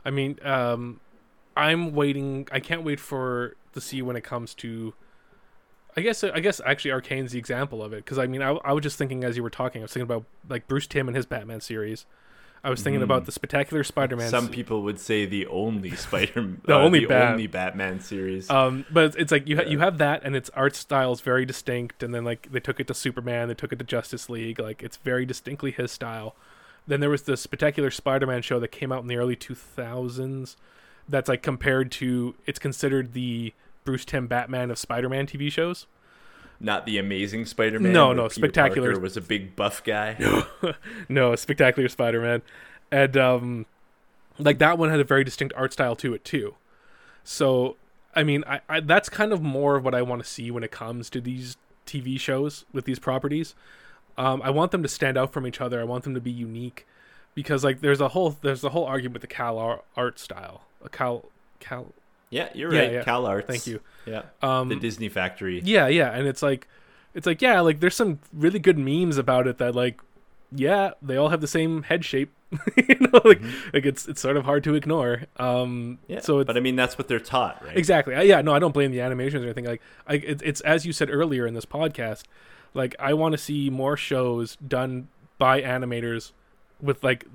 I 0.06 0.12
mean, 0.12 0.38
um, 0.44 1.00
I'm 1.58 1.96
waiting. 1.96 2.48
I 2.52 2.60
can't 2.60 2.84
wait 2.84 3.00
for 3.00 3.56
to 3.74 3.82
see 3.82 4.04
when 4.04 4.16
it 4.16 4.24
comes 4.24 4.54
to. 4.56 4.94
I 5.96 6.02
guess 6.02 6.24
I 6.24 6.39
guess 6.39 6.62
actually 6.66 6.92
Arcane's 6.92 7.32
the 7.32 7.39
example 7.39 7.84
of 7.84 7.94
it 7.94 7.98
because 7.98 8.18
I 8.18 8.28
mean 8.28 8.42
I, 8.42 8.52
I 8.64 8.72
was 8.74 8.84
just 8.84 8.98
thinking 8.98 9.24
as 9.24 9.36
you 9.36 9.44
were 9.44 9.50
talking 9.50 9.82
I 9.82 9.84
was 9.84 9.94
thinking 9.94 10.10
about 10.10 10.26
like 10.48 10.68
Bruce 10.68 10.88
Timm 10.88 11.08
and 11.08 11.16
his 11.16 11.26
Batman 11.26 11.62
series. 11.62 12.06
I 12.64 12.70
was 12.70 12.84
thinking 12.84 13.02
about 13.02 13.26
the 13.26 13.32
Spectacular 13.32 13.84
Spider-Man. 13.84 14.30
Some 14.30 14.46
se- 14.46 14.52
people 14.52 14.84
would 14.84 15.00
say 15.00 15.26
the 15.26 15.48
only 15.48 15.96
Spider 15.96 16.42
The 16.66 16.76
uh, 16.76 16.80
only 16.80 17.00
the 17.00 17.08
Bat- 17.08 17.32
only 17.32 17.48
Batman 17.48 18.02
series. 18.02 18.52
Um, 18.52 18.86
but 18.92 19.06
it's, 19.06 19.16
it's 19.16 19.32
like 19.32 19.48
you 19.48 19.58
ha- 19.58 19.64
you 19.64 19.80
have 19.80 19.98
that, 19.98 20.22
and 20.24 20.36
its 20.36 20.52
art 20.52 20.76
style 20.76 21.12
is 21.12 21.22
very 21.22 21.44
distinct. 21.44 22.04
And 22.04 22.14
then 22.14 22.24
like 22.24 22.52
they 22.52 22.60
took 22.60 22.80
it 22.80 22.86
to 22.88 22.94
Superman, 22.94 23.48
they 23.48 23.56
took 23.56 23.74
it 23.74 23.80
to 23.80 23.86
Justice 23.86 24.30
League. 24.30 24.60
Like 24.60 24.84
it's 24.84 24.98
very 24.98 25.26
distinctly 25.26 25.72
his 25.72 25.92
style. 25.92 26.36
Then 26.86 27.00
there 27.00 27.10
was 27.10 27.24
the 27.24 27.36
Spectacular 27.36 27.89
Spider-Man 27.89 28.44
show 28.44 28.60
that 28.60 28.68
came 28.68 28.92
out 28.92 29.02
in 29.02 29.08
the 29.08 29.18
early 29.18 29.36
2000s. 29.36 30.56
That's 31.10 31.30
like 31.30 31.42
compared 31.42 31.92
to 31.94 32.36
it's 32.46 32.60
considered 32.60 33.14
the 33.14 33.54
Bruce 33.84 34.06
Timm 34.06 34.28
Batman 34.28 34.72
of 34.72 34.78
Spider-Man 34.78 35.28
TV 35.28 35.52
shows. 35.52 35.88
not 36.60 36.86
the 36.86 36.98
amazing 36.98 37.46
Spider-Man. 37.46 37.92
No, 37.92 38.14
no, 38.14 38.24
Peter 38.24 38.36
Spectacular- 38.36 38.90
Parker 38.90 39.02
was 39.02 39.18
a 39.18 39.22
big 39.22 39.56
buff 39.56 39.84
guy. 39.84 40.44
no, 41.10 41.36
Spectacular 41.36 41.90
Spider-Man, 41.90 42.42
and 42.92 43.18
um, 43.18 43.66
like 44.38 44.60
that 44.60 44.78
one 44.78 44.90
had 44.90 45.00
a 45.00 45.04
very 45.04 45.24
distinct 45.24 45.54
art 45.58 45.74
style 45.74 45.96
to 45.98 46.14
it 46.14 46.24
too. 46.24 46.56
So, 47.24 47.78
I 48.16 48.24
mean, 48.24 48.44
I, 48.48 48.62
I 48.70 48.80
that's 48.80 49.10
kind 49.10 49.34
of 49.34 49.42
more 49.42 49.76
of 49.76 49.84
what 49.84 49.96
I 49.96 50.02
want 50.02 50.24
to 50.24 50.28
see 50.30 50.52
when 50.52 50.64
it 50.64 50.72
comes 50.72 51.10
to 51.12 51.22
these 51.22 51.58
TV 51.86 52.20
shows 52.20 52.66
with 52.74 52.86
these 52.86 53.00
properties. 53.00 53.56
Um, 54.18 54.42
I 54.44 54.50
want 54.52 54.72
them 54.72 54.84
to 54.84 54.90
stand 54.90 55.18
out 55.18 55.34
from 55.34 55.48
each 55.48 55.62
other. 55.62 55.80
I 55.80 55.84
want 55.84 56.04
them 56.04 56.14
to 56.14 56.22
be 56.22 56.32
unique, 56.32 56.86
because 57.34 57.64
like 57.64 57.82
there's 57.82 58.02
a 58.02 58.10
whole 58.10 58.38
there's 58.42 58.64
a 58.64 58.70
whole 58.70 58.86
argument 58.86 59.14
with 59.14 59.22
the 59.22 59.28
Cal 59.28 59.84
art 59.96 60.20
style. 60.20 60.66
A 60.84 60.90
Cal 60.90 61.26
Cal. 61.60 61.94
Yeah, 62.32 62.50
you're 62.56 62.74
Yeah, 62.74 62.80
right. 62.82 62.92
yeah. 62.94 63.04
Cal 63.04 63.28
Arts. 63.28 63.46
Thank 63.46 63.68
you. 63.68 63.80
Yeah, 64.08 64.24
Um, 64.42 64.70
the 64.70 64.76
Disney 64.78 65.10
factory. 65.10 65.62
Yeah, 65.64 65.88
yeah, 65.88 66.10
and 66.12 66.28
it's 66.28 66.42
like, 66.42 66.68
it's 67.14 67.28
like 67.28 67.42
yeah, 67.44 67.60
like 67.60 67.80
there's 67.82 67.94
some 67.96 68.20
really 68.34 68.58
good 68.58 68.80
memes 68.80 69.18
about 69.20 69.46
it 69.46 69.60
that 69.60 69.76
like, 69.76 70.02
yeah, 70.54 70.92
they 71.02 71.16
all 71.18 71.30
have 71.30 71.42
the 71.42 71.48
same 71.48 71.84
head 71.84 72.04
shape, 72.04 72.32
you 72.76 72.96
know, 73.00 73.22
like 73.24 73.42
like 73.74 73.86
it's 73.86 74.08
it's 74.08 74.20
sort 74.20 74.38
of 74.38 74.46
hard 74.46 74.64
to 74.64 74.74
ignore. 74.76 75.24
Um, 75.38 76.00
Yeah, 76.08 76.20
so 76.22 76.40
it's 76.40 76.48
but 76.48 76.58
I 76.58 76.62
mean 76.62 76.76
that's 76.76 76.98
what 76.98 77.08
they're 77.08 77.20
taught, 77.20 77.64
right? 77.64 77.78
exactly, 77.78 78.16
I, 78.16 78.24
yeah, 78.24 78.42
no, 78.42 78.54
I 78.54 78.60
don't 78.60 78.74
blame 78.74 78.92
the 78.92 79.02
animations 79.02 79.44
or 79.44 79.46
anything. 79.48 79.66
Like, 79.66 79.82
I 80.08 80.16
it, 80.16 80.42
it's 80.44 80.62
as 80.62 80.86
you 80.86 80.94
said 80.94 81.10
earlier 81.12 81.46
in 81.46 81.54
this 81.54 81.66
podcast, 81.66 82.24
like 82.74 82.96
I 83.00 83.14
want 83.14 83.34
to 83.34 83.38
see 83.38 83.70
more 83.70 83.96
shows 83.96 84.56
done 84.58 85.10
by 85.38 85.62
animators 85.62 86.32
with 86.82 87.04
like 87.04 87.26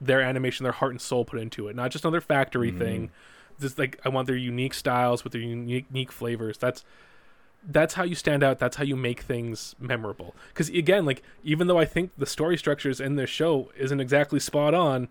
their 0.00 0.20
animation, 0.22 0.64
their 0.64 0.72
heart 0.72 0.92
and 0.92 1.00
soul 1.00 1.24
put 1.24 1.38
into 1.40 1.68
it, 1.68 1.76
not 1.76 1.90
just 1.90 2.04
another 2.04 2.20
factory 2.20 2.70
thing. 2.70 3.10
Just 3.60 3.78
like 3.78 4.00
I 4.04 4.08
want 4.08 4.26
their 4.26 4.36
unique 4.36 4.74
styles 4.74 5.22
with 5.24 5.32
their 5.32 5.42
unique, 5.42 5.86
unique 5.90 6.12
flavors. 6.12 6.58
That's 6.58 6.84
that's 7.66 7.94
how 7.94 8.04
you 8.04 8.14
stand 8.14 8.42
out. 8.42 8.58
That's 8.58 8.76
how 8.76 8.84
you 8.84 8.96
make 8.96 9.20
things 9.20 9.74
memorable. 9.78 10.34
Because 10.48 10.68
again, 10.70 11.04
like 11.04 11.22
even 11.44 11.66
though 11.66 11.78
I 11.78 11.84
think 11.84 12.12
the 12.16 12.26
story 12.26 12.56
structures 12.56 13.00
in 13.00 13.16
this 13.16 13.28
show 13.30 13.70
isn't 13.76 14.00
exactly 14.00 14.40
spot 14.40 14.72
on, 14.74 15.08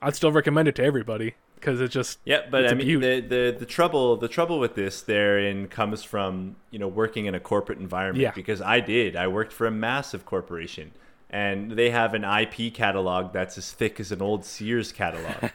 I'd 0.00 0.16
still 0.16 0.32
recommend 0.32 0.66
it 0.68 0.74
to 0.76 0.82
everybody 0.84 1.34
because 1.54 1.80
it's 1.80 1.94
just 1.94 2.18
Yeah, 2.24 2.40
but 2.50 2.66
I 2.66 2.70
a 2.70 2.74
mean 2.74 3.00
the, 3.00 3.20
the 3.20 3.56
the 3.60 3.66
trouble 3.66 4.16
the 4.16 4.26
trouble 4.26 4.58
with 4.58 4.74
this 4.74 5.00
therein 5.02 5.68
comes 5.68 6.02
from 6.02 6.56
you 6.72 6.78
know 6.80 6.88
working 6.88 7.26
in 7.26 7.36
a 7.36 7.40
corporate 7.40 7.78
environment 7.78 8.20
Yeah. 8.22 8.32
because 8.32 8.60
I 8.60 8.80
did 8.80 9.14
I 9.14 9.28
worked 9.28 9.52
for 9.52 9.68
a 9.68 9.70
massive 9.70 10.24
corporation 10.26 10.90
and 11.30 11.70
they 11.70 11.90
have 11.90 12.14
an 12.14 12.24
IP 12.24 12.74
catalog 12.74 13.32
that's 13.32 13.56
as 13.56 13.70
thick 13.70 14.00
as 14.00 14.10
an 14.12 14.20
old 14.20 14.44
Sears 14.44 14.90
catalog, 14.92 15.50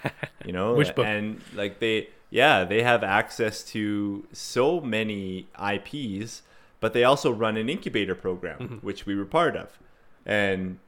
you 0.45 0.51
know, 0.53 0.73
Which 0.75 0.95
book? 0.95 1.05
and 1.05 1.39
like 1.53 1.79
they 1.79 2.07
yeah 2.29 2.63
they 2.63 2.83
have 2.83 3.03
access 3.03 3.63
to 3.63 4.27
so 4.31 4.79
many 4.81 5.47
IPs, 5.73 6.41
but 6.79 6.93
they 6.93 7.03
also 7.03 7.31
run 7.31 7.57
an 7.57 7.69
incubator 7.69 8.15
program 8.15 8.59
Mm-hmm. 8.59 8.75
which 8.87 9.05
we 9.05 9.15
were 9.15 9.25
part 9.25 9.55
of, 9.55 9.79
and 10.25 10.79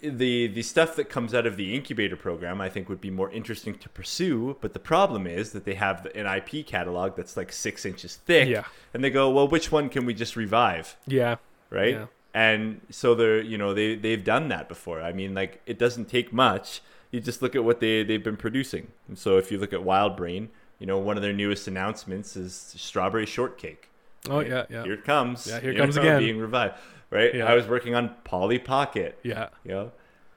the 0.00 0.48
the 0.48 0.62
stuff 0.62 0.96
that 0.96 1.08
comes 1.08 1.32
out 1.32 1.46
of 1.46 1.56
the 1.56 1.74
incubator 1.76 2.16
program 2.16 2.60
I 2.60 2.68
think 2.68 2.88
would 2.88 3.00
be 3.00 3.10
more 3.10 3.30
interesting 3.30 3.74
to 3.78 3.88
pursue. 3.88 4.56
But 4.60 4.72
the 4.72 4.80
problem 4.80 5.26
is 5.28 5.52
that 5.52 5.64
they 5.64 5.74
have 5.74 6.06
an 6.14 6.26
IP 6.26 6.66
catalog 6.66 7.14
that's 7.16 7.36
like 7.36 7.52
six 7.52 7.84
inches 7.86 8.16
thick, 8.16 8.48
Yeah. 8.48 8.64
and 8.92 9.04
they 9.04 9.10
go, 9.10 9.30
well, 9.30 9.46
which 9.46 9.70
one 9.70 9.88
can 9.88 10.04
we 10.04 10.12
just 10.14 10.34
revive, 10.34 10.96
yeah, 11.06 11.36
right? 11.70 11.94
Yeah. 11.94 12.06
And 12.34 12.80
so 12.90 13.14
they're 13.14 13.40
you 13.42 13.58
know 13.58 13.74
they 13.74 13.94
they've 13.94 14.24
done 14.24 14.48
that 14.48 14.68
before. 14.68 15.00
I 15.02 15.12
mean, 15.12 15.34
like 15.34 15.60
it 15.66 15.78
doesn't 15.78 16.06
take 16.08 16.32
much. 16.32 16.80
You 17.12 17.20
just 17.20 17.42
look 17.42 17.54
at 17.54 17.62
what 17.62 17.78
they 17.78 18.02
they've 18.02 18.22
been 18.22 18.36
producing. 18.36 18.88
And 19.06 19.16
so 19.16 19.38
if 19.38 19.52
you 19.52 19.58
look 19.58 19.72
at 19.72 19.84
Wild 19.84 20.16
Brain, 20.16 20.48
you 20.80 20.86
know 20.86 20.98
one 20.98 21.16
of 21.16 21.22
their 21.22 21.32
newest 21.32 21.68
announcements 21.68 22.36
is 22.36 22.74
strawberry 22.76 23.26
shortcake. 23.26 23.88
oh 24.28 24.40
yeah, 24.40 24.66
yeah, 24.68 24.82
Here 24.82 24.94
it 24.94 25.04
comes. 25.04 25.46
Yeah, 25.46 25.60
here 25.60 25.72
it 25.72 25.76
comes 25.76 25.96
again. 25.96 26.18
Being 26.18 26.38
revived, 26.38 26.74
right? 27.10 27.32
Yeah. 27.32 27.44
I 27.44 27.54
was 27.54 27.68
working 27.68 27.94
on 27.94 28.16
Polly 28.24 28.58
Pocket 28.58 29.18
yeah, 29.22 29.48
you 29.64 29.70
know 29.70 29.92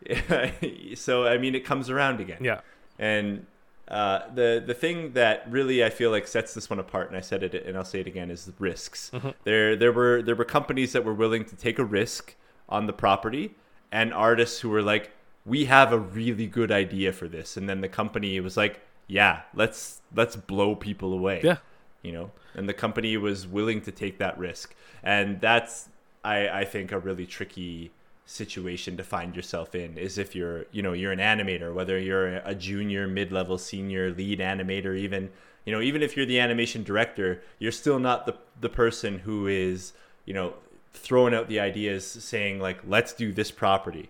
so 0.95 1.26
i 1.26 1.36
mean 1.36 1.55
it 1.55 1.65
comes 1.65 1.89
around 1.89 2.19
again 2.19 2.38
yeah. 2.39 2.59
and 2.99 3.43
uh, 3.88 4.21
the 4.34 4.63
the 4.65 4.73
thing 4.73 5.13
that 5.13 5.49
really 5.49 5.84
I 5.84 5.89
feel 5.89 6.09
like 6.09 6.28
sets 6.28 6.53
this 6.53 6.69
one 6.69 6.80
apart, 6.80 7.07
and 7.07 7.17
I 7.17 7.21
said 7.21 7.43
it, 7.43 7.53
and 7.53 7.78
I'll 7.78 7.86
say 7.86 7.99
it 7.99 8.07
again, 8.07 8.32
is 8.32 8.45
the 8.45 8.53
risks. 8.57 9.11
Mm-hmm. 9.13 9.30
There 9.43 9.76
there 9.76 9.91
were 9.91 10.23
there 10.23 10.36
were 10.36 10.45
companies 10.45 10.91
that 10.93 11.05
were 11.05 11.13
willing 11.13 11.45
to 11.45 11.55
take 11.55 11.78
a 11.78 11.86
risk 11.86 12.36
on 12.67 12.88
the 12.88 12.93
property, 12.93 13.53
and 13.91 14.11
artists 14.13 14.59
who 14.59 14.69
were 14.69 14.82
like, 14.82 15.11
"We 15.45 15.65
have 15.65 15.93
a 15.93 15.99
really 15.99 16.47
good 16.47 16.71
idea 16.71 17.13
for 17.13 17.27
this," 17.27 17.57
and 17.57 17.69
then 17.69 17.81
the 17.81 17.89
company 17.89 18.39
was 18.39 18.57
like, 18.57 18.81
"Yeah, 19.07 19.41
let's 19.53 20.01
let's 20.15 20.35
blow 20.35 20.75
people 20.75 21.13
away." 21.13 21.41
Yeah. 21.43 21.57
you 22.01 22.11
know, 22.11 22.31
and 22.53 22.69
the 22.69 22.73
company 22.73 23.17
was 23.17 23.47
willing 23.47 23.81
to 23.81 23.91
take 23.91 24.17
that 24.19 24.37
risk, 24.37 24.75
and 25.03 25.41
that's 25.41 25.89
I 26.23 26.49
I 26.61 26.65
think 26.65 26.91
a 26.91 26.99
really 26.99 27.25
tricky 27.25 27.91
situation 28.25 28.97
to 28.97 29.03
find 29.03 29.35
yourself 29.35 29.75
in 29.75 29.97
is 29.97 30.17
if 30.17 30.35
you're 30.35 30.65
you 30.71 30.81
know 30.81 30.93
you're 30.93 31.11
an 31.11 31.19
animator 31.19 31.71
whether 31.73 31.99
you're 31.99 32.37
a 32.37 32.55
junior 32.55 33.07
mid-level 33.07 33.57
senior 33.57 34.11
lead 34.11 34.39
animator 34.39 34.97
even 34.97 35.29
you 35.63 35.71
know 35.71 35.79
even 35.79 36.01
if 36.01 36.17
you're 36.17 36.25
the 36.25 36.39
animation 36.39 36.83
director 36.83 37.39
you're 37.59 37.71
still 37.71 37.99
not 37.99 38.25
the 38.25 38.35
the 38.59 38.69
person 38.69 39.19
who 39.19 39.45
is 39.45 39.93
you 40.25 40.33
know 40.33 40.55
throwing 40.91 41.35
out 41.35 41.47
the 41.47 41.59
ideas 41.59 42.03
saying 42.05 42.59
like 42.59 42.79
let's 42.87 43.13
do 43.13 43.31
this 43.31 43.51
property 43.51 44.09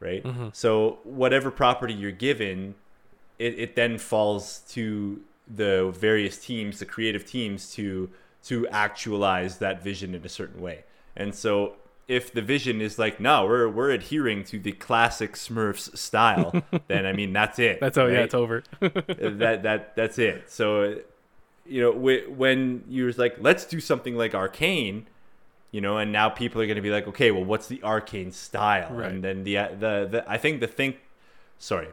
right 0.00 0.24
mm-hmm. 0.24 0.48
so 0.52 0.98
whatever 1.04 1.50
property 1.50 1.94
you're 1.94 2.10
given 2.10 2.74
it, 3.38 3.58
it 3.58 3.76
then 3.76 3.96
falls 3.98 4.60
to 4.68 5.20
the 5.48 5.92
various 5.96 6.38
teams 6.38 6.78
the 6.78 6.86
creative 6.86 7.24
teams 7.24 7.72
to 7.72 8.10
to 8.42 8.66
actualize 8.68 9.58
that 9.58 9.82
vision 9.82 10.14
in 10.14 10.24
a 10.24 10.28
certain 10.28 10.60
way 10.60 10.84
and 11.16 11.34
so 11.34 11.74
if 12.08 12.32
the 12.32 12.42
vision 12.42 12.80
is 12.80 12.98
like 12.98 13.20
no 13.20 13.44
we're 13.44 13.68
we're 13.68 13.90
adhering 13.90 14.42
to 14.42 14.58
the 14.58 14.72
classic 14.72 15.34
smurfs 15.34 15.96
style 15.96 16.62
then 16.88 17.06
i 17.06 17.12
mean 17.12 17.32
that's 17.32 17.58
it 17.58 17.80
That's 17.80 17.98
oh 17.98 18.06
yeah, 18.06 18.20
it's 18.20 18.34
over. 18.34 18.62
that 18.80 19.62
that 19.62 19.96
that's 19.96 20.18
it. 20.18 20.50
So, 20.50 20.98
you 21.66 21.80
know, 21.80 21.92
when 21.92 22.84
you're 22.88 23.12
like, 23.12 23.36
let's 23.40 23.64
do 23.64 23.80
something 23.80 24.16
like 24.16 24.34
Arcane, 24.34 25.06
you 25.70 25.80
know, 25.80 25.98
and 25.98 26.12
now 26.12 26.28
people 26.28 26.60
are 26.60 26.66
going 26.66 26.76
to 26.76 26.82
be 26.82 26.90
like, 26.90 27.06
okay, 27.08 27.30
well, 27.30 27.44
what's 27.44 27.68
the 27.68 27.82
Arcane 27.82 28.32
style? 28.32 28.92
Right. 28.92 29.10
And 29.10 29.22
then 29.22 29.44
the 29.44 29.54
the 29.54 30.08
the 30.10 30.24
I 30.26 30.36
think 30.36 30.60
the 30.60 30.66
thing, 30.66 30.94
sorry, 31.58 31.88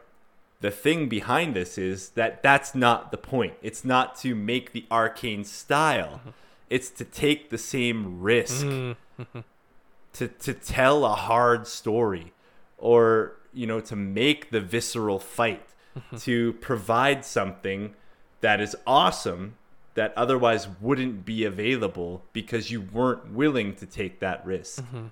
the 0.61 0.71
thing 0.71 1.07
behind 1.07 1.55
this 1.55 1.77
is 1.77 2.09
that 2.09 2.41
that's 2.41 2.73
not 2.73 3.11
the 3.11 3.17
point. 3.17 3.53
It's 3.61 3.85
not 3.85 4.15
to 4.17 4.33
make 4.33 4.71
the 4.71 4.85
Arcane 4.91 5.43
style. 5.43 6.19
Mm-hmm. 6.19 6.29
It's 6.69 6.89
to 6.91 7.05
take 7.05 7.49
the 7.49 7.57
same 7.57 8.21
risk 8.21 8.65
mm-hmm. 8.65 9.39
to 10.13 10.27
to 10.27 10.53
tell 10.53 11.05
a 11.05 11.15
hard 11.15 11.67
story 11.67 12.33
or 12.77 13.33
you 13.53 13.67
know 13.67 13.79
to 13.81 13.95
make 13.95 14.49
the 14.49 14.59
visceral 14.59 15.19
fight 15.19 15.67
mm-hmm. 15.97 16.17
to 16.17 16.53
provide 16.53 17.23
something 17.23 17.93
that 18.41 18.59
is 18.59 18.75
awesome 18.85 19.55
that 19.97 20.13
otherwise 20.15 20.67
wouldn't 20.79 21.25
be 21.25 21.43
available 21.43 22.23
because 22.31 22.69
you 22.69 22.79
weren't 22.81 23.33
willing 23.33 23.73
to 23.75 23.85
take 23.85 24.19
that 24.19 24.45
risk 24.45 24.83
mm-hmm. 24.83 25.07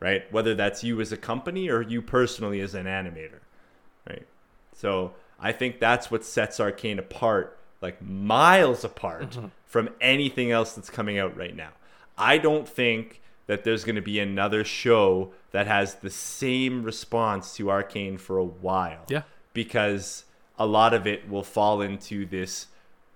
right? 0.00 0.22
Whether 0.32 0.54
that's 0.54 0.82
you 0.82 1.00
as 1.00 1.12
a 1.12 1.16
company 1.16 1.68
or 1.68 1.82
you 1.82 2.00
personally 2.02 2.60
as 2.60 2.74
an 2.74 2.86
animator 2.86 3.40
right? 4.08 4.26
So 4.72 5.12
i 5.38 5.52
think 5.52 5.78
that's 5.78 6.10
what 6.10 6.24
sets 6.24 6.60
arcane 6.60 6.98
apart 6.98 7.58
like 7.82 8.02
miles 8.02 8.84
apart 8.84 9.30
mm-hmm. 9.30 9.46
from 9.66 9.88
anything 10.00 10.50
else 10.50 10.72
that's 10.74 10.90
coming 10.90 11.18
out 11.18 11.36
right 11.36 11.56
now. 11.56 11.70
I 12.18 12.38
don't 12.38 12.68
think 12.68 13.20
that 13.46 13.64
there's 13.64 13.84
going 13.84 13.96
to 13.96 14.02
be 14.02 14.20
another 14.20 14.64
show 14.64 15.32
that 15.52 15.66
has 15.66 15.96
the 15.96 16.10
same 16.10 16.82
response 16.84 17.54
to 17.56 17.70
arcane 17.70 18.18
for 18.18 18.38
a 18.38 18.44
while 18.44 19.04
Yeah. 19.08 19.22
because 19.52 20.24
a 20.58 20.66
lot 20.66 20.92
of 20.94 21.06
it 21.06 21.28
will 21.28 21.42
fall 21.42 21.80
into 21.80 22.26
this 22.26 22.66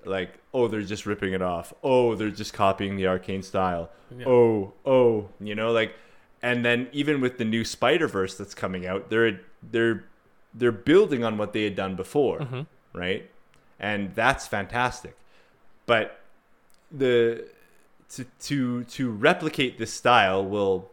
like 0.05 0.39
oh 0.55 0.69
they're 0.69 0.83
just 0.83 1.05
ripping 1.05 1.33
it 1.35 1.43
off. 1.43 1.75
Oh 1.83 2.15
they're 2.15 2.31
just 2.31 2.53
copying 2.55 2.97
the 2.97 3.07
arcane 3.07 3.43
style. 3.43 3.91
Yeah. 4.17 4.27
oh 4.27 4.73
oh 4.87 5.29
you 5.41 5.55
know 5.55 5.73
like 5.73 5.95
and 6.43 6.65
then 6.65 6.89
even 6.93 7.21
with 7.21 7.37
the 7.39 7.45
new 7.45 7.65
spider 7.65 8.07
verse 8.07 8.37
that's 8.37 8.55
coming 8.55 8.87
out 8.87 9.11
they're 9.11 9.41
they're 9.63 10.05
they're 10.55 10.71
building 10.73 11.25
on 11.25 11.37
what 11.37 11.53
they 11.53 11.65
had 11.65 11.75
done 11.75 11.97
before 11.97 12.39
Mm-hmm. 12.39 12.63
right? 12.99 13.29
And 13.81 14.15
that's 14.15 14.47
fantastic. 14.47 15.17
But 15.87 16.21
the 16.93 17.47
to 18.11 18.25
to 18.41 18.85
to 18.85 19.11
replicate 19.11 19.79
this 19.79 19.93
style 19.93 20.45
will 20.45 20.91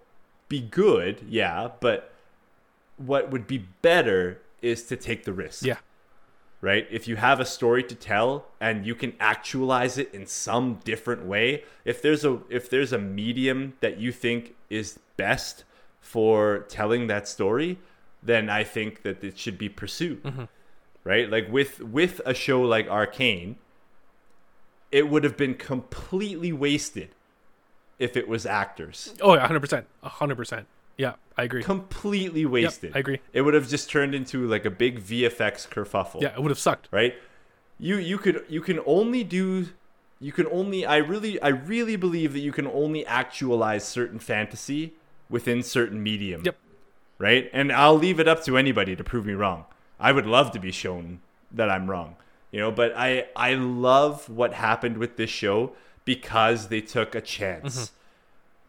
be 0.49 0.59
good 0.62 1.22
yeah 1.30 1.70
but 1.80 2.12
what 2.97 3.30
would 3.32 3.45
be 3.47 3.59
better 3.82 4.39
is 4.62 4.84
to 4.84 4.95
take 4.95 5.24
the 5.26 5.34
risk. 5.34 5.66
Yeah, 5.66 5.78
right? 6.62 6.88
If 6.91 7.07
you 7.07 7.16
have 7.16 7.39
a 7.39 7.45
story 7.45 7.84
to 7.84 7.95
tell 7.95 8.45
and 8.59 8.86
you 8.86 8.95
can 8.95 9.14
actualize 9.20 9.97
it 9.97 10.14
in 10.14 10.28
some 10.28 10.80
different 10.84 11.26
way, 11.26 11.64
if 11.84 12.01
there's 12.01 12.24
a 12.24 12.39
if 12.49 12.70
there's 12.70 12.93
a 12.93 12.99
medium 12.99 13.74
that 13.82 13.97
you 13.97 14.12
think 14.12 14.55
is 14.70 14.99
best 15.18 15.64
for 15.99 16.59
telling 16.70 17.07
that 17.07 17.28
story, 17.28 17.80
then 18.24 18.49
I 18.49 18.64
think 18.64 19.01
that 19.01 19.24
it 19.24 19.38
should 19.38 19.57
be 19.57 19.70
pursued. 19.70 20.24
Mm-hmm. 20.24 20.43
Right? 21.03 21.30
Like 21.30 21.51
with 21.51 21.82
with 21.82 22.22
a 22.26 22.34
show 22.34 22.62
like 22.62 22.88
Arcane, 22.88 23.57
it 24.91 25.09
would 25.09 25.24
have 25.24 25.36
been 25.36 25.55
completely 25.55 26.53
wasted 26.53 27.09
if 27.97 28.16
it 28.16 28.28
was 28.28 28.45
actors. 28.45 29.16
Oh 29.20 29.34
yeah, 29.34 29.47
hundred 29.47 29.62
percent, 29.62 29.88
hundred 30.03 30.36
percent. 30.36 30.68
Yeah, 30.98 31.14
I 31.38 31.44
agree. 31.44 31.64
Completely 31.64 32.42
Yep, 32.42 32.50
wasted. 32.52 32.92
I 32.96 33.00
agree. 33.00 33.20
It 33.34 33.42
would 33.42 33.54
have 33.54 33.68
just 33.70 33.89
turned 33.89 34.14
into 34.16 34.48
like 34.48 34.66
a 34.66 34.70
big 34.72 35.02
VFX 35.02 35.68
kerfuffle. 35.68 36.22
Yeah, 36.22 36.34
it 36.34 36.39
would 36.42 36.52
have 36.52 36.60
sucked. 36.60 36.88
right 36.92 37.16
you 37.80 37.96
you 37.98 38.18
could 38.20 38.46
you 38.48 38.62
can 38.62 38.80
only 38.86 39.24
do 39.24 39.68
you 40.20 40.32
can 40.32 40.46
only 40.52 40.86
i 40.86 40.98
really 40.98 41.42
i 41.42 41.48
really 41.48 41.96
believe 41.96 42.32
that 42.34 42.39
you 42.42 42.52
can 42.52 42.68
only 42.68 43.04
actualize 43.08 43.84
certain 43.84 44.20
fantasy 44.20 44.94
within 45.32 45.64
certain 45.64 46.04
medium 46.04 46.44
Yep. 46.46 46.58
right 47.18 47.50
and 47.54 47.72
i'll 47.72 47.96
leave 47.98 48.20
it 48.20 48.28
up 48.28 48.44
to 48.44 48.56
anybody 48.56 48.96
to 48.96 49.04
prove 49.04 49.26
me 49.26 49.34
wrong 49.34 49.66
i 50.00 50.12
would 50.12 50.28
love 50.28 50.52
to 50.52 50.60
be 50.60 50.72
shown 50.72 51.22
that 51.52 51.72
i'm 51.72 51.89
wrong 51.89 52.18
you 52.52 52.60
know 52.60 52.70
but 52.72 52.94
i 52.96 53.26
i 53.36 53.56
love 53.56 54.30
what 54.30 54.54
happened 54.54 54.98
with 55.00 55.18
this 55.18 55.32
show 55.32 55.72
because 56.06 56.68
they 56.68 56.82
took 56.82 57.16
a 57.16 57.22
chance 57.22 57.76
mm-hmm. 57.76 57.96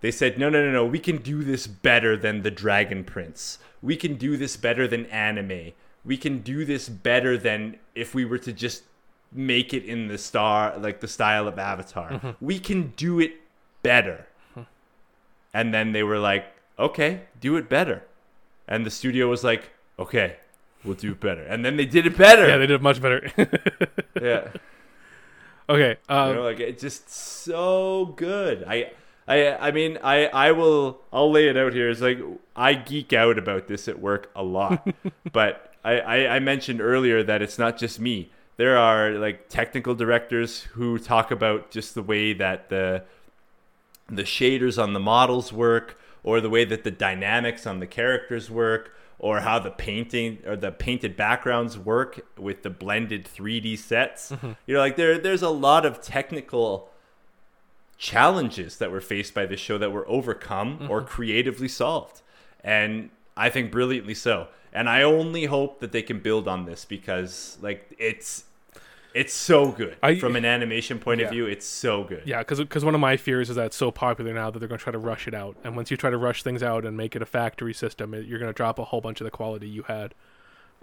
They 0.03 0.11
said, 0.11 0.37
no, 0.37 0.51
no, 0.51 0.65
no, 0.65 0.73
no, 0.73 0.85
we 0.85 0.99
can 0.99 1.19
do 1.19 1.43
this 1.43 1.67
better 1.67 2.17
than 2.17 2.43
the 2.43 2.51
Dragon 2.51 3.05
Prince. 3.05 3.59
We 3.81 3.97
can 3.97 4.17
do 4.17 4.37
this 4.37 4.57
better 4.57 4.87
than 4.87 5.07
anime. 5.07 5.73
We 6.05 6.17
can 6.17 6.41
do 6.41 6.65
this 6.65 6.89
better 6.89 7.39
than 7.39 7.79
if 7.95 8.15
we 8.15 8.25
were 8.25 8.39
to 8.39 8.53
just 8.53 8.83
make 9.31 9.73
it 9.73 9.85
in 9.85 10.09
the 10.09 10.19
star, 10.19 10.77
like 10.77 11.01
the 11.01 11.09
style 11.09 11.47
of 11.47 11.59
Avatar. 11.59 12.35
We 12.41 12.59
can 12.59 12.93
do 12.97 13.21
it 13.21 13.33
better. 13.83 14.27
And 15.55 15.73
then 15.73 15.93
they 15.93 16.03
were 16.03 16.19
like, 16.19 16.47
okay, 16.79 17.23
do 17.41 17.57
it 17.57 17.69
better. 17.69 18.03
And 18.67 18.85
the 18.85 18.91
studio 18.91 19.29
was 19.29 19.45
like, 19.45 19.71
okay, 19.99 20.37
we'll 20.85 20.95
do 20.95 21.13
it 21.13 21.21
better. 21.21 21.43
And 21.43 21.65
then 21.65 21.77
they 21.77 21.87
did 21.87 22.07
it 22.07 22.17
better. 22.17 22.49
Yeah, 22.49 22.57
they 22.57 22.67
did 22.67 22.77
it 22.77 22.83
much 22.83 23.01
better. 23.01 23.31
yeah. 24.21 24.49
okay. 25.69 25.97
Um, 26.09 26.29
you 26.29 26.35
know, 26.35 26.43
like 26.43 26.61
it's 26.61 26.83
just 26.83 27.11
so 27.11 28.15
good. 28.17 28.65
I, 28.67 28.93
I, 29.27 29.69
I 29.69 29.71
mean, 29.71 29.99
I, 30.03 30.27
I 30.27 30.53
will, 30.53 31.01
I'll 31.13 31.31
lay 31.31 31.49
it 31.49 31.57
out 31.57 31.73
here. 31.73 31.89
It's 31.91 32.01
like 32.01 32.19
I 32.57 32.75
geek 32.75 33.13
out 33.13 33.39
about 33.39 33.69
this 33.69 33.89
at 33.89 34.01
work 34.01 34.31
a 34.35 34.43
lot, 34.43 34.87
but 35.33 35.73
I, 35.85 35.99
I, 36.01 36.37
I 36.37 36.39
mentioned 36.41 36.81
earlier 36.81 37.23
that 37.23 37.43
it's 37.43 37.59
not 37.59 37.79
just 37.79 38.01
me. 38.01 38.31
There 38.57 38.77
are 38.77 39.13
like 39.13 39.49
technical 39.49 39.95
directors 39.95 40.63
who 40.63 40.99
talk 40.99 41.31
about 41.31 41.71
just 41.71 41.95
the 41.95 42.03
way 42.03 42.33
that 42.35 42.69
the, 42.69 43.05
the 44.09 44.23
shaders 44.23 44.83
on 44.83 44.93
the 44.93 45.01
models 45.01 45.53
work, 45.53 45.99
or 46.25 46.41
the 46.41 46.51
way 46.51 46.65
that 46.65 46.85
the 46.85 46.91
dynamics 46.91 47.67
on 47.67 47.81
the 47.81 47.87
characters 47.87 48.51
work, 48.51 48.95
or 49.19 49.41
how 49.41 49.59
the 49.59 49.71
painting 49.71 50.39
or 50.45 50.57
the 50.57 50.71
painted 50.71 51.17
backgrounds 51.17 51.79
work 51.79 52.27
with 52.37 52.63
the 52.63 52.71
blended 52.71 53.25
3D 53.25 53.79
sets. 53.79 54.33
Mm-hmm. 54.33 54.53
You 54.67 54.75
know, 54.75 54.81
like 54.81 54.97
there 54.97 55.17
there's 55.17 55.43
a 55.43 55.49
lot 55.49 55.87
of 55.87 56.03
technical 56.03 56.91
challenges 57.99 58.79
that 58.79 58.91
were 58.91 59.01
faced 59.01 59.35
by 59.35 59.47
this 59.47 59.61
show 59.61 59.79
that 59.79 59.93
were 59.93 60.09
overcome 60.09 60.87
or 60.91 61.01
mm-hmm. 61.01 61.09
creatively 61.09 61.69
solved. 61.69 62.21
And 62.65 63.11
I 63.37 63.49
think 63.49 63.71
brilliantly 63.71 64.15
so. 64.15 64.49
And 64.73 64.89
I 64.89 65.03
only 65.03 65.45
hope 65.45 65.81
that 65.81 65.93
they 65.93 66.03
can 66.03 66.21
build 66.21 66.49
on 66.49 66.65
this 66.65 66.85
because 66.85 67.59
like 67.61 67.95
it's 67.99 68.45
it's 69.15 69.35
so 69.35 69.71
good. 69.71 69.97
I- 70.03 70.19
From 70.19 70.37
an 70.37 70.45
animation 70.47 70.99
point 70.99 71.21
Yeah. 71.21 71.27
of 71.27 71.33
view, 71.33 71.47
it's 71.47 71.67
so 71.67 72.03
good. 72.05 72.23
yeah, 72.25 72.43
because 72.43 72.85
one 72.85 72.95
of 72.95 73.01
my 73.01 73.19
fears 73.19 73.51
is 73.51 73.57
that 73.57 73.67
it's 73.67 73.77
so 73.77 73.91
popular 73.91 74.33
now 74.33 74.51
that 74.51 74.59
they're 74.59 74.69
going 74.69 74.79
to 74.79 74.83
try 74.83 74.93
to 74.93 74.99
rush 74.99 75.29
it 75.29 75.35
out, 75.35 75.57
and 75.63 75.77
once 75.77 75.91
you 75.91 75.99
try 75.99 76.09
to 76.09 76.17
rush 76.17 76.43
things 76.43 76.63
out 76.63 76.87
and 76.87 76.97
make 76.97 77.15
it 77.15 77.21
a 77.21 77.27
factory 77.27 77.75
system, 77.75 78.15
it, 78.15 78.25
you're 78.27 78.39
going 78.39 78.49
to 78.49 78.57
drop 78.57 78.79
a 78.79 78.85
whole 78.85 79.03
bunch 79.03 79.21
of 79.21 79.27
the 79.27 79.31
quality 79.31 79.69
you 79.69 79.83
had. 79.83 80.15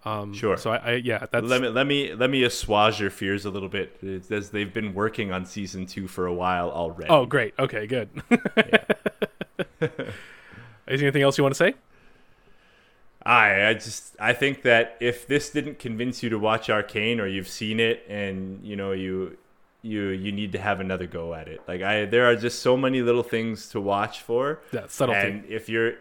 Um, 0.05 0.33
Sure. 0.33 0.55
So 0.57 0.71
I, 0.71 0.77
I 0.77 0.91
yeah, 0.95 1.25
that's 1.29 1.45
let 1.45 1.61
me 1.61 1.67
let 1.67 1.85
me 1.85 2.13
let 2.13 2.29
me 2.29 2.43
assuage 2.43 2.99
your 3.01 3.09
fears 3.09 3.45
a 3.45 3.49
little 3.49 3.69
bit 3.69 3.97
as 4.31 4.49
they've 4.51 4.73
been 4.73 4.93
working 4.93 5.31
on 5.31 5.45
season 5.45 5.85
two 5.85 6.07
for 6.07 6.25
a 6.25 6.33
while 6.33 6.69
already. 6.71 7.09
oh 7.09 7.25
great. 7.25 7.53
Okay, 7.59 7.85
good. 7.87 8.09
Is 9.81 10.99
there 10.99 11.07
anything 11.07 11.21
else 11.21 11.37
you 11.37 11.43
want 11.43 11.53
to 11.53 11.57
say? 11.57 11.75
I 13.23 13.67
I 13.67 13.73
just 13.73 14.15
I 14.19 14.33
think 14.33 14.61
that 14.63 14.95
if 14.99 15.27
this 15.27 15.49
didn't 15.49 15.79
convince 15.79 16.23
you 16.23 16.29
to 16.29 16.39
watch 16.39 16.69
Arcane 16.69 17.19
or 17.19 17.27
you've 17.27 17.49
seen 17.49 17.79
it 17.79 18.03
and 18.09 18.63
you 18.63 18.75
know 18.75 18.93
you 18.93 19.37
you 19.81 20.09
you 20.09 20.31
need 20.31 20.53
to 20.53 20.59
have 20.59 20.79
another 20.79 21.05
go 21.05 21.33
at 21.33 21.47
it. 21.47 21.61
Like 21.67 21.81
I 21.81 22.05
there 22.05 22.25
are 22.25 22.35
just 22.35 22.59
so 22.61 22.77
many 22.77 23.01
little 23.01 23.23
things 23.23 23.69
to 23.69 23.81
watch 23.81 24.21
for. 24.21 24.61
Yeah, 24.71 24.85
subtlety. 24.87 25.27
And 25.27 25.45
if 25.45 25.67
you're 25.69 25.95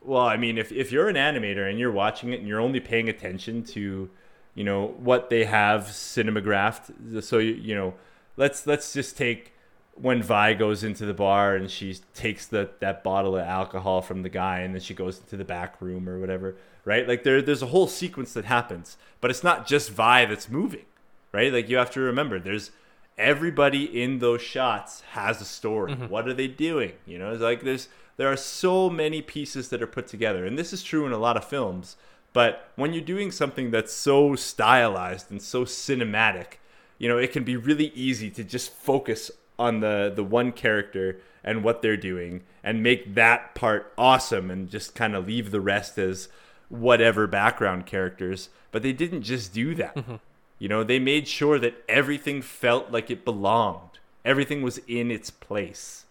well, 0.00 0.22
I 0.22 0.36
mean 0.36 0.58
if 0.58 0.72
if 0.72 0.92
you're 0.92 1.08
an 1.08 1.16
animator 1.16 1.68
and 1.68 1.78
you're 1.78 1.92
watching 1.92 2.32
it 2.32 2.40
and 2.40 2.48
you're 2.48 2.60
only 2.60 2.80
paying 2.80 3.08
attention 3.08 3.62
to 3.64 4.10
you 4.54 4.64
know 4.64 4.88
what 4.98 5.30
they 5.30 5.44
have 5.44 5.82
cinematographed 5.84 7.22
so 7.22 7.38
you, 7.38 7.52
you 7.52 7.74
know 7.74 7.94
let's 8.36 8.66
let's 8.66 8.92
just 8.92 9.16
take 9.16 9.52
when 10.00 10.22
Vi 10.22 10.54
goes 10.54 10.84
into 10.84 11.04
the 11.04 11.14
bar 11.14 11.56
and 11.56 11.70
she 11.70 11.98
takes 12.14 12.46
the 12.46 12.70
that 12.80 13.02
bottle 13.02 13.36
of 13.36 13.44
alcohol 13.44 14.00
from 14.00 14.22
the 14.22 14.28
guy 14.28 14.60
and 14.60 14.74
then 14.74 14.80
she 14.80 14.94
goes 14.94 15.18
into 15.18 15.36
the 15.36 15.44
back 15.44 15.80
room 15.80 16.08
or 16.08 16.18
whatever, 16.18 16.56
right? 16.84 17.06
Like 17.06 17.24
there 17.24 17.42
there's 17.42 17.62
a 17.62 17.66
whole 17.66 17.88
sequence 17.88 18.32
that 18.34 18.44
happens, 18.44 18.96
but 19.20 19.30
it's 19.30 19.44
not 19.44 19.66
just 19.66 19.90
Vi 19.90 20.24
that's 20.24 20.48
moving, 20.48 20.86
right? 21.32 21.52
Like 21.52 21.68
you 21.68 21.76
have 21.76 21.90
to 21.92 22.00
remember 22.00 22.38
there's 22.38 22.70
everybody 23.16 24.02
in 24.02 24.20
those 24.20 24.40
shots 24.40 25.00
has 25.12 25.40
a 25.40 25.44
story. 25.44 25.92
Mm-hmm. 25.92 26.08
What 26.08 26.28
are 26.28 26.34
they 26.34 26.48
doing? 26.48 26.92
You 27.04 27.18
know, 27.18 27.32
it's 27.32 27.42
like 27.42 27.62
there's 27.62 27.88
there 28.18 28.30
are 28.30 28.36
so 28.36 28.90
many 28.90 29.22
pieces 29.22 29.70
that 29.70 29.80
are 29.80 29.86
put 29.86 30.06
together. 30.06 30.44
And 30.44 30.58
this 30.58 30.72
is 30.72 30.82
true 30.82 31.06
in 31.06 31.12
a 31.12 31.18
lot 31.18 31.38
of 31.38 31.44
films, 31.44 31.96
but 32.34 32.68
when 32.76 32.92
you're 32.92 33.02
doing 33.02 33.30
something 33.30 33.70
that's 33.70 33.92
so 33.92 34.34
stylized 34.34 35.30
and 35.30 35.40
so 35.40 35.64
cinematic, 35.64 36.58
you 36.98 37.08
know, 37.08 37.16
it 37.16 37.32
can 37.32 37.44
be 37.44 37.56
really 37.56 37.92
easy 37.94 38.30
to 38.32 38.44
just 38.44 38.74
focus 38.74 39.30
on 39.58 39.80
the 39.80 40.12
the 40.14 40.22
one 40.22 40.52
character 40.52 41.20
and 41.42 41.64
what 41.64 41.80
they're 41.80 41.96
doing 41.96 42.42
and 42.62 42.82
make 42.82 43.14
that 43.14 43.54
part 43.54 43.92
awesome 43.96 44.50
and 44.50 44.68
just 44.68 44.94
kind 44.94 45.16
of 45.16 45.26
leave 45.26 45.50
the 45.50 45.60
rest 45.60 45.96
as 45.96 46.28
whatever 46.68 47.26
background 47.26 47.86
characters 47.86 48.50
but 48.70 48.82
they 48.82 48.92
didn't 48.92 49.22
just 49.22 49.52
do 49.52 49.74
that. 49.74 49.94
Mm-hmm. 49.94 50.16
You 50.58 50.68
know 50.68 50.84
they 50.84 50.98
made 50.98 51.28
sure 51.28 51.58
that 51.58 51.82
everything 51.88 52.42
felt 52.42 52.90
like 52.90 53.10
it 53.10 53.24
belonged. 53.24 53.98
Everything 54.24 54.62
was 54.62 54.78
in 54.86 55.10
its 55.10 55.30
place 55.30 56.04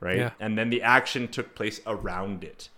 right? 0.00 0.18
Yeah. 0.18 0.30
and 0.40 0.56
then 0.58 0.70
the 0.70 0.82
action 0.82 1.28
took 1.28 1.54
place 1.54 1.80
around 1.86 2.44
it. 2.44 2.68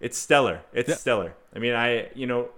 It's 0.00 0.18
stellar. 0.18 0.60
It's 0.72 0.88
Yeah. 0.90 0.96
stellar. 0.96 1.34
I 1.54 1.58
mean 1.58 1.74
i 1.74 2.08
you 2.14 2.26
know 2.26 2.48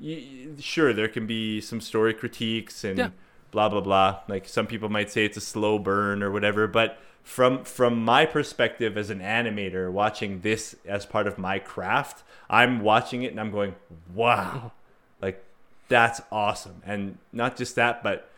y- 0.00 0.48
sure 0.58 0.92
there 0.92 1.08
can 1.08 1.26
be 1.26 1.60
some 1.60 1.80
story 1.80 2.14
critiques 2.14 2.84
and 2.84 2.98
Yeah. 2.98 3.10
blah 3.50 3.68
blah 3.68 3.80
blah. 3.80 4.20
Like 4.28 4.48
some 4.48 4.66
people 4.66 4.88
might 4.88 5.10
say 5.10 5.24
it's 5.24 5.36
a 5.36 5.40
slow 5.40 5.78
burn 5.78 6.22
or 6.22 6.30
whatever 6.30 6.66
but 6.66 6.98
from 7.22 7.64
from 7.64 8.04
my 8.04 8.24
perspective 8.24 8.96
as 8.96 9.10
an 9.10 9.20
animator 9.20 9.90
watching 9.90 10.40
this 10.42 10.76
as 10.86 11.04
part 11.04 11.26
of 11.26 11.36
my 11.38 11.58
craft 11.58 12.22
i'm 12.48 12.78
watching 12.80 13.22
it 13.24 13.32
and 13.32 13.40
i'm 13.40 13.50
going 13.50 13.74
wow. 14.14 14.62
Oh. 14.66 14.72
Like 15.20 15.42
that's 15.88 16.20
awesome. 16.32 16.82
And 16.84 17.18
not 17.32 17.56
just 17.56 17.74
that 17.76 18.02
but 18.02 18.28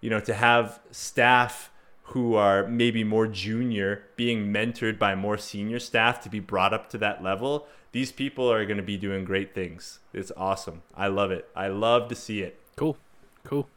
you 0.00 0.08
know 0.10 0.20
to 0.20 0.32
have 0.34 0.80
staff 0.90 1.70
who 2.12 2.34
are 2.34 2.66
maybe 2.66 3.04
more 3.04 3.26
junior 3.26 4.02
being 4.16 4.52
mentored 4.52 4.98
by 4.98 5.14
more 5.14 5.36
senior 5.38 5.78
staff 5.78 6.20
to 6.20 6.28
be 6.28 6.40
brought 6.40 6.72
up 6.72 6.88
to 6.90 6.98
that 6.98 7.22
level 7.22 7.66
these 7.92 8.12
people 8.12 8.50
are 8.52 8.64
going 8.66 8.76
to 8.76 8.82
be 8.82 8.96
doing 8.96 9.24
great 9.24 9.54
things 9.54 9.98
it's 10.12 10.32
awesome 10.36 10.82
i 10.96 11.06
love 11.06 11.30
it 11.30 11.48
i 11.56 11.66
love 11.68 12.08
to 12.08 12.14
see 12.14 12.40
it 12.42 12.58
Cool, 12.76 12.96
cool. 13.44 13.68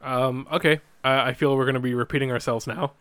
Um, 0.00 0.46
okay, 0.52 0.80
I 1.04 1.28
I 1.30 1.32
feel 1.34 1.54
we're 1.56 1.64
going 1.66 1.74
to 1.74 1.80
be 1.80 1.92
repeating 1.94 2.30
ourselves 2.32 2.66
now. 2.66 2.92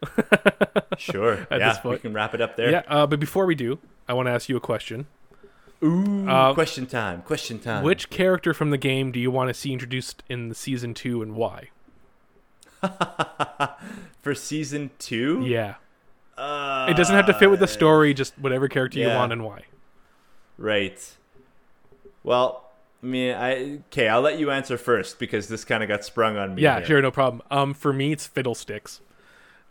sure 0.98 1.48
At 1.52 1.60
yeah 1.60 1.70
this 1.70 1.78
point. 1.80 2.00
we 2.00 2.00
can 2.00 2.14
wrap 2.14 2.34
it 2.34 2.42
up 2.42 2.58
there 2.58 2.72
yeah, 2.72 2.84
uh, 2.88 3.08
but 3.08 3.20
before 3.20 3.46
we 3.46 3.56
do, 3.56 3.80
I 4.08 4.14
want 4.14 4.28
to 4.28 4.32
ask 4.32 4.50
you 4.50 4.58
a 4.58 4.60
question. 4.60 5.06
Ooh, 5.84 6.28
Uh, 6.28 6.54
question 6.54 6.88
time 6.88 7.22
question 7.22 7.60
time 7.60 7.84
Which 7.84 8.10
character 8.10 8.54
from 8.54 8.72
the 8.72 8.78
game 8.78 9.12
do 9.12 9.20
you 9.20 9.30
want 9.32 9.50
to 9.50 9.54
see 9.54 9.72
introduced 9.72 10.24
in 10.28 10.50
the 10.50 10.56
season 10.56 10.94
two, 10.94 11.22
and 11.22 11.36
why? 11.36 11.70
for 14.22 14.36
season 14.36 14.92
two 15.00 15.44
Yeah, 15.46 15.76
uh, 16.38 16.88
it 16.90 16.96
doesn't 16.96 17.16
have 17.16 17.26
to 17.28 17.34
fit 17.34 17.50
with 17.50 17.60
the 17.60 17.68
story. 17.68 18.14
Just 18.14 18.38
whatever 18.38 18.68
character 18.68 19.00
you 19.00 19.08
want 19.08 19.32
and 19.32 19.44
why. 19.44 19.64
Right. 20.58 21.16
Well, 22.24 22.68
I 23.02 23.06
mean, 23.06 23.36
I 23.36 23.80
okay. 23.88 24.08
I'll 24.08 24.22
let 24.22 24.40
you 24.40 24.52
answer 24.52 24.78
first 24.78 25.20
because 25.20 25.48
this 25.48 25.64
kind 25.64 25.84
of 25.84 25.90
got 25.90 26.04
sprung 26.04 26.38
on 26.38 26.56
me. 26.56 26.62
Yeah, 26.62 26.78
here. 26.78 26.88
sure, 26.88 27.02
no 27.02 27.12
problem. 27.12 27.42
Um, 27.50 27.74
for 27.74 27.94
me, 27.94 28.12
it's 28.12 28.28
Fiddlesticks. 28.28 29.02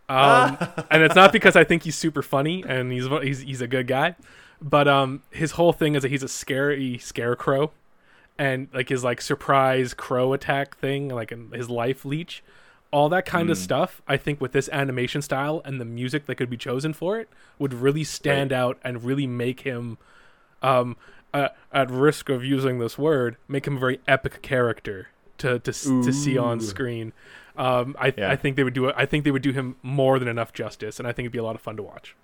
Um, 0.08 0.56
and 0.88 1.02
it's 1.02 1.16
not 1.16 1.32
because 1.32 1.56
I 1.56 1.64
think 1.64 1.82
he's 1.82 1.96
super 1.96 2.22
funny 2.22 2.62
and 2.62 2.92
he's 2.92 3.08
he's 3.22 3.40
he's 3.40 3.60
a 3.60 3.66
good 3.66 3.88
guy, 3.88 4.14
but 4.62 4.86
um, 4.86 5.24
his 5.30 5.50
whole 5.50 5.72
thing 5.72 5.96
is 5.96 6.02
that 6.02 6.10
he's 6.10 6.22
a 6.22 6.28
scary 6.28 6.96
scarecrow, 6.98 7.72
and 8.38 8.68
like 8.72 8.88
his 8.88 9.02
like 9.02 9.20
surprise 9.20 9.94
crow 9.94 10.32
attack 10.32 10.76
thing, 10.76 11.08
like 11.08 11.32
in 11.32 11.50
his 11.50 11.68
life 11.68 12.04
leech, 12.04 12.44
all 12.92 13.08
that 13.08 13.26
kind 13.26 13.50
of 13.50 13.58
stuff. 13.58 14.00
I 14.06 14.16
think 14.16 14.40
with 14.40 14.52
this 14.52 14.68
animation 14.70 15.20
style 15.22 15.60
and 15.64 15.80
the 15.80 15.84
music 15.84 16.26
that 16.26 16.36
could 16.36 16.50
be 16.50 16.56
chosen 16.56 16.92
for 16.92 17.18
it 17.18 17.28
would 17.58 17.74
really 17.74 18.04
stand 18.04 18.52
out 18.52 18.78
and 18.82 19.02
really 19.04 19.26
make 19.26 19.60
him, 19.60 19.98
um, 20.62 20.96
uh, 21.34 21.48
at 21.72 21.90
risk 21.90 22.28
of 22.28 22.44
using 22.44 22.78
this 22.78 22.96
word, 22.96 23.36
make 23.48 23.66
him 23.66 23.76
a 23.76 23.80
very 23.80 24.00
epic 24.06 24.40
character 24.42 25.08
to 25.38 25.58
to 25.58 25.72
to 25.72 26.12
see 26.12 26.38
on 26.38 26.60
screen. 26.60 27.12
Um, 27.56 27.96
I 27.98 28.14
Yeah. 28.16 28.30
I 28.30 28.36
think 28.36 28.56
they 28.56 28.64
would 28.64 28.74
do 28.74 28.92
I 28.92 29.06
think 29.06 29.24
they 29.24 29.30
would 29.30 29.42
do 29.42 29.52
him 29.52 29.76
more 29.82 30.18
than 30.18 30.28
enough 30.28 30.52
justice, 30.52 30.98
and 30.98 31.06
I 31.06 31.12
think 31.12 31.24
it'd 31.26 31.32
be 31.32 31.38
a 31.38 31.44
lot 31.44 31.54
of 31.54 31.60
fun 31.60 31.76
to 31.76 31.82
watch. 31.82 32.14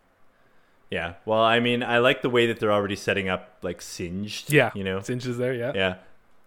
Yeah. 0.91 1.15
Well, 1.25 1.43
I 1.43 1.59
mean, 1.59 1.83
I 1.83 1.99
like 1.99 2.21
the 2.23 2.29
way 2.31 2.47
that 2.47 2.61
they're 2.61 2.73
already 2.73 2.97
setting 2.97 3.29
up 3.29 3.57
like 3.63 3.81
Singed. 3.81 4.53
Yeah, 4.53 4.71
You 4.75 4.85
know. 4.85 5.01
Singed 5.01 5.27
is 5.27 5.39
there. 5.39 5.55
Yeah. 5.55 5.73
Yeah. 5.75 5.95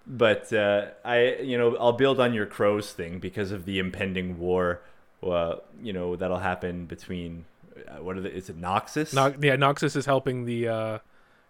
But 0.08 0.54
uh, 0.54 0.88
I, 1.04 1.36
you 1.42 1.58
know, 1.58 1.76
I'll 1.78 1.94
build 1.94 2.20
on 2.20 2.34
your 2.34 2.46
crows 2.46 2.92
thing 2.94 3.20
because 3.20 3.52
of 3.52 3.66
the 3.66 3.80
impending 3.80 4.38
war. 4.40 4.82
Uh, 5.24 5.56
you 5.82 5.94
know, 5.94 6.16
that'll 6.16 6.38
happen 6.40 6.86
between 6.86 7.46
uh, 7.88 8.04
what 8.04 8.16
are 8.18 8.22
the? 8.22 8.32
Is 8.32 8.50
it 8.50 8.60
Noxus? 8.62 9.14
No, 9.14 9.34
yeah, 9.42 9.56
Noxus 9.56 9.96
is 9.96 10.06
helping 10.06 10.46
the 10.46 10.68
uh, 10.68 11.00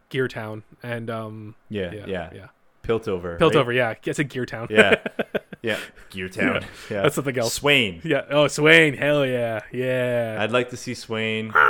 Gear 0.09 0.27
Town, 0.27 0.63
and 0.81 1.09
um, 1.09 1.55
yeah, 1.69 1.91
yeah, 1.93 2.05
yeah, 2.07 2.29
yeah, 2.33 2.47
Piltover. 2.83 3.37
Piltover. 3.37 3.67
right? 3.67 3.75
Yeah, 3.75 3.93
it's 4.05 4.19
a 4.19 4.23
Gear 4.23 4.45
Town. 4.45 4.67
Yeah, 4.69 4.95
yeah. 5.61 5.77
Gear 6.09 6.29
Town. 6.29 6.63
Yeah, 6.89 7.01
That's 7.01 7.15
something 7.15 7.37
else. 7.37 7.53
Swain. 7.53 8.01
yeah. 8.05 8.23
Oh, 8.29 8.47
Swain. 8.47 8.95
Hell 8.95 9.25
yeah, 9.25 9.61
yeah. 9.73 10.37
I'd 10.39 10.51
like 10.51 10.69
to 10.69 10.77
see 10.77 10.93
Swain. 10.93 11.53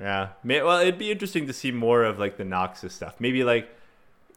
Yeah. 0.00 0.28
Well, 0.44 0.78
it'd 0.80 0.98
be 0.98 1.10
interesting 1.10 1.46
to 1.48 1.52
see 1.52 1.72
more 1.72 2.04
of 2.04 2.18
like 2.18 2.36
the 2.36 2.44
Noxus 2.44 2.92
stuff. 2.92 3.16
Maybe 3.18 3.42
like, 3.42 3.68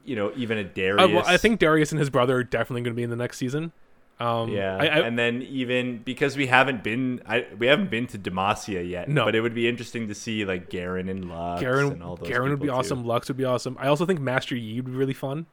you 0.05 0.15
know, 0.15 0.31
even 0.35 0.57
a 0.57 0.63
Darius. 0.63 1.05
Uh, 1.05 1.09
well, 1.15 1.23
I 1.25 1.37
think 1.37 1.59
Darius 1.59 1.91
and 1.91 1.99
his 1.99 2.09
brother 2.09 2.37
are 2.37 2.43
definitely 2.43 2.81
going 2.81 2.93
to 2.93 2.97
be 2.97 3.03
in 3.03 3.09
the 3.09 3.15
next 3.15 3.37
season. 3.37 3.71
Um, 4.19 4.51
Yeah, 4.51 4.77
I, 4.79 4.85
I, 4.85 4.99
and 4.99 5.17
then 5.17 5.41
even 5.41 5.99
because 5.99 6.37
we 6.37 6.45
haven't 6.47 6.83
been, 6.83 7.21
I 7.25 7.47
we 7.57 7.67
haven't 7.67 7.89
been 7.89 8.05
to 8.07 8.19
Demacia 8.19 8.87
yet. 8.87 9.09
No. 9.09 9.25
but 9.25 9.33
it 9.35 9.41
would 9.41 9.55
be 9.55 9.67
interesting 9.67 10.07
to 10.09 10.15
see 10.15 10.45
like 10.45 10.69
Garen 10.69 11.09
and 11.09 11.27
Lux 11.29 11.61
Garen, 11.61 11.91
and 11.93 12.03
all 12.03 12.17
those. 12.17 12.27
Garen 12.27 12.51
would 12.51 12.59
be 12.59 12.67
too. 12.67 12.73
awesome. 12.73 13.03
Lux 13.03 13.27
would 13.29 13.37
be 13.37 13.45
awesome. 13.45 13.77
I 13.79 13.87
also 13.87 14.05
think 14.05 14.19
Master 14.19 14.55
Yi 14.55 14.81
would 14.81 14.91
be 14.91 14.97
really 14.97 15.13
fun, 15.13 15.47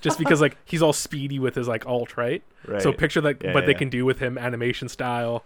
just 0.00 0.18
because 0.18 0.40
like 0.40 0.56
he's 0.64 0.80
all 0.80 0.94
speedy 0.94 1.38
with 1.38 1.54
his 1.56 1.68
like 1.68 1.86
alt, 1.86 2.16
right? 2.16 2.42
Right. 2.66 2.80
So 2.80 2.92
picture 2.92 3.20
like 3.20 3.42
Yeah, 3.42 3.52
what 3.52 3.66
they 3.66 3.74
can 3.74 3.90
do 3.90 4.04
with 4.06 4.18
him 4.18 4.38
animation 4.38 4.88
style, 4.88 5.44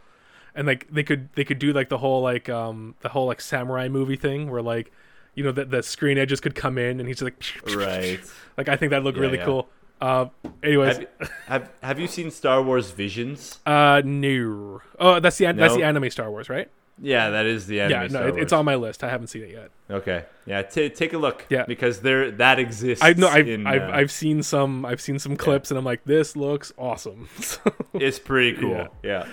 and 0.54 0.66
like 0.66 0.86
they 0.90 1.02
could 1.02 1.32
they 1.34 1.44
could 1.44 1.58
do 1.58 1.72
like 1.72 1.88
the 1.88 1.98
whole 1.98 2.22
like 2.22 2.48
um 2.48 2.94
the 3.00 3.08
whole 3.08 3.26
like 3.26 3.40
samurai 3.40 3.88
movie 3.88 4.16
thing 4.16 4.48
where 4.48 4.62
like 4.62 4.92
you 5.38 5.44
know 5.44 5.52
the 5.52 5.64
the 5.64 5.82
screen 5.82 6.18
edges 6.18 6.40
could 6.40 6.54
come 6.56 6.76
in 6.78 6.98
and 7.00 7.08
he's 7.08 7.22
like 7.22 7.42
right. 7.76 8.18
like 8.58 8.68
I 8.68 8.76
think 8.76 8.90
that'd 8.90 9.04
look 9.04 9.14
Yeah, 9.16 9.22
really 9.22 9.38
yeah. 9.38 9.44
cool. 9.44 9.68
Uh, 10.00 10.26
anyways, 10.62 10.98
Have, 10.98 11.30
have 11.46 11.70
Have 11.82 11.98
you 12.00 12.06
seen 12.06 12.30
Star 12.30 12.62
Wars 12.62 12.90
Visions? 12.90 13.58
uh, 13.66 14.02
no. 14.04 14.80
Oh, 14.98 15.18
that's 15.20 15.38
the 15.38 15.46
an- 15.46 15.56
that's 15.56 15.74
the 15.74 15.82
anime 15.84 16.10
Star 16.10 16.30
Wars, 16.30 16.48
right? 16.48 16.68
Yeah, 17.00 17.30
that 17.30 17.46
is 17.46 17.68
the 17.68 17.80
anime. 17.80 17.92
yeah, 17.92 18.02
no, 18.02 18.08
Star 18.08 18.28
it, 18.30 18.38
it's 18.42 18.52
on 18.52 18.64
my 18.64 18.74
list. 18.74 19.04
I 19.04 19.08
haven't 19.08 19.28
seen 19.28 19.42
it 19.44 19.50
yet. 19.52 19.70
Okay, 19.90 20.24
yeah, 20.46 20.62
t- 20.62 20.88
take 20.90 21.12
a 21.12 21.18
look. 21.18 21.46
Yeah. 21.48 21.64
because 21.66 22.00
there 22.00 22.30
that 22.32 22.58
exists. 22.58 23.04
I 23.04 23.12
know 23.12 23.28
I've 23.28 23.48
in, 23.48 23.66
I've, 23.66 23.82
uh, 23.82 23.90
I've 23.92 24.10
seen 24.12 24.42
some 24.42 24.84
I've 24.84 25.00
seen 25.00 25.18
some 25.20 25.36
clips 25.36 25.70
and 25.70 25.78
I'm 25.78 25.84
like 25.84 26.02
this 26.04 26.34
looks 26.36 26.72
awesome. 26.76 27.28
It's 27.94 28.18
pretty 28.18 28.56
cool. 28.60 28.70
Yeah. 28.70 28.88
Yeah. 29.02 29.26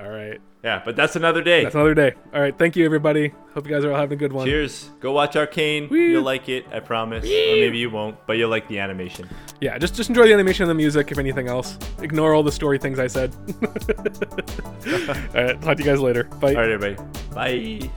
All 0.00 0.08
right, 0.10 0.40
yeah, 0.64 0.82
But 0.84 0.96
that's 0.96 1.16
another 1.16 1.42
day. 1.42 1.62
that's 1.62 1.74
another 1.74 1.94
day. 1.94 2.14
All 2.34 2.40
right, 2.40 2.56
thank 2.56 2.76
you 2.76 2.84
everybody. 2.84 3.32
Hope 3.54 3.66
you 3.66 3.72
guys 3.72 3.84
are 3.84 3.92
all 3.92 3.98
having 3.98 4.16
a 4.16 4.18
good 4.18 4.32
one. 4.32 4.46
Cheers. 4.46 4.90
Go 5.00 5.12
watch 5.12 5.36
Arcane. 5.36 5.88
Woo. 5.88 5.96
You'll 5.96 6.22
like 6.22 6.48
it, 6.48 6.66
I 6.72 6.80
promise. 6.80 7.24
Or 7.24 7.28
maybe 7.28 7.78
you 7.78 7.90
won't, 7.90 8.16
but 8.26 8.36
you'll 8.38 8.50
like 8.50 8.68
the 8.68 8.78
animation. 8.78 9.28
Yeah, 9.60 9.76
just 9.78 9.94
just 9.94 10.08
enjoy 10.08 10.26
the 10.26 10.32
animation 10.34 10.64
and 10.64 10.70
the 10.70 10.74
music. 10.74 11.10
If 11.12 11.18
anything 11.18 11.48
else, 11.48 11.78
ignore 12.00 12.34
all 12.34 12.42
the 12.42 12.52
story 12.52 12.78
things 12.78 12.98
I 12.98 13.06
said. 13.08 13.34
all 15.34 15.44
right, 15.44 15.60
talk 15.60 15.76
to 15.76 15.82
you 15.82 15.88
guys 15.90 16.00
later. 16.00 16.24
Bye. 16.24 16.54
All 16.54 16.60
right, 16.60 16.70
everybody. 16.70 16.96
Bye. 17.34 17.90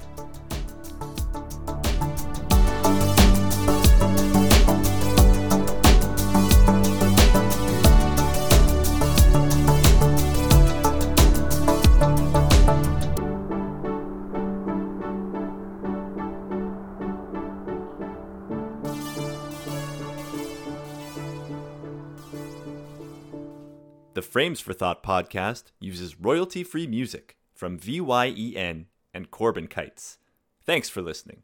Frames 24.34 24.60
for 24.60 24.74
Thought 24.74 25.04
podcast 25.04 25.66
uses 25.80 26.20
royalty 26.20 26.64
free 26.64 26.88
music 26.88 27.38
from 27.54 27.78
VYEN 27.78 28.88
and 29.14 29.30
Corbyn 29.30 29.70
Kites. 29.70 30.18
Thanks 30.66 30.90
for 30.90 31.04
listening. 31.04 31.44